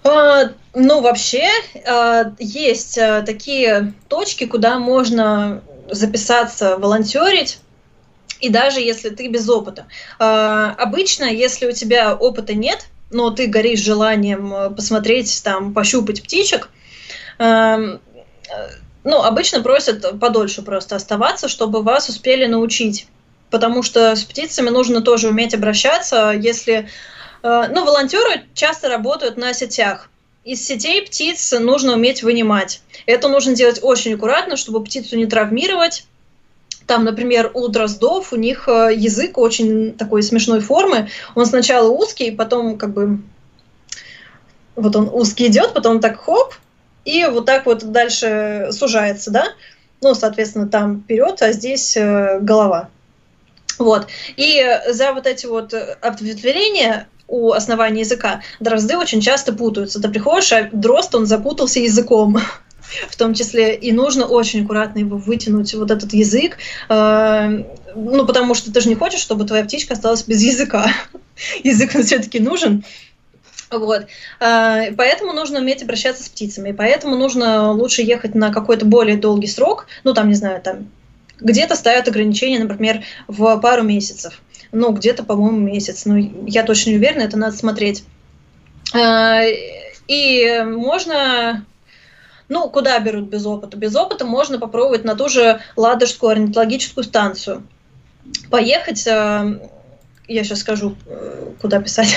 [0.04, 1.48] ну, вообще,
[1.86, 7.58] а, есть а, такие точки, куда можно записаться, волонтерить.
[8.40, 9.86] И даже если ты без опыта.
[10.18, 16.68] Обычно, если у тебя опыта нет, но ты горишь желанием посмотреть, там, пощупать птичек,
[17.38, 18.00] ну,
[19.04, 23.06] обычно просят подольше просто оставаться, чтобы вас успели научить.
[23.50, 26.34] Потому что с птицами нужно тоже уметь обращаться.
[26.36, 26.88] Если
[27.44, 30.08] Э, ну, волонтеры часто работают на сетях.
[30.44, 32.82] Из сетей птиц нужно уметь вынимать.
[33.06, 36.06] Это нужно делать очень аккуратно, чтобы птицу не травмировать.
[36.86, 41.10] Там, например, у дроздов у них э, язык очень такой смешной формы.
[41.34, 43.20] Он сначала узкий, потом как бы
[44.74, 46.54] вот он узкий идет, потом так хоп,
[47.04, 49.48] и вот так вот дальше сужается, да?
[50.00, 52.88] Ну, соответственно, там вперед, а здесь э, голова.
[53.78, 54.06] Вот.
[54.36, 60.00] И за вот эти вот ответвления у основания языка, дрозды очень часто путаются.
[60.00, 62.38] Ты приходишь, а дрозд, он запутался языком
[63.08, 67.64] в том числе, и нужно очень аккуратно его вытянуть, вот этот язык, э,
[67.94, 70.92] ну, потому что ты же не хочешь, чтобы твоя птичка осталась без языка.
[71.64, 72.84] Язык все-таки нужен.
[73.70, 74.06] Вот.
[74.40, 76.72] Э, поэтому нужно уметь обращаться с птицами.
[76.72, 80.88] Поэтому нужно лучше ехать на какой-то более долгий срок, ну, там, не знаю, там,
[81.40, 84.40] где-то ставят ограничения, например, в пару месяцев
[84.74, 86.04] ну, где-то, по-моему, месяц.
[86.04, 88.04] Но я точно не уверена, это надо смотреть.
[88.92, 89.42] А,
[90.06, 91.64] и можно
[92.48, 93.76] ну, куда берут без опыта?
[93.76, 97.66] Без опыта можно попробовать на ту же Ладожскую орнитологическую станцию.
[98.50, 99.60] Поехать, а,
[100.28, 102.16] я сейчас скажу, э, куда писать.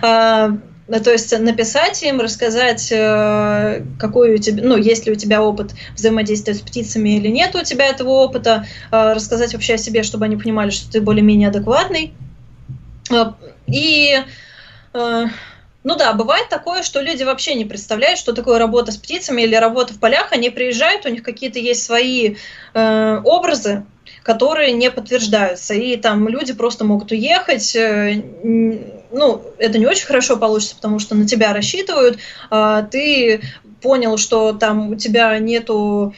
[0.88, 5.42] Ну, то есть написать им, рассказать, э, какой у тебя, ну, есть ли у тебя
[5.42, 10.02] опыт взаимодействия с птицами или нет у тебя этого опыта, э, рассказать вообще о себе,
[10.02, 12.14] чтобы они понимали, что ты более-менее адекватный.
[13.10, 13.32] Э,
[13.66, 14.18] и
[15.84, 19.54] ну да, бывает такое, что люди вообще не представляют, что такое работа с птицами или
[19.54, 20.32] работа в полях.
[20.32, 22.36] Они приезжают, у них какие-то есть свои
[22.74, 23.84] образы,
[24.22, 25.74] которые не подтверждаются.
[25.74, 27.76] И там люди просто могут уехать.
[29.10, 32.18] Ну, это не очень хорошо получится, потому что на тебя рассчитывают.
[32.50, 33.40] А ты
[33.80, 36.14] понял, что там у тебя нету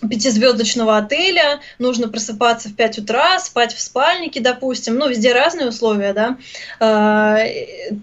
[0.00, 6.12] пятизвездочного отеля, нужно просыпаться в 5 утра, спать в спальнике, допустим, ну, везде разные условия,
[6.12, 6.38] да,
[6.78, 7.38] а,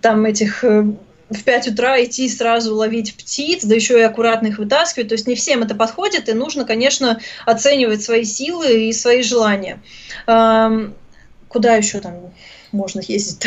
[0.01, 0.83] там этих э,
[1.29, 5.07] в 5 утра идти сразу ловить птиц, да еще и аккуратно их вытаскивать.
[5.07, 9.81] То есть не всем это подходит, и нужно, конечно, оценивать свои силы и свои желания.
[10.25, 12.33] Куда еще там
[12.75, 13.45] можно ездить?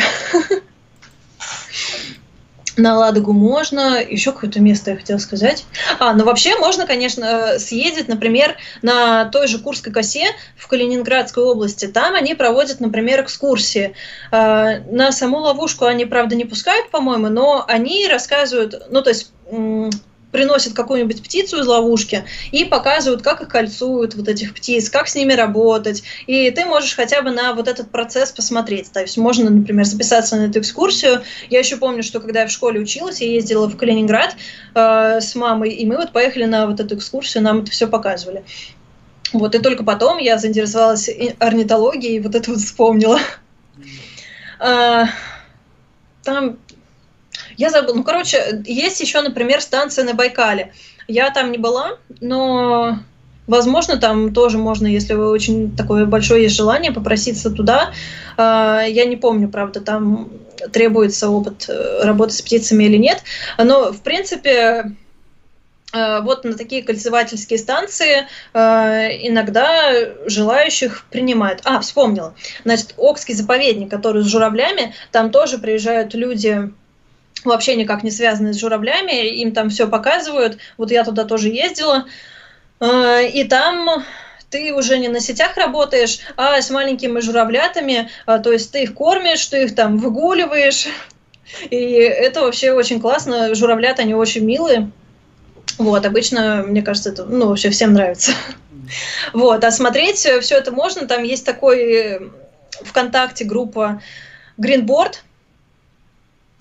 [2.77, 5.65] На Ладогу можно, еще какое-то место я хотела сказать.
[5.99, 11.87] А, ну вообще можно, конечно, съездить, например, на той же Курской косе в Калининградской области.
[11.87, 13.95] Там они проводят, например, экскурсии.
[14.31, 19.31] А, на саму ловушку они, правда, не пускают, по-моему, но они рассказывают, ну то есть
[20.31, 25.15] приносят какую-нибудь птицу из ловушки и показывают, как их кольцуют, вот этих птиц, как с
[25.15, 26.03] ними работать.
[26.27, 28.91] И ты можешь хотя бы на вот этот процесс посмотреть.
[28.91, 31.23] То есть можно, например, записаться на эту экскурсию.
[31.49, 34.35] Я еще помню, что когда я в школе училась, я ездила в Калининград
[34.75, 38.43] э, с мамой, и мы вот поехали на вот эту экскурсию, нам это все показывали.
[39.31, 43.19] Вот, и только потом я заинтересовалась орнитологией и вот это вот вспомнила.
[44.59, 45.05] А,
[46.23, 46.57] там
[47.59, 47.93] Я забыл.
[47.93, 50.71] Ну, короче, есть еще, например, станция на Байкале.
[51.09, 52.99] Я там не была, но
[53.47, 57.91] Возможно, там тоже можно, если вы очень такое большое есть желание, попроситься туда.
[58.37, 60.29] А, я не помню, правда, там
[60.71, 63.23] требуется опыт э, работы с птицами или нет.
[63.57, 64.95] Но, в принципе,
[65.91, 68.59] э, вот на такие кольцевательские станции э,
[69.27, 69.93] иногда
[70.27, 71.61] желающих принимают.
[71.63, 72.35] А, вспомнила.
[72.65, 76.69] Значит, Окский заповедник, который с журавлями, там тоже приезжают люди
[77.43, 80.57] вообще никак не связанные с журавлями, им там все показывают.
[80.77, 82.05] Вот я туда тоже ездила.
[82.79, 84.03] А, и там
[84.49, 88.95] ты уже не на сетях работаешь, а с маленькими журавлятами, а, то есть ты их
[88.95, 90.87] кормишь, ты их там выгуливаешь,
[91.69, 94.89] и это вообще очень классно, журавлят, они очень милые,
[95.77, 98.31] вот, обычно, мне кажется, это, ну, вообще всем нравится.
[99.33, 102.31] Вот, а смотреть все это можно, там есть такой
[102.81, 104.01] ВКонтакте группа
[104.57, 105.28] Greenboard, Э,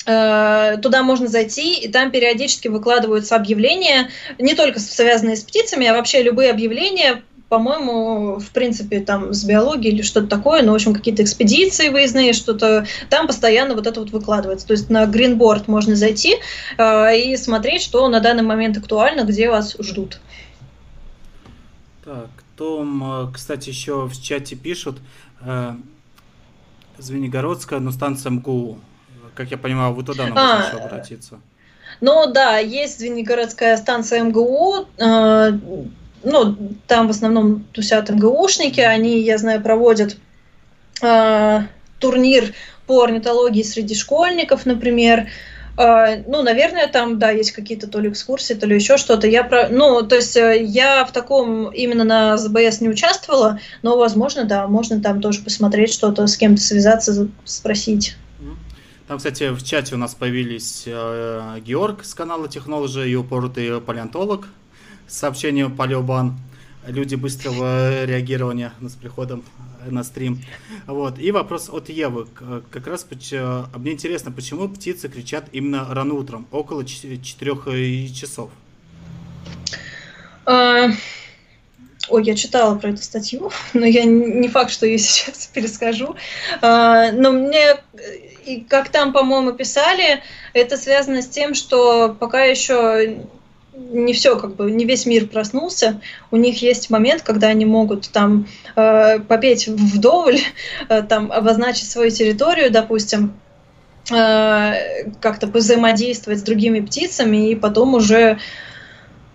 [0.08, 4.08] туда можно зайти, и там периодически выкладываются объявления,
[4.38, 9.94] не только связанные с птицами, а вообще любые объявления, по-моему, в принципе, там с биологией
[9.94, 14.10] или что-то такое, но, в общем, какие-то экспедиции выездные, что-то, там постоянно вот это вот
[14.10, 14.66] выкладывается.
[14.66, 16.36] То есть на Greenboard можно зайти
[16.76, 20.20] э, и смотреть, что на данный момент актуально, где вас ждут.
[22.04, 24.98] Так, Том, э, кстати, еще в чате пишут,
[25.40, 25.72] э,
[26.98, 28.78] Звенигородская, но станция МГУ.
[29.38, 31.38] Как я понимаю, вы туда нам а, еще обратиться.
[32.00, 35.52] Ну да, есть Звенигородская станция МГУ, э,
[36.24, 36.56] ну,
[36.88, 40.16] там в основном тусят МГУшники, они, я знаю, проводят
[41.00, 41.60] э,
[42.00, 42.52] турнир
[42.88, 45.28] по орнитологии среди школьников, например.
[45.76, 49.28] Э, ну, наверное, там, да, есть какие-то то ли экскурсии, то ли еще что-то.
[49.28, 49.68] Я про...
[49.68, 54.66] Ну, то есть э, я в таком именно на ЗБС не участвовала, но, возможно, да,
[54.66, 58.16] можно там тоже посмотреть что-то, с кем-то связаться, спросить.
[59.08, 64.46] Там, кстати, в чате у нас появились э, Георг с канала Technology и упоротый палеонтолог
[65.06, 66.38] с сообщением Палеобан.
[66.86, 69.44] Люди быстрого реагирования с приходом
[69.86, 70.42] на стрим.
[70.86, 71.18] Вот.
[71.18, 72.26] И вопрос от Евы.
[72.70, 77.18] Как раз э, мне интересно, почему птицы кричат именно рано утром, около 4
[77.64, 78.50] э, часов?
[80.44, 80.90] А,
[82.10, 86.14] ой, я читала про эту статью, но я не факт, что ее сейчас перескажу.
[86.60, 87.76] А, но мне
[88.48, 90.22] и как там, по-моему, писали,
[90.54, 93.18] это связано с тем, что пока еще
[93.74, 96.00] не все, как бы не весь мир проснулся.
[96.30, 100.40] У них есть момент, когда они могут там э, попеть вдоволь,
[100.88, 103.34] э, там обозначить свою территорию, допустим,
[104.10, 108.38] э, как-то взаимодействовать с другими птицами, и потом уже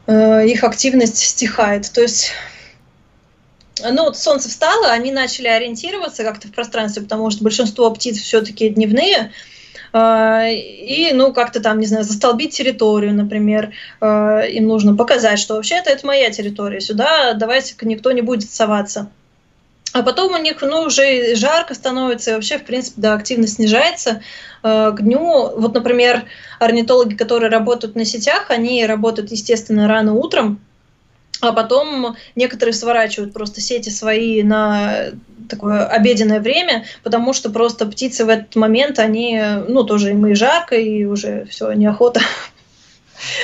[0.08, 1.90] э, их активность стихает.
[1.94, 2.32] То есть
[3.92, 8.70] ну вот солнце встало, они начали ориентироваться как-то в пространстве, потому что большинство птиц все-таки
[8.70, 9.32] дневные,
[9.96, 15.54] а, и, ну, как-то там, не знаю, застолбить территорию, например, а, им нужно показать, что
[15.54, 19.12] вообще-то это моя территория, сюда давайте-ка никто не будет соваться.
[19.94, 24.24] А потом у них, ну, уже жарко становится, и вообще, в принципе, да, активность снижается
[24.64, 25.52] а, к дню.
[25.56, 26.24] Вот, например,
[26.60, 30.60] орнитологи, которые работают на сетях, они работают, естественно, рано утром,
[31.42, 35.12] а потом некоторые сворачивают просто сети свои на
[35.50, 40.36] такое обеденное время, потому что просто птицы в этот момент, они, ну, тоже им и
[40.36, 42.22] жарко, и уже все, неохота.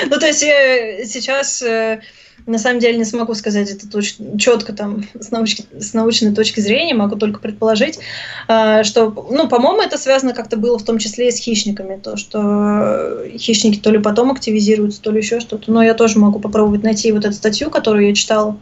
[0.08, 2.02] Ну, то есть я сейчас э,
[2.46, 6.60] на самом деле не смогу сказать это точно, четко там с, научки, с научной точки
[6.60, 8.00] зрения, могу только предположить,
[8.48, 12.18] э, что, ну, по-моему, это связано как-то было в том числе и с хищниками, то,
[12.18, 15.72] что хищники то ли потом активизируются, то ли еще что-то.
[15.72, 18.58] Но я тоже могу попробовать найти вот эту статью, которую я читала.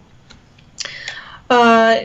[1.50, 1.96] А,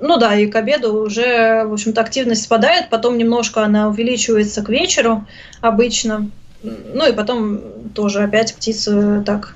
[0.00, 4.68] ну да, и к обеду уже, в общем-то, активность спадает, потом немножко она увеличивается к
[4.68, 5.26] вечеру
[5.60, 6.30] обычно.
[6.62, 7.60] Ну и потом
[7.94, 9.54] тоже опять птицы так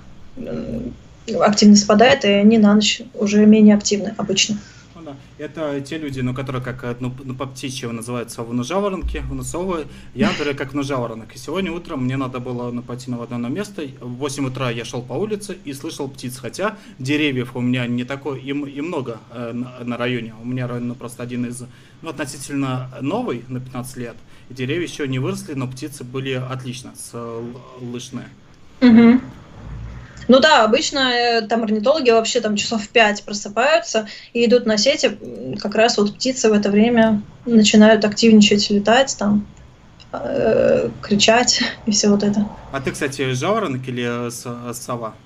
[1.39, 4.59] активность спадает, и они на ночь уже менее активны обычно.
[4.94, 5.16] Ну, да.
[5.39, 9.86] Это те люди, ну, которые как ну, ну, по птичьему называют совы-жаворонки, совы.
[10.15, 11.35] Я, например, как жаворонок.
[11.35, 13.82] И сегодня утром мне надо было ну, пойти на одно место.
[14.01, 16.39] В 8 утра я шел по улице и слышал птиц.
[16.39, 20.35] Хотя деревьев у меня не такое и, и много э, на, на районе.
[20.43, 21.62] У меня район ну, просто один из
[22.02, 24.16] ну, относительно новый, на 15 лет.
[24.51, 28.24] Деревья еще не выросли, но птицы были отлично слышны.
[28.81, 29.20] Угу.
[30.31, 34.78] Ну да, обычно э, там орнитологи вообще там часов в пять просыпаются и идут на
[34.78, 35.19] сети,
[35.61, 39.44] как раз вот птицы в это время начинают активничать, летать там,
[40.12, 42.47] э, кричать и все вот это.
[42.70, 45.16] А ты, кстати, жаворонок или сова?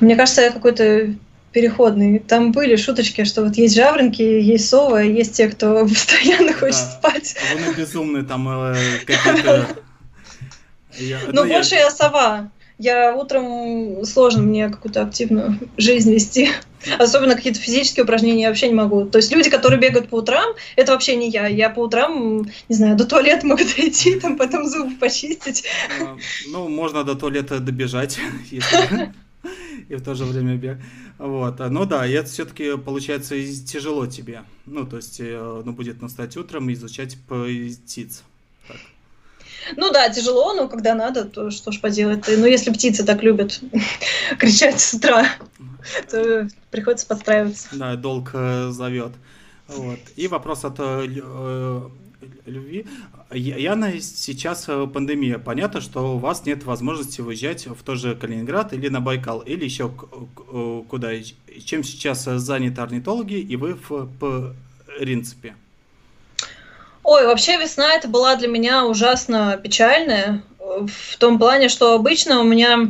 [0.00, 1.14] Мне кажется, я какой-то
[1.52, 2.18] переходный.
[2.18, 7.10] Там были шуточки, что вот есть жаворонки, есть совы, есть те, кто постоянно хочет да.
[7.10, 7.36] спать.
[7.50, 8.76] А вы безумные там э,
[9.06, 9.66] какие-то...
[11.00, 12.50] Ну, ну больше я сова.
[12.78, 16.50] Я утром сложно мне какую-то активную жизнь вести.
[16.98, 19.04] Особенно какие-то физические упражнения я вообще не могу.
[19.04, 21.48] То есть люди, которые бегают по утрам, это вообще не я.
[21.48, 25.64] Я по утрам, не знаю, до туалета могу дойти, там потом зубы почистить.
[26.00, 26.16] А,
[26.52, 28.18] ну, можно до туалета добежать,
[29.88, 30.78] и в то же время бег.
[31.18, 31.58] Вот.
[31.58, 33.34] Ну да, и это все-таки получается
[33.66, 34.44] тяжело тебе.
[34.66, 38.22] Ну, то есть, э, ну, будет настать утром и изучать птиц.
[38.68, 38.76] Так.
[39.76, 42.24] Ну да, тяжело, но когда надо, то что ж поделать.
[42.28, 43.60] Ну, если птицы так любят
[44.38, 45.26] кричать с утра,
[46.10, 47.68] то приходится подстраиваться.
[47.72, 49.12] Да, долг э, зовет.
[49.68, 49.98] Вот.
[50.16, 51.88] И вопрос от э, э
[52.46, 52.86] любви.
[53.32, 55.38] Яна, сейчас пандемия.
[55.38, 59.64] Понятно, что у вас нет возможности выезжать в тот же Калининград или на Байкал, или
[59.64, 59.90] еще
[60.88, 61.10] куда.
[61.64, 64.54] Чем сейчас заняты орнитологи и вы в
[64.98, 65.54] принципе?
[67.10, 70.42] Ой, вообще весна это была для меня ужасно печальная.
[70.58, 72.80] В том плане, что обычно у меня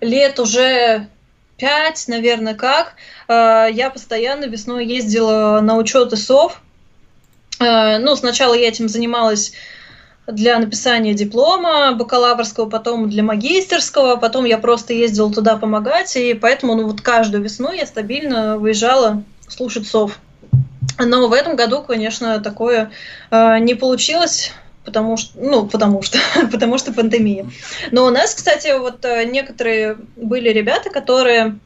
[0.00, 1.06] лет уже
[1.56, 2.94] пять, наверное, как.
[3.28, 6.60] Э, я постоянно весной ездила на учет ИСов.
[7.60, 9.52] Э, ну, сначала я этим занималась
[10.26, 16.74] для написания диплома бакалаврского, потом для магистерского, потом я просто ездила туда помогать, и поэтому
[16.74, 20.18] ну, вот каждую весну я стабильно выезжала слушать сов.
[20.98, 22.90] Но в этом году, конечно, такое
[23.30, 24.52] э, не получилось,
[24.84, 26.18] потому что, ну, потому что,
[26.52, 27.46] потому что пандемия.
[27.90, 31.58] Но у нас, кстати, вот э, некоторые были ребята, которые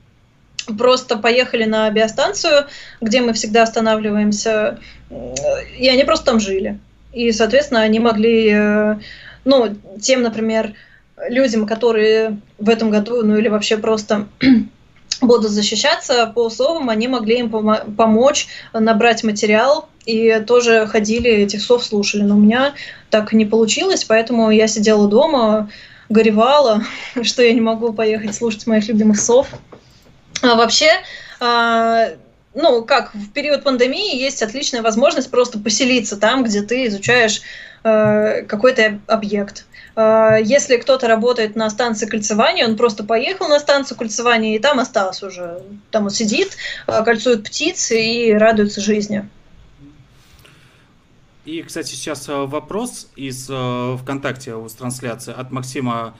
[0.78, 2.66] просто поехали на биостанцию,
[3.00, 4.80] где мы всегда останавливаемся,
[5.78, 6.80] и они просто там жили.
[7.12, 8.96] И, соответственно, они могли, э,
[9.44, 10.74] ну, тем, например,
[11.28, 14.26] людям, которые в этом году, ну или вообще просто
[15.20, 21.62] будут защищаться по совам, они могли им пом- помочь набрать материал и тоже ходили, этих
[21.62, 22.22] сов слушали.
[22.22, 22.74] Но у меня
[23.10, 25.70] так не получилось, поэтому я сидела дома,
[26.09, 26.82] горевала,
[27.22, 29.48] что я не могу поехать слушать моих любимых сов.
[30.43, 30.90] А вообще,
[31.40, 32.09] а,
[32.55, 37.43] ну, как в период пандемии есть отличная возможность просто поселиться там, где ты изучаешь
[37.84, 39.66] э, какой-то объект.
[39.97, 44.78] Э, если кто-то работает на станции кольцевания, он просто поехал на станцию кольцевания и там
[44.78, 45.62] остался уже.
[45.90, 46.56] Там он сидит,
[46.86, 49.28] э, кольцует птицы и радуется жизни.
[51.47, 56.16] И, кстати, сейчас вопрос из ВКонтакте с трансляции от Максима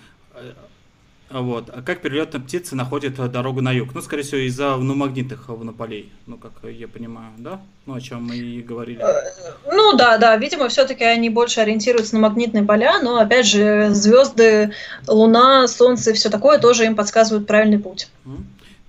[1.31, 1.71] вот.
[1.71, 3.95] А как перелетные птицы находят дорогу на юг?
[3.95, 7.61] Ну, скорее всего, из-за ну, магнитных монополей, ну, как я понимаю, да?
[7.85, 9.01] Ну, о чем мы и говорили.
[9.01, 10.37] Э, ну, да, да.
[10.37, 14.73] Видимо, все-таки они больше ориентируются на магнитные поля, но, опять же, звезды,
[15.09, 18.09] Луна, Солнце и все такое тоже им подсказывают правильный путь.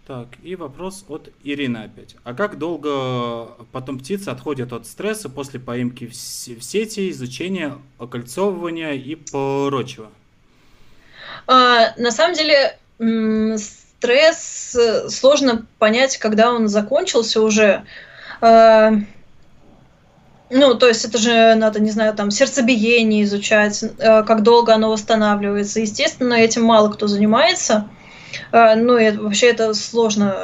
[0.05, 2.15] Так, и вопрос от Ирины опять.
[2.23, 9.15] А как долго потом птицы отходят от стресса после поимки в сети, изучения, окольцовывания и
[9.15, 10.07] прочего?
[11.47, 12.77] А, на самом деле,
[13.57, 17.83] стресс э, сложно понять, когда он закончился уже.
[18.41, 18.91] А,
[20.49, 24.91] ну, то есть это же надо, не знаю, там сердцебиение изучать, э, как долго оно
[24.91, 25.79] восстанавливается.
[25.79, 27.87] Естественно, этим мало кто занимается.
[28.51, 30.35] А, ну, и вообще это сложно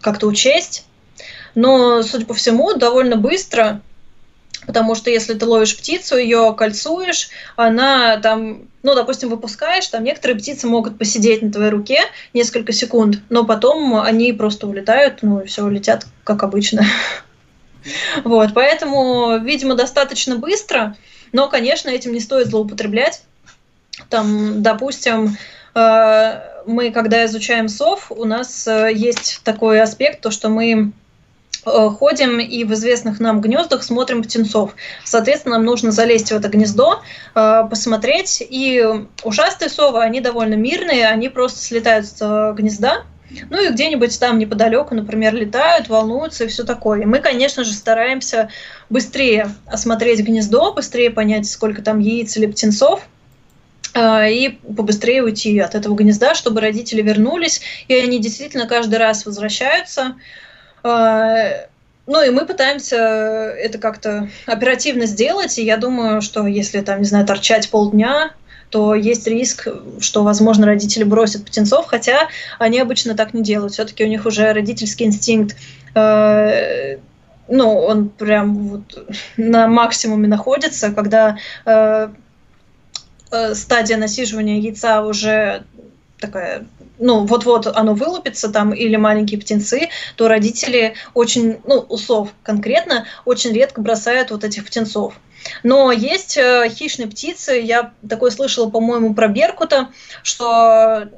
[0.00, 0.86] как-то учесть.
[1.54, 3.80] Но, судя по всему, довольно быстро
[4.66, 10.38] Потому что если ты ловишь птицу, ее кольцуешь, она там, ну, допустим, выпускаешь, там некоторые
[10.38, 12.00] птицы могут посидеть на твоей руке
[12.32, 16.82] несколько секунд, но потом они просто улетают, ну, все, улетят, как обычно.
[18.24, 20.96] Вот, поэтому, видимо, достаточно быстро,
[21.32, 23.24] но, конечно, этим не стоит злоупотреблять.
[24.08, 25.36] Там, допустим,
[25.74, 30.92] э, мы, когда изучаем сов, у нас э, есть такой аспект, то, что мы
[31.64, 34.74] ходим и в известных нам гнездах смотрим птенцов.
[35.04, 37.02] Соответственно, нам нужно залезть в это гнездо,
[37.34, 38.42] э, посмотреть.
[38.48, 38.84] И
[39.22, 43.04] ушастые совы, они довольно мирные, они просто слетают с э, гнезда,
[43.50, 47.02] ну и где-нибудь там неподалеку, например, летают, волнуются и все такое.
[47.02, 48.48] И мы, конечно же, стараемся
[48.90, 53.02] быстрее осмотреть гнездо, быстрее понять, сколько там яиц или птенцов,
[53.96, 60.16] и побыстрее уйти от этого гнезда, чтобы родители вернулись, и они действительно каждый раз возвращаются,
[60.84, 67.06] ну и мы пытаемся это как-то оперативно сделать, и я думаю, что если там, не
[67.06, 68.32] знаю, торчать полдня,
[68.74, 69.68] то есть риск,
[70.00, 72.28] что, возможно, родители бросят птенцов, хотя
[72.58, 73.72] они обычно так не делают.
[73.72, 75.56] Все-таки у них уже родительский инстинкт,
[75.94, 76.96] э,
[77.46, 79.06] ну, он прям вот
[79.36, 82.08] на максимуме находится, когда э,
[83.30, 85.62] э, стадия насиживания яйца уже
[86.18, 86.66] такая,
[86.98, 93.52] ну, вот-вот оно вылупится там, или маленькие птенцы, то родители очень, ну, усов конкретно, очень
[93.52, 95.14] редко бросают вот этих птенцов.
[95.62, 99.90] Но есть э, хищные птицы, я такое слышала, по-моему, про беркута,
[100.22, 101.08] что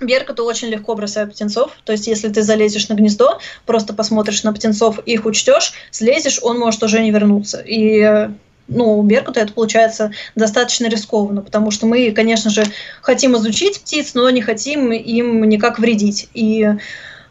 [0.00, 1.72] Беркуту очень легко бросают птенцов.
[1.84, 6.58] То есть, если ты залезешь на гнездо, просто посмотришь на птенцов, их учтешь, слезешь, он
[6.58, 7.60] может уже не вернуться.
[7.60, 8.30] И э,
[8.70, 12.64] ну, у Беркута это получается достаточно рискованно, потому что мы, конечно же,
[13.02, 16.28] хотим изучить птиц, но не хотим им никак вредить.
[16.32, 16.68] И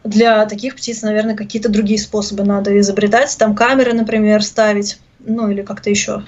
[0.04, 3.36] для таких птиц, наверное, какие-то другие способы надо изобретать.
[3.38, 6.24] Там камеры, например, ставить, ну или как-то еще.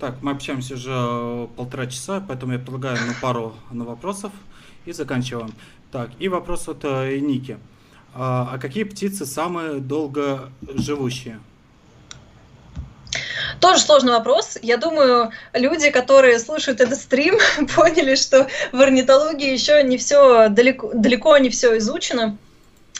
[0.00, 4.32] Так, мы общаемся уже полтора часа, поэтому я предлагаю на пару на вопросов
[4.84, 5.52] и заканчиваем.
[5.92, 7.56] Так, и вопрос от э, Ники.
[8.14, 11.38] А, а какие птицы самые долго живущие?
[13.60, 14.58] Тоже сложный вопрос.
[14.62, 17.38] Я думаю, люди, которые слушают этот стрим,
[17.76, 22.36] поняли, что в орнитологии еще не все далеко, далеко не все изучено.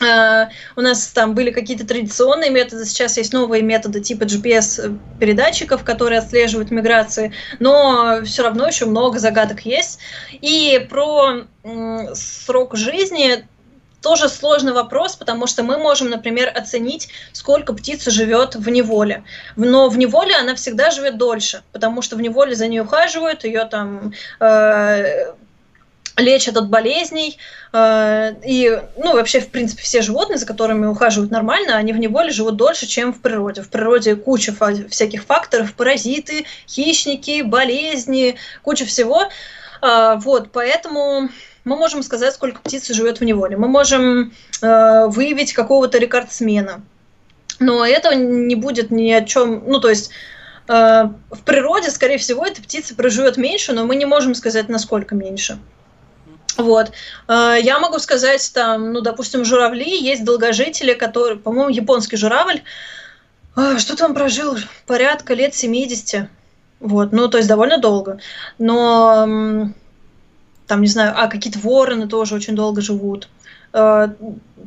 [0.01, 6.17] Uh, у нас там были какие-то традиционные методы, сейчас есть новые методы типа GPS-передатчиков, которые
[6.17, 9.99] отслеживают миграции, но все равно еще много загадок есть.
[10.31, 11.43] И про
[12.15, 13.45] срок жизни
[14.03, 19.23] тоже сложный вопрос, потому что мы можем, например, оценить, сколько птица живет в неволе.
[19.55, 23.65] Но в неволе она всегда живет дольше, потому что в неволе за ней ухаживают, ее
[23.65, 25.33] там э,
[26.17, 27.37] лечат от болезней.
[27.71, 32.31] Э, и, ну, вообще, в принципе, все животные, за которыми ухаживают нормально, они в неволе
[32.31, 33.61] живут дольше, чем в природе.
[33.61, 34.53] В природе куча
[34.89, 39.23] всяких факторов, паразиты, хищники, болезни, куча всего.
[39.81, 41.29] Э, вот, поэтому
[41.65, 43.57] мы можем сказать, сколько птиц живет в неволе.
[43.57, 46.81] Мы можем э, выявить какого-то рекордсмена.
[47.59, 49.63] Но это не будет ни о чем.
[49.65, 50.09] Ну, то есть
[50.67, 55.15] э, в природе, скорее всего, эта птица проживет меньше, но мы не можем сказать, насколько
[55.15, 55.57] меньше.
[56.57, 56.91] Вот.
[57.27, 62.61] Э, я могу сказать, там, ну, допустим, журавли, есть долгожители, которые, по-моему, японский журавль,
[63.55, 66.27] э, что-то он прожил порядка лет 70.
[66.81, 68.19] Вот, ну, то есть довольно долго.
[68.57, 69.71] Но
[70.73, 73.29] там, не знаю, а какие-то вороны тоже очень долго живут.
[73.73, 74.07] Э,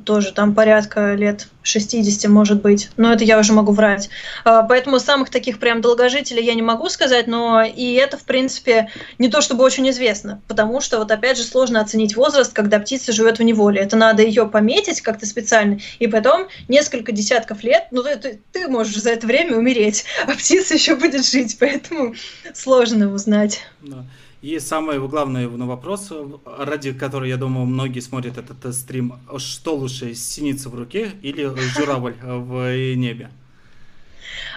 [0.04, 2.90] тоже там порядка лет 60, может быть.
[2.96, 4.08] Но это я уже могу врать.
[4.44, 8.88] Э, поэтому самых таких прям долгожителей я не могу сказать, но и это, в принципе,
[9.18, 13.10] не то чтобы очень известно, потому что вот опять же сложно оценить возраст, когда птица
[13.10, 13.80] живет в неволе.
[13.80, 19.02] Это надо ее пометить как-то специально, и потом несколько десятков лет, ну ты, ты, можешь
[19.02, 22.14] за это время умереть, а птица еще будет жить, поэтому
[22.54, 23.62] сложно узнать.
[23.82, 24.04] Да.
[24.42, 26.12] И самый главный вопрос,
[26.58, 31.50] ради которого, я думаю, многие смотрят этот э, стрим, что лучше, синица в руке или
[31.74, 33.30] журавль в небе?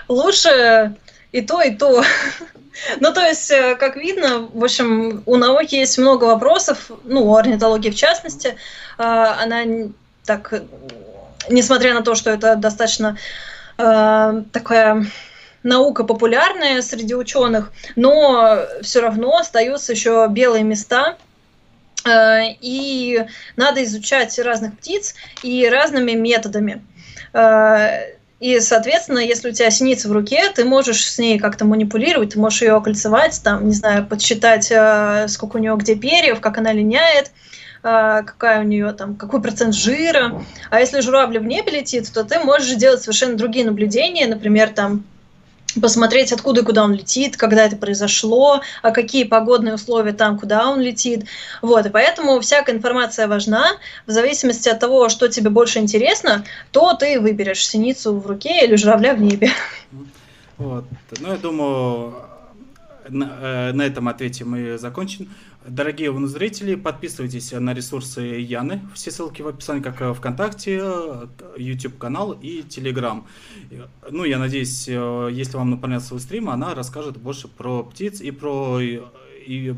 [0.07, 0.95] Лучше
[1.31, 2.03] и то, и то.
[3.01, 7.35] Ну, то есть, э, как видно, в общем, у науки есть много вопросов, ну, у
[7.35, 8.56] орнитологии в частности.
[8.97, 9.65] Она
[10.26, 10.64] так,
[11.49, 13.18] несмотря на то, что это достаточно
[13.77, 15.07] э, такая
[15.64, 21.18] наука популярная среди ученых, но все равно остаются еще белые места,
[22.06, 23.26] э, и
[23.56, 26.84] надо изучать разных птиц и разными методами.
[27.34, 32.34] Э, и, соответственно, если у тебя синица в руке, ты можешь с ней как-то манипулировать,
[32.34, 36.57] ты можешь ее окольцевать, там, не знаю, подсчитать, э, сколько у нее где перьев, как
[36.57, 37.31] она линяет,
[37.81, 40.44] какая у нее там, какой процент жира.
[40.69, 45.06] А если журавль в небе летит, то ты можешь делать совершенно другие наблюдения, например, там
[45.82, 50.70] посмотреть, откуда и куда он летит, когда это произошло, а какие погодные условия там, куда
[50.70, 51.26] он летит.
[51.62, 53.78] Вот, и поэтому всякая информация важна.
[54.06, 58.76] В зависимости от того, что тебе больше интересно, то ты выберешь синицу в руке или
[58.76, 59.52] журавля в небе.
[60.58, 60.86] Вот.
[61.20, 62.14] Ну, я думаю,
[63.10, 65.30] на, э, на этом ответе мы закончим.
[65.68, 68.81] Дорогие зрители, подписывайтесь на ресурсы Яны.
[68.94, 70.81] Все ссылки в описании, как ВКонтакте,
[71.57, 73.23] YouTube канал и Telegram.
[74.10, 78.31] Ну, я надеюсь, э, если вам понравился свой стрим, она расскажет больше про птиц и
[78.31, 79.02] про и,
[79.45, 79.76] и,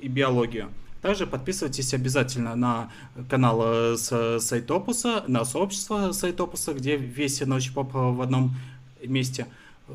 [0.00, 0.68] и биологию.
[1.02, 2.90] Также подписывайтесь обязательно на
[3.28, 3.96] канал э,
[4.40, 8.56] Сайтопуса, на сообщество Сайтопуса, где весь научпоп в одном
[9.04, 9.46] месте.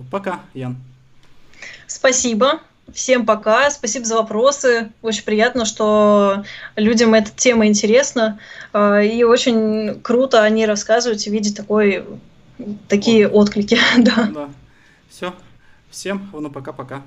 [0.09, 0.77] Пока, Ян.
[1.87, 2.61] Спасибо.
[2.91, 4.91] Всем пока, спасибо за вопросы.
[5.01, 6.43] Очень приятно, что
[6.75, 8.39] людям эта тема интересна.
[8.71, 12.05] А, и очень круто они рассказывают и видят такой,
[12.87, 13.77] такие отклики.
[13.97, 14.29] да.
[14.33, 14.49] да.
[15.09, 15.33] Все.
[15.89, 17.03] Всем, ну пока-пока.